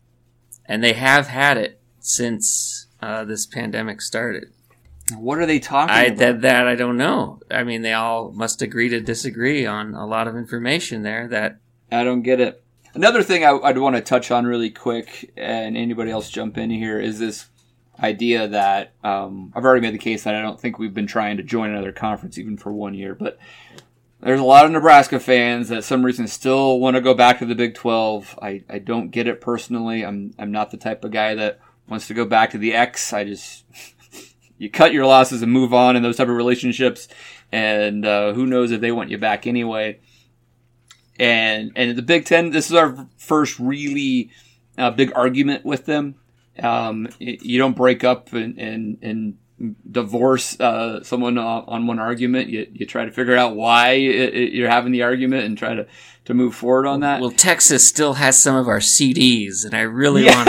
and 0.65 0.83
they 0.83 0.95
have 0.95 1.27
had 1.27 1.59
it 1.59 1.79
since 2.01 2.87
uh, 3.03 3.27
this 3.27 3.45
pandemic 3.45 4.01
started. 4.01 4.47
What 5.15 5.37
are 5.39 5.45
they 5.45 5.59
talking 5.59 5.95
I 5.95 6.05
about? 6.05 6.19
that 6.19 6.41
that 6.41 6.67
I 6.67 6.75
don't 6.75 6.97
know. 6.97 7.41
I 7.51 7.65
mean, 7.65 7.83
they 7.83 7.93
all 7.93 8.33
must 8.33 8.63
agree 8.63 8.89
to 8.89 9.01
disagree 9.01 9.67
on 9.67 9.95
a 9.95 10.07
lot 10.07 10.27
of 10.27 10.35
information 10.35 11.03
there. 11.03 11.29
That 11.29 11.59
I 11.93 12.05
don't 12.05 12.23
get 12.23 12.41
it. 12.41 12.65
Another 12.95 13.23
thing 13.23 13.45
I, 13.45 13.51
I'd 13.51 13.77
want 13.77 13.97
to 13.97 14.03
touch 14.03 14.31
on 14.31 14.47
really 14.47 14.71
quick, 14.71 15.31
and 15.37 15.77
anybody 15.77 16.11
else 16.11 16.31
jump 16.31 16.57
in 16.57 16.71
here, 16.71 16.99
is 16.99 17.19
this 17.19 17.47
idea 18.01 18.49
that 18.49 18.93
um, 19.03 19.53
I've 19.55 19.65
already 19.65 19.81
made 19.81 19.95
the 19.95 19.99
case 19.99 20.25
that 20.25 20.35
I 20.35 20.43
don't 20.43 20.61
think 20.61 20.79
we've 20.79 20.95
been 20.95 21.07
trying 21.07 21.37
to 21.39 21.43
join 21.43 21.71
another 21.71 21.93
conference 21.93 22.39
even 22.39 22.57
for 22.57 22.73
one 22.73 22.95
year, 22.95 23.15
but 23.15 23.39
there's 24.21 24.41
a 24.41 24.45
lot 24.45 24.65
of 24.65 24.73
Nebraska 24.73 25.21
fans 25.21 25.69
that 25.69 25.85
some 25.85 26.05
reason 26.05 26.27
still 26.27 26.81
want 26.81 26.97
to 26.97 27.01
go 27.01 27.15
back 27.15 27.39
to 27.39 27.47
the 27.47 27.55
Big 27.55 27.75
12. 27.75 28.39
I, 28.43 28.65
I 28.69 28.79
don't 28.79 29.11
get 29.11 29.29
it 29.29 29.41
personally. 29.41 30.05
I'm 30.05 30.35
I'm 30.39 30.51
not 30.51 30.71
the 30.71 30.77
type 30.77 31.05
of 31.05 31.13
guy 31.13 31.35
that 31.37 31.61
wants 31.89 32.09
to 32.09 32.15
go 32.15 32.25
back 32.25 32.51
to 32.51 32.59
the 32.59 32.75
ex. 32.75 33.13
I 33.13 33.25
just 33.25 33.65
you 34.59 34.71
cut 34.71 34.93
your 34.93 35.07
losses 35.07 35.43
and 35.43 35.53
move 35.53 35.73
on 35.73 35.95
in 35.95 36.03
those 36.03 36.17
type 36.17 36.29
of 36.29 36.37
relationships, 36.37 37.09
and 37.53 38.05
uh, 38.05 38.33
who 38.33 38.47
knows 38.47 38.73
if 38.73 38.81
they 38.81 38.93
want 38.93 39.11
you 39.11 39.19
back 39.19 39.47
anyway 39.47 40.01
and 41.19 41.73
and 41.77 41.97
the 41.97 42.03
Big 42.03 42.25
Ten. 42.25 42.51
This 42.51 42.67
is 42.67 42.75
our 42.75 43.09
first 43.17 43.59
really 43.59 44.31
uh, 44.77 44.91
big 44.91 45.13
argument 45.15 45.65
with 45.65 45.87
them. 45.87 46.17
Um, 46.63 47.09
you 47.19 47.59
don't 47.59 47.77
break 47.77 48.05
up 48.05 48.33
and 48.33 48.59
and, 48.59 48.99
and 49.03 49.35
divorce 49.91 50.59
uh, 50.61 51.03
someone 51.03 51.37
on 51.39 51.65
on 51.67 51.87
one 51.87 51.99
argument. 51.99 52.49
You 52.49 52.67
you 52.73 52.87
try 52.87 53.05
to 53.05 53.11
figure 53.11 53.37
out 53.37 53.57
why 53.57 53.91
it, 53.93 54.35
it- 54.35 54.53
you're 54.53 54.69
having 54.71 54.93
the 54.93 55.03
argument 55.03 55.45
and 55.45 55.57
try 55.59 55.75
to 55.75 55.87
to 56.27 56.35
move 56.35 56.55
forward 56.55 56.87
on 56.87 57.01
that. 57.01 57.21
well, 57.23 57.31
Texas 57.31 57.87
still 57.89 58.15
has 58.15 58.39
some 58.39 58.55
of 58.55 58.69
our 58.69 58.81
CDs, 58.81 59.65
and 59.65 59.75
I 59.75 59.81
really 59.81 60.27
Yeah. 60.27 60.45
want 60.45 60.49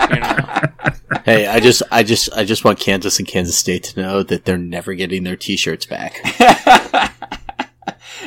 to. 0.00 0.08
you 0.14 0.20
know. 0.20 1.20
Hey, 1.24 1.46
I 1.46 1.60
just, 1.60 1.82
I 1.92 2.02
just, 2.02 2.28
I 2.36 2.44
just 2.44 2.64
want 2.64 2.78
Kansas 2.80 3.18
and 3.20 3.26
Kansas 3.28 3.56
State 3.56 3.84
to 3.84 4.02
know 4.02 4.22
that 4.24 4.44
they're 4.44 4.58
never 4.58 4.92
getting 4.94 5.22
their 5.24 5.36
T-shirts 5.36 5.86
back. 5.86 6.20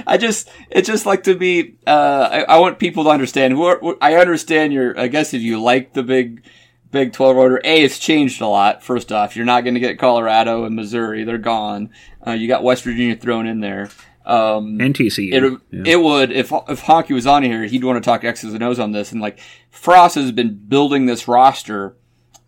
I 0.06 0.18
just, 0.18 0.50
it's 0.70 0.88
just 0.88 1.06
like 1.06 1.24
to 1.24 1.36
be, 1.36 1.76
uh, 1.88 2.30
I, 2.32 2.42
I 2.44 2.60
want 2.60 2.80
people 2.80 3.06
to 3.06 3.10
understand 3.10 3.54
who 3.54 3.64
are, 3.64 3.82
I 4.02 4.16
understand 4.16 4.74
your, 4.74 5.00
I 5.00 5.08
guess 5.08 5.34
if 5.34 5.42
you 5.42 5.62
like 5.62 5.94
the 5.94 6.04
big, 6.04 6.44
Big 6.90 7.12
12 7.12 7.36
order, 7.36 7.62
A, 7.66 7.84
it's 7.84 8.00
changed 8.00 8.40
a 8.40 8.48
lot. 8.48 8.82
First 8.82 9.12
off, 9.12 9.36
you're 9.36 9.46
not 9.46 9.66
going 9.66 9.74
to 9.74 9.80
get 9.82 10.00
Colorado 10.00 10.64
and 10.64 10.74
Missouri. 10.74 11.26
They're 11.26 11.38
gone. 11.38 11.90
Uh, 12.26 12.32
you 12.32 12.48
got 12.48 12.64
West 12.64 12.84
Virginia 12.84 13.18
thrown 13.18 13.46
in 13.46 13.60
there. 13.60 13.90
Um, 14.26 14.80
and 14.80 14.96
TCU. 14.96 15.34
it, 15.34 15.62
Yeah. 15.70 15.84
it 15.86 16.02
would 16.02 16.32
if 16.32 16.52
if 16.52 16.84
Honky 16.84 17.12
was 17.12 17.28
on 17.28 17.44
here, 17.44 17.64
he'd 17.64 17.84
want 17.84 18.02
to 18.02 18.06
talk 18.06 18.24
X's 18.24 18.54
and 18.54 18.64
O's 18.64 18.80
on 18.80 18.94
this. 18.94 19.12
And 19.12 19.22
like 19.22 19.40
Frost 19.70 20.16
has 20.16 20.32
been 20.32 20.56
building 20.56 21.06
this 21.08 21.28
roster 21.28 21.96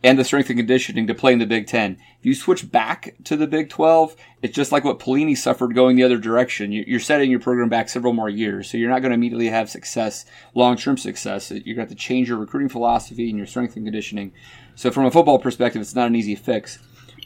and 0.03 0.17
the 0.17 0.23
strength 0.23 0.49
and 0.49 0.57
conditioning 0.59 1.07
to 1.07 1.13
play 1.13 1.33
in 1.33 1.39
the 1.39 1.45
Big 1.45 1.67
Ten. 1.67 1.97
If 2.19 2.25
you 2.25 2.35
switch 2.35 2.69
back 2.69 3.15
to 3.23 3.37
the 3.37 3.47
Big 3.47 3.69
Twelve, 3.69 4.15
it's 4.41 4.53
just 4.53 4.71
like 4.73 4.83
what 4.83 4.99
Pelini 4.99 5.37
suffered 5.37 5.73
going 5.73 5.95
the 5.95 6.03
other 6.03 6.17
direction. 6.17 6.71
You- 6.73 6.83
You're 6.85 6.99
setting 6.99 7.31
your 7.31 7.39
program 7.39 7.69
back 7.69 7.87
several 7.87 8.11
more 8.13 8.29
years, 8.29 8.69
so 8.69 8.77
you're 8.77 8.89
not 8.89 9.01
going 9.01 9.11
to 9.11 9.15
immediately 9.15 9.47
have 9.47 9.69
success, 9.69 10.25
long 10.53 10.75
term 10.75 10.97
success. 10.97 11.49
You're 11.49 11.59
going 11.61 11.75
to 11.75 11.81
have 11.81 11.89
to 11.89 11.95
change 11.95 12.27
your 12.27 12.37
recruiting 12.37 12.67
philosophy 12.69 13.29
and 13.29 13.37
your 13.37 13.47
strength 13.47 13.75
and 13.77 13.85
conditioning. 13.85 14.33
So 14.75 14.91
from 14.91 15.05
a 15.05 15.11
football 15.11 15.39
perspective, 15.39 15.81
it's 15.81 15.95
not 15.95 16.07
an 16.07 16.15
easy 16.15 16.35
fix. 16.35 16.79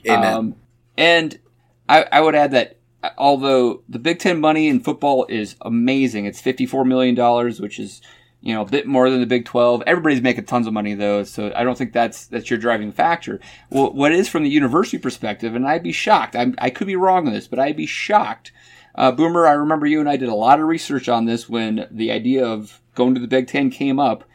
Amen. 0.07 0.33
Um, 0.33 0.55
and 0.95 1.39
I, 1.89 2.05
I 2.11 2.21
would 2.21 2.35
add 2.35 2.51
that 2.51 2.77
although 3.17 3.81
the 3.89 3.99
Big 3.99 4.19
Ten 4.19 4.39
money 4.39 4.67
in 4.67 4.79
football 4.79 5.25
is 5.27 5.55
amazing, 5.61 6.25
it's 6.25 6.39
fifty-four 6.39 6.85
million 6.85 7.15
dollars, 7.15 7.59
which 7.59 7.79
is 7.79 7.99
you 8.43 8.53
know 8.53 8.61
a 8.61 8.65
bit 8.65 8.85
more 8.85 9.09
than 9.09 9.21
the 9.21 9.25
Big 9.25 9.45
Twelve. 9.45 9.81
Everybody's 9.87 10.21
making 10.21 10.45
tons 10.45 10.67
of 10.67 10.73
money 10.73 10.93
though, 10.93 11.23
so 11.23 11.51
I 11.55 11.63
don't 11.63 11.77
think 11.77 11.93
that's 11.93 12.25
that's 12.27 12.49
your 12.49 12.59
driving 12.59 12.91
factor. 12.91 13.39
Well, 13.69 13.93
what 13.93 14.11
is 14.11 14.27
from 14.27 14.43
the 14.43 14.49
university 14.49 14.97
perspective, 14.97 15.55
and 15.55 15.65
I'd 15.65 15.81
be 15.81 15.93
shocked. 15.93 16.35
I'm, 16.35 16.53
I 16.57 16.69
could 16.69 16.87
be 16.87 16.97
wrong 16.97 17.25
on 17.25 17.33
this, 17.33 17.47
but 17.47 17.57
I'd 17.57 17.77
be 17.77 17.85
shocked. 17.85 18.51
Uh, 18.95 19.11
Boomer, 19.11 19.47
I 19.47 19.53
remember 19.53 19.87
you 19.87 20.01
and 20.01 20.09
I 20.09 20.17
did 20.17 20.29
a 20.29 20.35
lot 20.35 20.59
of 20.59 20.67
research 20.67 21.07
on 21.07 21.25
this 21.25 21.47
when 21.47 21.87
the 21.89 22.11
idea 22.11 22.45
of 22.45 22.81
going 22.95 23.15
to 23.15 23.21
the 23.21 23.27
Big 23.27 23.47
Ten 23.47 23.69
came 23.69 23.97
up, 23.97 24.25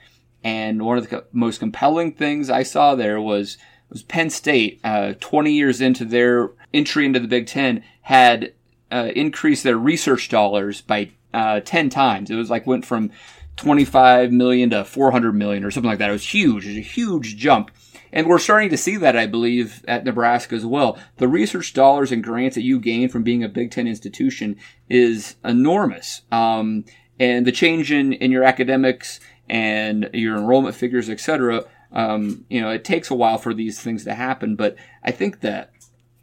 and 0.42 0.82
one 0.82 0.96
of 0.96 1.04
the 1.04 1.10
co- 1.10 1.26
most 1.30 1.60
compelling 1.60 2.12
things 2.12 2.48
I 2.48 2.62
saw 2.62 2.94
there 2.94 3.20
was 3.20 3.58
was 3.90 4.02
Penn 4.02 4.30
State, 4.30 4.80
uh, 4.84 5.14
20 5.20 5.52
years 5.52 5.80
into 5.80 6.04
their 6.04 6.50
entry 6.72 7.04
into 7.04 7.20
the 7.20 7.28
Big 7.28 7.46
Ten, 7.46 7.84
had 8.02 8.54
uh, 8.90 9.10
increased 9.14 9.64
their 9.64 9.78
research 9.78 10.28
dollars 10.28 10.80
by 10.80 11.10
uh, 11.32 11.60
10 11.60 11.90
times. 11.90 12.30
It 12.30 12.36
was 12.36 12.50
like 12.50 12.66
went 12.66 12.86
from 12.86 13.10
25 13.58 14.32
million 14.32 14.70
to 14.70 14.84
400 14.84 15.32
million 15.34 15.64
or 15.64 15.70
something 15.70 15.90
like 15.90 15.98
that. 15.98 16.10
It 16.10 16.14
was 16.14 16.32
huge. 16.32 16.64
It 16.64 16.70
was 16.70 16.78
a 16.78 16.80
huge 16.80 17.36
jump. 17.36 17.70
And 18.10 18.26
we're 18.26 18.38
starting 18.38 18.70
to 18.70 18.78
see 18.78 18.96
that, 18.96 19.16
I 19.16 19.26
believe, 19.26 19.84
at 19.86 20.04
Nebraska 20.04 20.54
as 20.54 20.64
well. 20.64 20.98
The 21.18 21.28
research 21.28 21.74
dollars 21.74 22.10
and 22.10 22.24
grants 22.24 22.54
that 22.54 22.62
you 22.62 22.80
gain 22.80 23.10
from 23.10 23.22
being 23.22 23.44
a 23.44 23.48
Big 23.48 23.70
Ten 23.70 23.86
institution 23.86 24.56
is 24.88 25.36
enormous. 25.44 26.22
Um, 26.32 26.86
and 27.20 27.46
the 27.46 27.52
change 27.52 27.92
in, 27.92 28.14
in 28.14 28.30
your 28.30 28.44
academics 28.44 29.20
and 29.48 30.08
your 30.14 30.38
enrollment 30.38 30.74
figures, 30.74 31.10
et 31.10 31.20
cetera, 31.20 31.64
um, 31.92 32.46
you 32.48 32.60
know, 32.60 32.70
it 32.70 32.84
takes 32.84 33.10
a 33.10 33.14
while 33.14 33.38
for 33.38 33.52
these 33.52 33.80
things 33.80 34.04
to 34.04 34.14
happen. 34.14 34.56
But 34.56 34.76
I 35.02 35.10
think 35.10 35.40
that 35.40 35.72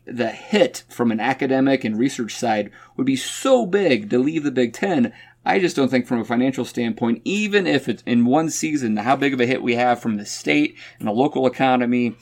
the 0.06 0.30
hit 0.30 0.84
from 0.90 1.12
an 1.12 1.20
academic 1.20 1.84
and 1.84 1.98
research 1.98 2.36
side 2.36 2.72
would 2.96 3.06
be 3.06 3.16
so 3.16 3.66
big 3.66 4.10
to 4.10 4.20
leave 4.20 4.44
the 4.44 4.52
Big 4.52 4.74
Ten. 4.74 5.14
I 5.46 5.60
just 5.60 5.76
don't 5.76 5.90
think 5.90 6.08
from 6.08 6.20
a 6.20 6.26
financial 6.26 6.66
standpoint, 6.66 7.22
even 7.24 7.68
if 7.68 7.88
it's 7.88 8.02
in 8.04 8.26
one 8.26 8.50
season, 8.50 8.98
how 8.98 9.16
big 9.16 9.34
of 9.34 9.40
a 9.40 9.46
hit 9.46 9.62
we 9.62 9.76
have 9.76 10.02
from 10.02 10.18
the 10.18 10.26
state 10.26 10.76
and 11.00 11.08
the 11.08 11.12
local 11.12 11.46
economy 11.46 12.16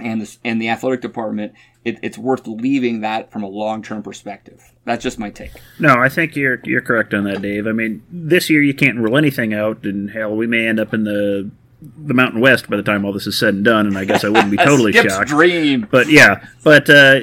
and 0.00 0.22
the, 0.22 0.36
and 0.44 0.60
the 0.60 0.68
athletic 0.68 1.02
department, 1.02 1.52
it, 1.84 1.98
it's 2.02 2.18
worth 2.18 2.46
leaving 2.46 3.00
that 3.00 3.30
from 3.30 3.42
a 3.42 3.48
long 3.48 3.82
term 3.82 4.02
perspective. 4.02 4.72
That's 4.84 5.02
just 5.02 5.18
my 5.18 5.30
take. 5.30 5.52
No, 5.78 5.94
I 5.94 6.08
think 6.08 6.34
you're 6.34 6.60
you're 6.64 6.80
correct 6.80 7.12
on 7.12 7.24
that, 7.24 7.42
Dave. 7.42 7.66
I 7.66 7.72
mean, 7.72 8.02
this 8.10 8.48
year 8.48 8.62
you 8.62 8.74
can't 8.74 8.98
rule 8.98 9.16
anything 9.16 9.52
out, 9.52 9.84
and 9.84 10.10
hell, 10.10 10.34
we 10.34 10.46
may 10.46 10.66
end 10.66 10.80
up 10.80 10.94
in 10.94 11.04
the 11.04 11.50
the 11.98 12.14
Mountain 12.14 12.40
West 12.40 12.70
by 12.70 12.76
the 12.76 12.82
time 12.82 13.04
all 13.04 13.12
this 13.12 13.26
is 13.26 13.38
said 13.38 13.54
and 13.54 13.64
done. 13.64 13.86
And 13.86 13.98
I 13.98 14.04
guess 14.04 14.24
I 14.24 14.28
wouldn't 14.28 14.50
be 14.50 14.56
totally 14.64 14.92
shocked. 14.92 15.28
dream. 15.28 15.86
But 15.90 16.08
yeah, 16.08 16.46
but 16.64 16.88
uh, 16.88 17.20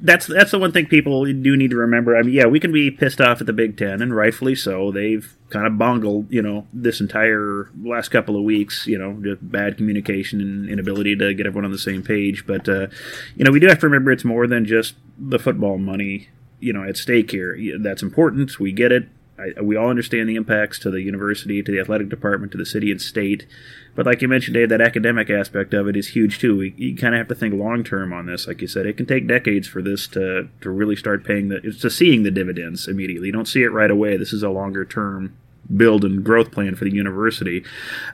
that's 0.00 0.26
that's 0.26 0.50
the 0.52 0.58
one 0.58 0.72
thing 0.72 0.86
people 0.86 1.24
do 1.24 1.56
need 1.56 1.70
to 1.70 1.76
remember. 1.76 2.16
I 2.16 2.22
mean, 2.22 2.34
yeah, 2.34 2.46
we 2.46 2.60
can 2.60 2.72
be 2.72 2.90
pissed 2.90 3.20
off 3.20 3.40
at 3.40 3.46
the 3.46 3.52
Big 3.52 3.76
Ten, 3.76 4.00
and 4.00 4.14
rightfully 4.14 4.54
so. 4.54 4.92
They've 4.92 5.34
kind 5.50 5.66
of 5.66 5.78
bungled, 5.78 6.30
you 6.32 6.42
know, 6.42 6.66
this 6.72 7.00
entire 7.00 7.70
last 7.82 8.08
couple 8.08 8.36
of 8.36 8.42
weeks. 8.42 8.86
You 8.86 8.98
know, 8.98 9.18
just 9.22 9.50
bad 9.50 9.76
communication 9.76 10.40
and 10.40 10.68
inability 10.68 11.16
to 11.16 11.34
get 11.34 11.46
everyone 11.46 11.64
on 11.64 11.72
the 11.72 11.78
same 11.78 12.02
page. 12.02 12.46
But 12.46 12.68
uh, 12.68 12.88
you 13.36 13.44
know, 13.44 13.50
we 13.50 13.60
do 13.60 13.68
have 13.68 13.80
to 13.80 13.86
remember 13.86 14.12
it's 14.12 14.24
more 14.24 14.46
than 14.46 14.64
just 14.64 14.94
the 15.18 15.38
football 15.38 15.78
money. 15.78 16.28
You 16.60 16.72
know, 16.72 16.82
at 16.82 16.96
stake 16.96 17.30
here. 17.30 17.56
That's 17.78 18.02
important. 18.02 18.58
We 18.58 18.72
get 18.72 18.90
it. 18.90 19.08
I, 19.38 19.60
we 19.60 19.76
all 19.76 19.88
understand 19.88 20.28
the 20.28 20.36
impacts 20.36 20.78
to 20.80 20.90
the 20.90 21.00
university, 21.00 21.62
to 21.62 21.72
the 21.72 21.80
athletic 21.80 22.08
department, 22.08 22.52
to 22.52 22.58
the 22.58 22.66
city 22.66 22.90
and 22.90 23.00
state. 23.00 23.46
But 23.94 24.06
like 24.06 24.22
you 24.22 24.28
mentioned, 24.28 24.54
Dave, 24.54 24.68
that 24.68 24.80
academic 24.80 25.30
aspect 25.30 25.74
of 25.74 25.88
it 25.88 25.96
is 25.96 26.08
huge 26.08 26.38
too. 26.38 26.56
We, 26.56 26.74
you 26.76 26.96
kind 26.96 27.14
of 27.14 27.18
have 27.18 27.28
to 27.28 27.34
think 27.34 27.54
long 27.54 27.84
term 27.84 28.12
on 28.12 28.26
this. 28.26 28.46
Like 28.46 28.60
you 28.60 28.68
said, 28.68 28.86
it 28.86 28.96
can 28.96 29.06
take 29.06 29.26
decades 29.26 29.66
for 29.66 29.82
this 29.82 30.06
to, 30.08 30.48
to 30.60 30.70
really 30.70 30.96
start 30.96 31.24
paying 31.24 31.48
the 31.48 31.60
to 31.60 31.90
seeing 31.90 32.22
the 32.22 32.30
dividends 32.30 32.88
immediately. 32.88 33.26
You 33.26 33.32
don't 33.32 33.48
see 33.48 33.62
it 33.62 33.72
right 33.72 33.90
away. 33.90 34.16
This 34.16 34.32
is 34.32 34.42
a 34.42 34.50
longer 34.50 34.84
term 34.84 35.36
build 35.76 36.04
and 36.04 36.24
growth 36.24 36.50
plan 36.50 36.74
for 36.74 36.84
the 36.84 36.92
university. 36.92 37.64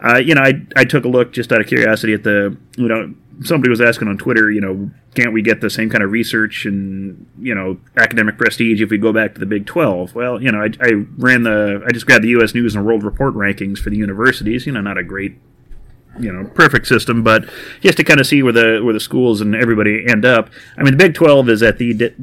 Uh, 0.03 0.17
you 0.17 0.35
know, 0.35 0.43
I, 0.43 0.63
I 0.77 0.85
took 0.85 1.05
a 1.05 1.09
look 1.09 1.33
just 1.33 1.53
out 1.53 1.61
of 1.61 1.67
curiosity 1.67 2.13
at 2.13 2.25
the, 2.25 2.57
you 2.77 2.89
know, 2.89 3.15
somebody 3.43 3.71
was 3.71 3.81
asking 3.81 4.09
on 4.09 4.19
Twitter, 4.19 4.51
you 4.51 4.61
know, 4.61 4.91
can't 5.15 5.33
we 5.33 5.43
get 5.43 5.61
the 5.61 5.71
same 5.71 5.91
kind 5.91 6.03
of 6.03 6.11
research 6.11 6.67
and, 6.67 7.27
you 7.39 7.55
know, 7.55 7.79
academic 7.97 8.37
prestige 8.39 8.81
if 8.81 8.91
we 8.91 8.99
go 8.99 9.13
back 9.13 9.35
to 9.35 9.41
the 9.41 9.47
Big 9.47 9.67
12? 9.67 10.15
Well, 10.15 10.43
you 10.43 10.51
know, 10.53 10.63
I, 10.63 10.71
I 10.81 10.93
ran 11.17 11.43
the, 11.43 11.83
I 11.87 11.93
just 11.93 12.07
grabbed 12.07 12.25
the 12.25 12.29
U.S. 12.29 12.55
News 12.55 12.75
and 12.75 12.85
World 12.85 13.03
Report 13.03 13.35
rankings 13.35 13.79
for 13.79 13.91
the 13.91 13.97
universities, 13.97 14.67
you 14.67 14.73
know, 14.73 14.81
not 14.81 14.99
a 14.99 15.05
great 15.05 15.37
you 16.19 16.33
know 16.33 16.49
perfect 16.55 16.87
system, 16.87 17.23
but 17.25 17.45
just 17.81 17.97
to 17.99 18.05
kind 18.05 18.21
of 18.21 18.27
see 18.29 18.43
where 18.43 18.53
the 18.53 18.81
where 18.85 18.95
the 18.95 19.01
schools 19.01 19.41
and 19.41 19.55
everybody 19.55 20.07
end 20.09 20.25
up. 20.25 20.49
I 20.79 20.83
mean, 20.83 20.93
the 20.93 21.05
Big 21.05 21.15
Twelve 21.15 21.49
is 21.49 21.63
at 21.63 21.79
the 21.79 22.15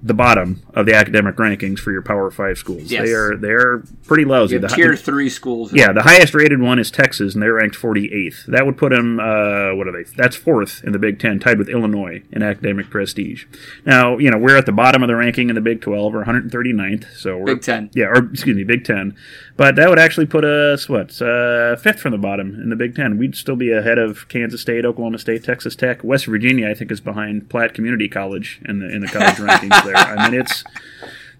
the 0.00 0.14
bottom 0.14 0.62
of 0.74 0.86
the 0.86 0.94
academic 0.94 1.36
rankings 1.36 1.78
for 1.80 1.90
your 1.90 2.02
Power 2.02 2.30
Five 2.30 2.56
schools. 2.58 2.90
Yes. 2.90 3.04
They 3.04 3.12
are 3.12 3.36
they're 3.36 3.78
pretty 4.06 4.24
lousy. 4.24 4.58
The 4.58 4.68
tier 4.68 4.96
three 4.96 5.28
schools. 5.28 5.72
yeah, 5.72 5.92
the 5.92 6.02
highest 6.02 6.34
rated 6.34 6.60
one 6.60 6.78
is 6.78 6.90
Texas, 6.90 7.34
and 7.34 7.42
they're 7.42 7.54
ranked 7.54 7.76
48th. 7.76 8.46
That 8.46 8.64
would 8.64 8.76
put 8.76 8.90
them, 8.90 9.18
uh, 9.18 9.74
what 9.74 9.88
are 9.88 9.92
they? 9.92 10.08
That's 10.16 10.36
fourth 10.36 10.82
in 10.84 10.92
the 10.92 10.98
Big 10.98 11.18
Ten, 11.18 11.40
tied 11.40 11.58
with 11.58 11.68
Illinois 11.68 12.22
in 12.30 12.42
academic 12.42 12.90
prestige. 12.90 13.46
Now, 13.84 14.18
you 14.18 14.30
know, 14.30 14.38
we're 14.38 14.56
at 14.56 14.66
the 14.66 14.72
bottom 14.72 15.02
of 15.02 15.08
the 15.08 15.16
ranking 15.16 15.48
in 15.48 15.54
the 15.54 15.60
Big 15.60 15.80
12, 15.80 16.14
or 16.14 16.24
139th. 16.24 17.16
So 17.16 17.36
we're, 17.38 17.46
Big 17.46 17.62
Ten. 17.62 17.90
Yeah, 17.92 18.06
or 18.06 18.30
excuse 18.30 18.56
me, 18.56 18.64
Big 18.64 18.84
Ten. 18.84 19.16
But 19.56 19.74
that 19.74 19.88
would 19.88 19.98
actually 19.98 20.26
put 20.26 20.44
us, 20.44 20.88
what, 20.88 21.20
uh, 21.20 21.74
fifth 21.76 21.98
from 21.98 22.12
the 22.12 22.18
bottom 22.18 22.54
in 22.54 22.68
the 22.68 22.76
Big 22.76 22.94
Ten. 22.94 23.18
We'd 23.18 23.34
still 23.34 23.56
be 23.56 23.72
ahead 23.72 23.98
of 23.98 24.28
Kansas 24.28 24.60
State, 24.60 24.84
Oklahoma 24.84 25.18
State, 25.18 25.42
Texas 25.42 25.74
Tech. 25.74 26.04
West 26.04 26.26
Virginia, 26.26 26.70
I 26.70 26.74
think, 26.74 26.92
is 26.92 27.00
behind 27.00 27.50
Platte 27.50 27.74
Community 27.74 28.08
College 28.08 28.60
in 28.64 28.78
the 28.78 28.88
in 28.88 29.00
the 29.00 29.08
college 29.08 29.34
rankings 29.36 29.84
there. 29.88 29.96
I 29.96 30.30
mean, 30.30 30.40
it's 30.40 30.64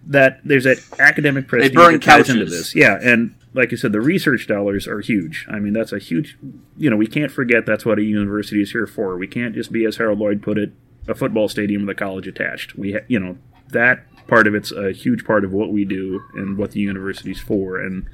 that 0.07 0.41
there's 0.45 0.65
that 0.65 0.79
academic 0.99 1.49
prestige 1.49 1.75
burn 1.75 1.93
that 1.95 2.03
ties 2.03 2.31
into 2.31 2.45
this. 2.45 2.75
Yeah, 2.75 2.99
and 3.01 3.35
like 3.55 3.71
you 3.71 3.77
said, 3.77 3.93
the 3.93 4.01
research 4.01 4.47
dollars 4.47 4.87
are 4.87 5.01
huge. 5.01 5.47
I 5.49 5.59
mean, 5.59 5.73
that's 5.73 5.93
a 5.93 5.99
huge. 5.99 6.39
You 6.77 6.91
know, 6.91 6.97
we 6.97 7.07
can't 7.07 7.31
forget 7.31 7.67
that's 7.67 7.85
what 7.85 7.99
a 7.99 8.03
university 8.03 8.63
is 8.63 8.73
here 8.73 8.87
for. 8.87 9.17
We 9.17 9.27
can't 9.27 9.55
just 9.55 9.73
be, 9.73 9.85
as 9.85 9.97
Harold 9.97 10.19
Lloyd 10.19 10.43
put 10.43 10.59
it, 10.59 10.73
a 11.07 11.15
football 11.15 11.49
stadium 11.49 11.87
with 11.87 11.97
a 11.97 11.99
college 11.99 12.27
attached. 12.27 12.77
We, 12.77 12.93
ha- 12.93 13.05
you 13.09 13.19
know, 13.19 13.39
that 13.71 14.05
part 14.27 14.47
of 14.47 14.55
it's 14.55 14.73
a 14.73 14.93
huge 14.93 15.25
part 15.25 15.45
of 15.45 15.53
what 15.53 15.73
we 15.73 15.85
do 15.85 16.23
and 16.35 16.59
what 16.59 16.73
the 16.73 16.81
university's 16.81 17.41
for, 17.41 17.81
and 17.81 18.07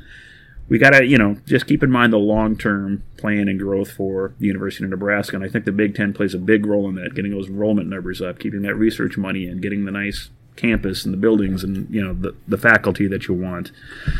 we 0.69 0.79
got 0.79 0.91
to, 0.91 1.05
you 1.05 1.19
know, 1.19 1.37
just 1.47 1.67
keep 1.67 1.83
in 1.83 1.91
mind 1.91 2.13
the 2.13 2.19
long 2.19 2.57
term 2.57 3.03
plan 3.19 3.49
and 3.49 3.59
growth 3.59 3.91
for 3.93 4.35
the 4.39 4.47
University 4.47 4.85
of 4.85 4.91
Nebraska. 4.91 5.37
And 5.37 5.45
I 5.45 5.49
think 5.49 5.65
the 5.67 5.73
Big 5.73 5.95
Ten 5.95 6.13
plays 6.13 6.35
a 6.35 6.39
big 6.39 6.65
role 6.67 6.89
in 6.89 6.95
that, 6.97 7.15
getting 7.15 7.33
those 7.33 7.49
enrollment 7.49 7.89
numbers 7.89 8.21
up, 8.23 8.39
keeping 8.39 8.63
that 8.63 8.75
research 8.75 9.17
money 9.19 9.47
in, 9.47 9.61
getting 9.61 9.85
the 9.85 9.93
nice 9.93 10.31
campus 10.57 11.05
and 11.05 11.13
the 11.13 11.19
buildings 11.19 11.65
and, 11.65 11.93
you 11.93 12.03
know, 12.03 12.15
the, 12.15 12.35
the 12.49 12.57
faculty 12.57 13.07
that 13.09 13.27
you 13.29 13.35
want. 13.35 13.73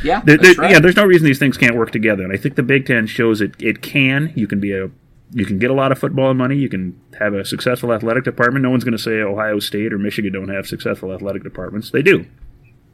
yeah, 0.03 0.21
There, 0.25 0.37
there- 0.37 0.55
right. 0.55 0.71
Yeah, 0.73 0.81
there's 0.81 0.97
no 0.97 1.05
reason 1.07 1.25
these 1.25 1.39
things 1.39 1.57
can't 1.57 1.77
work 1.77 1.93
together. 1.93 2.25
And 2.25 2.33
I 2.33 2.37
think 2.37 2.57
the 2.57 2.63
Big 2.63 2.87
Ten 2.87 3.07
shows 3.07 3.41
it, 3.41 3.55
it 3.61 3.83
can. 3.83 4.33
You 4.35 4.47
can 4.47 4.61
be 4.61 4.73
a. 4.73 4.91
You 5.37 5.45
can 5.47 5.59
get 5.59 5.69
a 5.71 5.75
lot 5.75 5.91
of 5.91 5.99
football 5.99 6.33
money. 6.35 6.57
You 6.57 6.69
can 6.69 7.01
have 7.19 7.35
a 7.35 7.45
successful 7.45 7.93
athletic 7.93 8.23
department. 8.23 8.63
No 8.63 8.71
one's 8.71 8.85
going 8.85 8.97
to 8.97 9.03
say 9.03 9.21
Ohio 9.21 9.59
State 9.59 9.93
or 9.93 9.99
Michigan 9.99 10.33
don't 10.33 10.49
have 10.49 10.65
successful 10.67 11.13
athletic 11.13 11.43
departments. 11.43 11.91
They 11.91 12.03
do. 12.03 12.27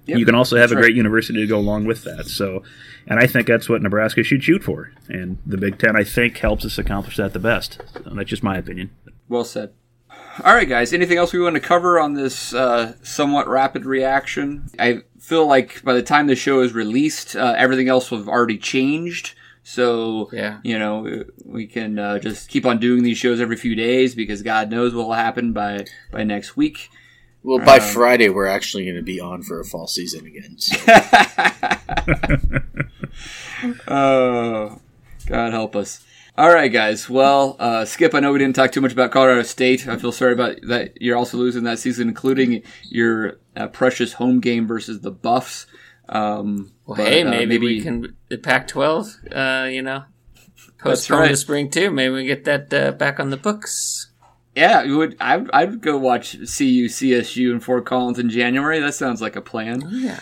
Yep, 0.07 0.19
you 0.19 0.25
can 0.27 0.35
also 0.35 0.57
have 0.57 0.71
that's 0.71 0.73
a 0.73 0.77
right. 0.77 0.83
great 0.83 0.97
university 0.97 1.41
to 1.41 1.47
go 1.47 1.59
along 1.59 1.85
with 1.85 2.05
that. 2.05 2.27
So, 2.27 2.63
and 3.07 3.21
I 3.21 3.27
think 3.27 3.47
that's 3.47 3.69
what 3.69 3.83
Nebraska 3.83 4.23
should 4.23 4.43
shoot 4.43 4.65
for. 4.65 4.93
And 5.09 5.39
the 5.47 5.57
Big 5.59 5.79
Ten, 5.79 5.97
I 5.97 6.05
think, 6.05 6.39
helps 6.39 6.65
us 6.65 6.79
accomplish 6.79 7.17
that 7.17 7.33
the 7.33 7.39
best. 7.39 7.81
So 7.95 8.11
that's 8.15 8.31
just 8.31 8.43
my 8.43 8.57
opinion. 8.59 8.91
Well 9.29 9.45
said. 9.45 9.73
All 10.45 10.55
right, 10.55 10.69
guys. 10.69 10.93
Anything 10.93 11.19
else 11.19 11.33
we 11.33 11.41
want 11.41 11.55
to 11.55 11.61
cover 11.61 12.01
on 12.01 12.15
this 12.15 12.55
uh, 12.55 12.95
somewhat 13.03 13.47
rapid 13.49 13.85
reaction? 13.85 14.69
I 14.79 15.03
feel 15.19 15.47
like 15.47 15.83
by 15.85 15.93
the 15.95 16.03
time 16.03 16.27
the 16.27 16.35
show 16.37 16.61
is 16.61 16.73
released, 16.73 17.37
uh, 17.37 17.55
everything 17.57 17.89
else 17.89 18.11
will 18.11 18.19
have 18.19 18.29
already 18.29 18.59
changed. 18.59 19.35
So, 19.63 20.31
Yeah. 20.33 20.59
you 20.65 20.79
know, 20.79 21.25
we 21.45 21.67
can 21.67 21.99
uh, 21.99 22.19
just 22.19 22.49
keep 22.49 22.65
on 22.65 22.79
doing 22.79 23.03
these 23.03 23.19
shows 23.19 23.41
every 23.41 23.57
few 23.57 23.75
days 23.75 24.15
because 24.15 24.43
God 24.43 24.71
knows 24.71 24.95
what 24.95 25.07
will 25.07 25.15
happen 25.15 25.53
by 25.53 25.85
by 26.11 26.25
next 26.25 26.57
week. 26.57 26.89
Well, 27.43 27.65
by 27.65 27.81
Friday, 27.81 28.29
we're 28.29 28.47
actually 28.47 28.85
going 28.85 28.97
to 28.97 29.03
be 29.03 29.19
on 29.19 29.43
for 29.43 29.61
a 29.61 29.65
fall 29.65 29.87
season 29.87 30.27
again. 30.27 30.59
So. 30.59 30.77
Oh, 33.87 34.81
God 35.27 35.53
help 35.53 35.77
us. 35.77 36.05
All 36.37 36.53
right, 36.53 36.73
guys. 36.73 37.11
Well, 37.11 37.57
uh, 37.59 37.85
Skip, 37.85 38.15
I 38.15 38.21
know 38.21 38.33
we 38.33 38.39
didn't 38.39 38.57
talk 38.57 38.73
too 38.73 38.81
much 38.81 38.93
about 38.93 39.11
Colorado 39.11 39.43
State. 39.43 39.87
I 39.87 39.97
feel 39.97 40.13
sorry 40.13 40.33
about 40.33 40.57
that. 40.69 41.01
You're 41.01 41.17
also 41.17 41.37
losing 41.37 41.65
that 41.65 41.79
season, 41.79 42.09
including 42.09 42.63
your 42.85 43.39
uh, 43.57 43.69
precious 43.69 44.15
home 44.15 44.41
game 44.41 44.67
versus 44.67 45.01
the 45.01 45.11
Buffs. 45.11 45.67
Um, 46.09 46.73
Well, 46.87 46.97
but, 46.97 47.09
hey, 47.09 47.23
uh, 47.23 47.31
maybe, 47.31 47.59
we 47.59 47.83
can 47.83 48.17
the 48.29 48.39
Pac-12. 48.39 49.35
Uh, 49.35 49.69
you 49.69 49.83
know, 49.83 50.05
postpone 50.79 51.21
right. 51.21 51.29
to 51.29 51.37
spring 51.37 51.71
too. 51.71 51.91
Maybe 51.91 52.15
we 52.15 52.25
get 52.25 52.45
that 52.45 52.73
uh, 52.73 52.93
back 52.93 53.21
on 53.21 53.31
the 53.31 53.37
books. 53.37 54.10
Yeah, 54.55 54.83
you 54.83 54.99
would. 54.99 55.17
I, 55.21 55.45
I'd 55.53 55.81
go 55.81 55.97
watch 55.97 56.33
CU 56.33 56.87
CSU 56.87 57.53
in 57.53 57.61
Fort 57.61 57.87
Collins 57.87 58.19
in 58.19 58.31
January. 58.31 58.81
That 58.81 58.95
sounds 58.95 59.23
like 59.23 59.37
a 59.37 59.41
plan. 59.41 59.83
Yeah. 59.91 60.21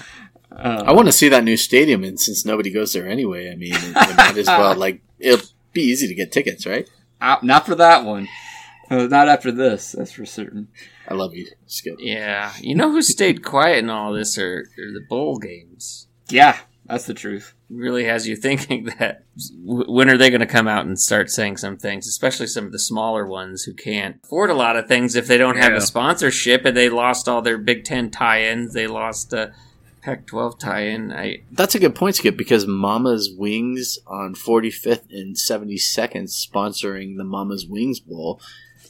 I 0.50 0.92
want 0.92 1.06
to 1.06 1.12
see 1.12 1.28
that 1.28 1.44
new 1.44 1.56
stadium, 1.56 2.02
and 2.02 2.18
since 2.18 2.44
nobody 2.44 2.70
goes 2.70 2.92
there 2.92 3.06
anyway, 3.06 3.50
I 3.50 3.54
mean, 3.54 3.74
it, 3.74 3.84
it 3.84 4.16
might 4.16 4.36
as 4.36 4.46
well. 4.46 4.74
Like, 4.78 5.02
it'll 5.18 5.46
be 5.72 5.82
easy 5.82 6.08
to 6.08 6.14
get 6.14 6.32
tickets, 6.32 6.66
right? 6.66 6.88
Uh, 7.20 7.36
not 7.42 7.66
for 7.66 7.74
that 7.76 8.04
one. 8.04 8.28
Uh, 8.90 9.06
not 9.06 9.28
after 9.28 9.52
this. 9.52 9.92
That's 9.92 10.12
for 10.12 10.24
certain. 10.24 10.68
I 11.06 11.14
love 11.14 11.34
you, 11.34 11.46
Skip. 11.66 11.96
Yeah. 11.98 12.52
You 12.60 12.74
know 12.74 12.90
who 12.90 13.02
stayed 13.02 13.44
quiet 13.44 13.78
in 13.78 13.90
all 13.90 14.12
this 14.12 14.38
are, 14.38 14.60
are 14.78 14.92
the 14.92 15.04
bowl 15.08 15.38
games. 15.38 16.08
Yeah, 16.28 16.58
that's 16.88 17.04
the 17.06 17.14
truth. 17.14 17.54
really 17.70 18.04
has 18.04 18.26
you 18.26 18.34
thinking 18.46 18.86
that 18.98 19.24
when 19.64 20.08
are 20.10 20.16
they 20.16 20.30
going 20.30 20.40
to 20.40 20.46
come 20.46 20.66
out 20.68 20.86
and 20.86 20.98
start 20.98 21.30
saying 21.30 21.58
some 21.58 21.76
things, 21.76 22.06
especially 22.06 22.46
some 22.46 22.66
of 22.66 22.72
the 22.72 22.78
smaller 22.78 23.26
ones 23.26 23.64
who 23.64 23.74
can't 23.74 24.16
afford 24.24 24.50
a 24.50 24.54
lot 24.54 24.76
of 24.76 24.88
things 24.88 25.14
if 25.14 25.26
they 25.26 25.38
don't 25.38 25.58
have 25.58 25.72
a 25.74 25.80
sponsorship 25.80 26.64
and 26.64 26.76
they 26.76 26.88
lost 26.88 27.28
all 27.28 27.42
their 27.42 27.58
Big 27.58 27.84
Ten 27.84 28.10
tie-ins, 28.10 28.72
they 28.74 28.86
lost 28.86 29.32
a 29.32 29.52
Pac-12 30.00 30.58
tie-in. 30.58 31.12
I 31.12 31.42
That's 31.52 31.74
a 31.74 31.78
good 31.80 31.94
point, 31.94 32.16
Skip, 32.16 32.36
because 32.36 32.66
Mama's 32.66 33.30
Wings 33.36 33.98
on 34.06 34.34
45th 34.34 35.10
and 35.12 35.36
72nd 35.36 36.28
sponsoring 36.28 37.16
the 37.18 37.24
Mama's 37.24 37.66
Wings 37.66 38.00
Bowl. 38.00 38.40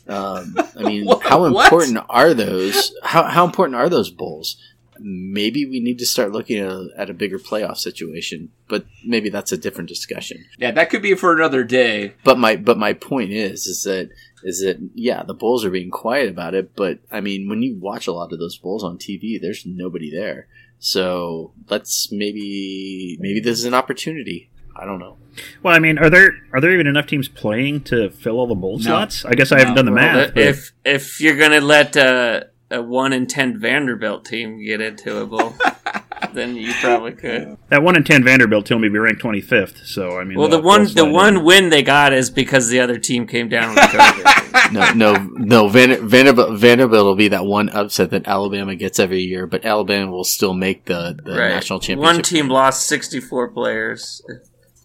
Um, 0.06 0.56
I 0.76 0.82
mean, 0.84 1.04
What? 1.06 1.22
how 1.22 1.48
What? 1.48 1.64
important 1.64 1.98
are 2.08 2.34
those? 2.34 2.92
How, 3.02 3.24
how 3.24 3.44
important 3.44 3.76
are 3.76 3.88
those 3.88 4.10
bowls? 4.10 4.56
Maybe 5.00 5.64
we 5.66 5.80
need 5.80 5.98
to 5.98 6.06
start 6.06 6.32
looking 6.32 6.58
at 6.58 6.70
a, 6.70 6.88
at 6.96 7.10
a 7.10 7.14
bigger 7.14 7.38
playoff 7.38 7.76
situation, 7.78 8.50
but 8.68 8.84
maybe 9.04 9.28
that's 9.30 9.52
a 9.52 9.56
different 9.56 9.88
discussion. 9.88 10.44
Yeah, 10.58 10.70
that 10.72 10.90
could 10.90 11.02
be 11.02 11.14
for 11.14 11.32
another 11.34 11.64
day. 11.64 12.14
But 12.24 12.38
my 12.38 12.56
but 12.56 12.78
my 12.78 12.92
point 12.92 13.30
is 13.32 13.66
is 13.66 13.82
that 13.84 14.10
is 14.42 14.60
that 14.60 14.78
yeah, 14.94 15.22
the 15.22 15.34
Bulls 15.34 15.64
are 15.64 15.70
being 15.70 15.90
quiet 15.90 16.28
about 16.28 16.54
it, 16.54 16.74
but 16.76 16.98
I 17.10 17.20
mean, 17.20 17.48
when 17.48 17.62
you 17.62 17.76
watch 17.78 18.06
a 18.06 18.12
lot 18.12 18.32
of 18.32 18.38
those 18.38 18.56
Bulls 18.58 18.84
on 18.84 18.98
TV, 18.98 19.40
there's 19.40 19.64
nobody 19.66 20.10
there. 20.10 20.46
So 20.78 21.52
let's 21.68 22.10
maybe 22.12 23.16
maybe 23.20 23.40
this 23.40 23.58
is 23.58 23.64
an 23.64 23.74
opportunity. 23.74 24.50
I 24.76 24.84
don't 24.84 25.00
know. 25.00 25.16
Well, 25.62 25.74
I 25.74 25.80
mean, 25.80 25.98
are 25.98 26.08
there 26.10 26.32
are 26.52 26.60
there 26.60 26.72
even 26.72 26.86
enough 26.86 27.06
teams 27.06 27.26
playing 27.28 27.82
to 27.84 28.10
fill 28.10 28.38
all 28.38 28.46
the 28.46 28.54
bowl 28.54 28.78
slots? 28.78 29.24
I 29.24 29.34
guess 29.34 29.50
I 29.50 29.58
haven't 29.58 29.74
done 29.74 29.86
the 29.86 29.92
Well, 29.92 30.14
math. 30.14 30.34
but- 30.34 30.42
if 30.42 30.72
if 30.84 31.20
you're 31.20 31.36
going 31.36 31.50
to 31.50 31.60
let 31.60 31.96
uh, 31.96 32.44
a 32.70 32.82
one 32.82 33.12
in 33.12 33.26
ten 33.26 33.58
Vanderbilt 33.58 34.24
team 34.24 34.62
get 34.62 34.80
into 34.80 35.18
a 35.18 35.26
bowl, 35.26 35.54
then 36.34 36.56
you 36.56 36.72
probably 36.80 37.12
could. 37.12 37.56
that 37.68 37.82
one 37.82 37.96
in 37.96 38.04
ten 38.04 38.22
Vanderbilt 38.24 38.66
team 38.66 38.80
will 38.80 38.90
be 38.90 38.98
ranked 38.98 39.20
twenty 39.20 39.40
fifth. 39.40 39.86
So 39.86 40.18
I 40.18 40.24
mean, 40.24 40.38
Well, 40.38 40.48
the 40.48 40.60
one 40.60 40.84
the 40.94 41.04
one 41.04 41.38
in. 41.38 41.44
win 41.44 41.68
they 41.70 41.82
got 41.82 42.12
is 42.12 42.30
because 42.30 42.68
the 42.68 42.80
other 42.80 42.98
team 42.98 43.26
came 43.26 43.48
down 43.48 43.74
with 43.74 43.84
COVID. 43.84 44.44
No, 44.72 44.92
no, 44.92 45.14
no. 45.34 45.68
Van, 45.68 46.06
Vanderbilt, 46.08 46.58
Vanderbilt 46.58 47.04
will 47.04 47.14
be 47.14 47.28
that 47.28 47.44
one 47.44 47.68
upset 47.70 48.10
that 48.10 48.26
Alabama 48.26 48.74
gets 48.74 48.98
every 48.98 49.20
year, 49.20 49.46
but 49.46 49.64
Alabama 49.64 50.10
will 50.10 50.24
still 50.24 50.52
make 50.52 50.84
the, 50.86 51.18
the 51.22 51.32
right. 51.32 51.48
national 51.50 51.78
championship. 51.80 52.16
One 52.16 52.22
team 52.22 52.48
lost 52.48 52.86
64 52.86 53.48
players 53.52 54.20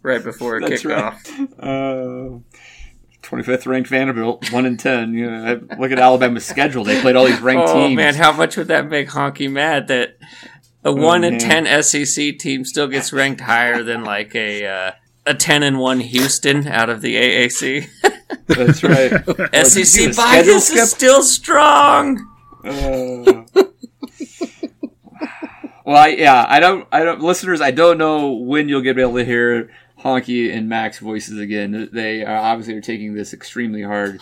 right 0.01 0.23
before 0.23 0.61
That's 0.61 0.85
right. 0.85 1.13
kickoff. 1.15 1.49
Uh, 1.59 2.39
25th 3.33 3.65
ranked 3.65 3.89
Vanderbilt, 3.89 4.51
1 4.51 4.65
in 4.65 4.77
10. 4.77 5.13
You 5.13 5.29
know, 5.29 5.61
look 5.79 5.91
at 5.91 5.99
Alabama's 5.99 6.45
schedule. 6.45 6.83
They 6.83 7.01
played 7.01 7.15
all 7.15 7.25
these 7.25 7.41
ranked 7.41 7.67
teams. 7.67 7.75
Oh 7.75 7.87
teams. 7.87 7.95
man, 7.95 8.15
how 8.15 8.31
much 8.31 8.57
would 8.57 8.67
that 8.67 8.89
make 8.89 9.09
Honky 9.09 9.51
mad 9.51 9.87
that 9.87 10.17
a 10.83 10.91
one 10.91 11.23
in 11.23 11.39
ten 11.39 11.65
SEC 11.83 12.37
team 12.37 12.65
still 12.65 12.87
gets 12.87 13.13
ranked 13.13 13.41
higher 13.41 13.83
than 13.83 14.03
like 14.03 14.35
a 14.35 14.65
uh, 14.65 14.91
a 15.25 15.33
ten 15.33 15.63
and 15.63 15.79
one 15.79 15.99
Houston 16.01 16.67
out 16.67 16.89
of 16.89 17.01
the 17.01 17.15
AAC? 17.15 17.87
That's 18.47 18.83
right. 18.83 19.11
SEC 19.67 19.85
schedule 19.85 20.15
bias 20.15 20.67
skip? 20.67 20.79
is 20.79 20.91
still 20.91 21.23
strong. 21.23 22.27
Uh, 22.63 23.43
Well, 25.85 25.97
I, 25.97 26.07
yeah, 26.09 26.45
I 26.47 26.61
don't, 26.61 26.87
I 26.93 27.03
don't, 27.03 27.19
listeners, 27.21 27.59
I 27.59 27.71
don't 27.71 27.97
know 27.97 28.31
when 28.31 28.69
you'll 28.69 28.79
get 28.81 28.97
able 28.97 29.15
to 29.15 29.25
hear 29.25 29.69
Honky 30.03 30.53
and 30.53 30.67
Max 30.67 30.99
voices 30.99 31.39
again. 31.39 31.89
They 31.91 32.23
are 32.23 32.35
obviously 32.35 32.75
are 32.75 32.81
taking 32.81 33.13
this 33.13 33.33
extremely 33.33 33.81
hard. 33.81 34.19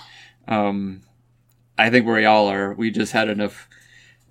Um, 0.48 1.02
I 1.78 1.90
think 1.90 2.06
where 2.06 2.16
we 2.16 2.26
all 2.26 2.48
are. 2.48 2.74
We 2.74 2.92
just 2.92 3.14
had 3.14 3.30
enough 3.30 3.68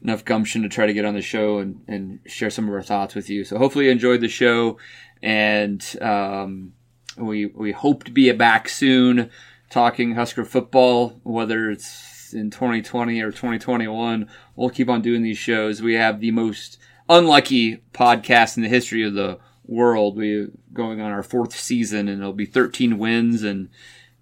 enough 0.03 0.25
gumption 0.25 0.63
to 0.63 0.69
try 0.69 0.87
to 0.87 0.95
get 0.95 1.05
on 1.05 1.15
the 1.15 1.21
show 1.21 1.59
and, 1.59 1.83
and 1.87 2.21
share 2.27 2.49
some 2.49 2.67
of 2.69 2.75
our 2.75 2.83
thoughts 2.83 3.15
with 3.15 3.29
you. 3.29 3.45
So 3.45 3.59
hopefully 3.59 3.87
you 3.87 3.91
enjoyed 3.91 4.21
the 4.21 4.29
show, 4.29 4.79
and 5.23 5.85
um, 6.01 6.73
we 7.17 7.47
we 7.47 7.73
hope 7.73 8.05
to 8.05 8.13
be 8.13 8.31
back 8.33 8.69
soon 8.69 9.31
talking 9.71 10.15
Husker 10.15 10.45
football, 10.45 11.21
whether 11.23 11.71
it's 11.71 12.33
in 12.33 12.51
2020 12.51 13.21
or 13.23 13.31
2021. 13.31 14.29
We'll 14.55 14.71
keep 14.71 14.89
on 14.89 15.03
doing 15.03 15.23
these 15.23 15.39
shows. 15.39 15.83
We 15.83 15.95
have 15.95 16.21
the 16.21 16.31
most 16.31 16.79
unlucky 17.09 17.79
podcast 17.93 18.57
in 18.57 18.63
the 18.63 18.69
history 18.69 19.03
of 19.03 19.15
the 19.15 19.39
world. 19.71 20.17
We're 20.17 20.51
going 20.73 21.01
on 21.01 21.11
our 21.11 21.23
fourth 21.23 21.57
season, 21.57 22.09
and 22.09 22.21
it'll 22.21 22.33
be 22.33 22.47
13 22.47 22.99
wins 22.99 23.43
and 23.43 23.71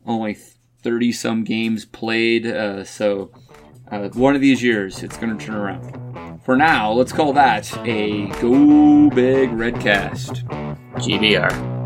only 0.06 0.34
30 0.82 1.12
some 1.12 1.44
games 1.44 1.84
played. 1.84 2.46
Uh, 2.46 2.84
so 2.84 3.30
uh, 3.90 4.08
one 4.10 4.34
of 4.34 4.40
these 4.40 4.62
years, 4.62 5.02
it's 5.02 5.16
going 5.16 5.36
to 5.36 5.44
turn 5.44 5.56
around. 5.56 6.40
For 6.44 6.56
now, 6.56 6.92
let's 6.92 7.12
call 7.12 7.32
that 7.32 7.76
a 7.86 8.26
Go 8.40 9.10
Big 9.10 9.50
Redcast. 9.50 10.44
GBR. 10.94 11.77